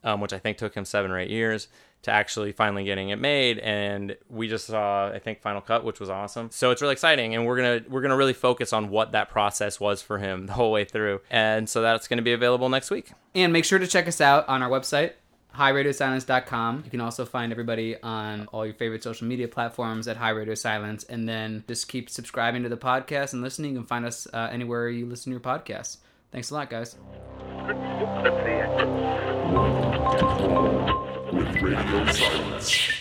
um, 0.05 0.21
which 0.21 0.33
I 0.33 0.39
think 0.39 0.59
took 0.59 0.75
him 0.75 0.85
seven 0.85 1.11
or 1.11 1.19
eight 1.19 1.31
years 1.31 1.69
to 2.03 2.11
actually 2.11 2.53
finally 2.53 2.83
getting 2.85 3.11
it 3.11 3.19
made 3.21 3.59
and 3.59 4.17
we 4.31 4.49
just 4.49 4.67
saw 4.67 5.09
i 5.11 5.19
think 5.19 5.39
final 5.43 5.61
cut 5.61 5.85
which 5.85 6.01
was 6.01 6.09
awesome 6.09 6.49
so 6.51 6.71
it's 6.71 6.81
really 6.81 6.95
exciting 6.95 7.35
and 7.35 7.45
we're 7.45 7.57
gonna 7.57 7.83
we're 7.91 8.01
gonna 8.01 8.17
really 8.17 8.33
focus 8.33 8.73
on 8.73 8.89
what 8.89 9.13
that 9.13 9.29
process 9.29 9.79
was 9.79 10.01
for 10.01 10.17
him 10.17 10.47
the 10.47 10.55
whole 10.55 10.73
way 10.73 10.83
through 10.83 11.21
and 11.31 11.69
so 11.69 11.83
that's 11.83 12.09
gonna 12.09 12.23
be 12.23 12.33
available 12.33 12.71
next 12.71 12.91
week 12.91 13.13
And 13.35 13.53
make 13.53 13.67
sure 13.67 13.79
to 13.79 13.87
check 13.87 14.09
us 14.09 14.19
out 14.19 14.49
on 14.49 14.63
our 14.63 14.71
website, 14.71 15.13
highradiosilence.com. 15.55 16.83
You 16.85 16.91
can 16.91 17.01
also 17.01 17.25
find 17.27 17.53
everybody 17.53 18.01
on 18.03 18.47
all 18.47 18.65
your 18.65 18.75
favorite 18.75 19.03
social 19.03 19.27
media 19.27 19.47
platforms 19.49 20.09
at 20.09 20.17
High 20.17 20.31
Radio 20.31 20.55
Silence. 20.55 21.05
And 21.05 21.29
then 21.29 21.65
just 21.69 21.87
keep 21.89 22.09
subscribing 22.09 22.63
to 22.63 22.69
the 22.69 22.77
podcast 22.77 23.33
and 23.35 23.43
listening. 23.43 23.73
You 23.73 23.79
can 23.79 23.87
find 23.87 24.07
us 24.07 24.27
uh, 24.33 24.49
anywhere 24.51 24.89
you 24.89 25.07
listen 25.07 25.31
to 25.31 25.35
your 25.35 25.41
podcasts. 25.41 25.99
Thanks 26.33 26.51
a 26.51 26.55
lot, 26.55 26.71
guys. 26.71 26.97
With 31.33 31.63
Radio 31.63 32.07
Silence. 32.13 33.00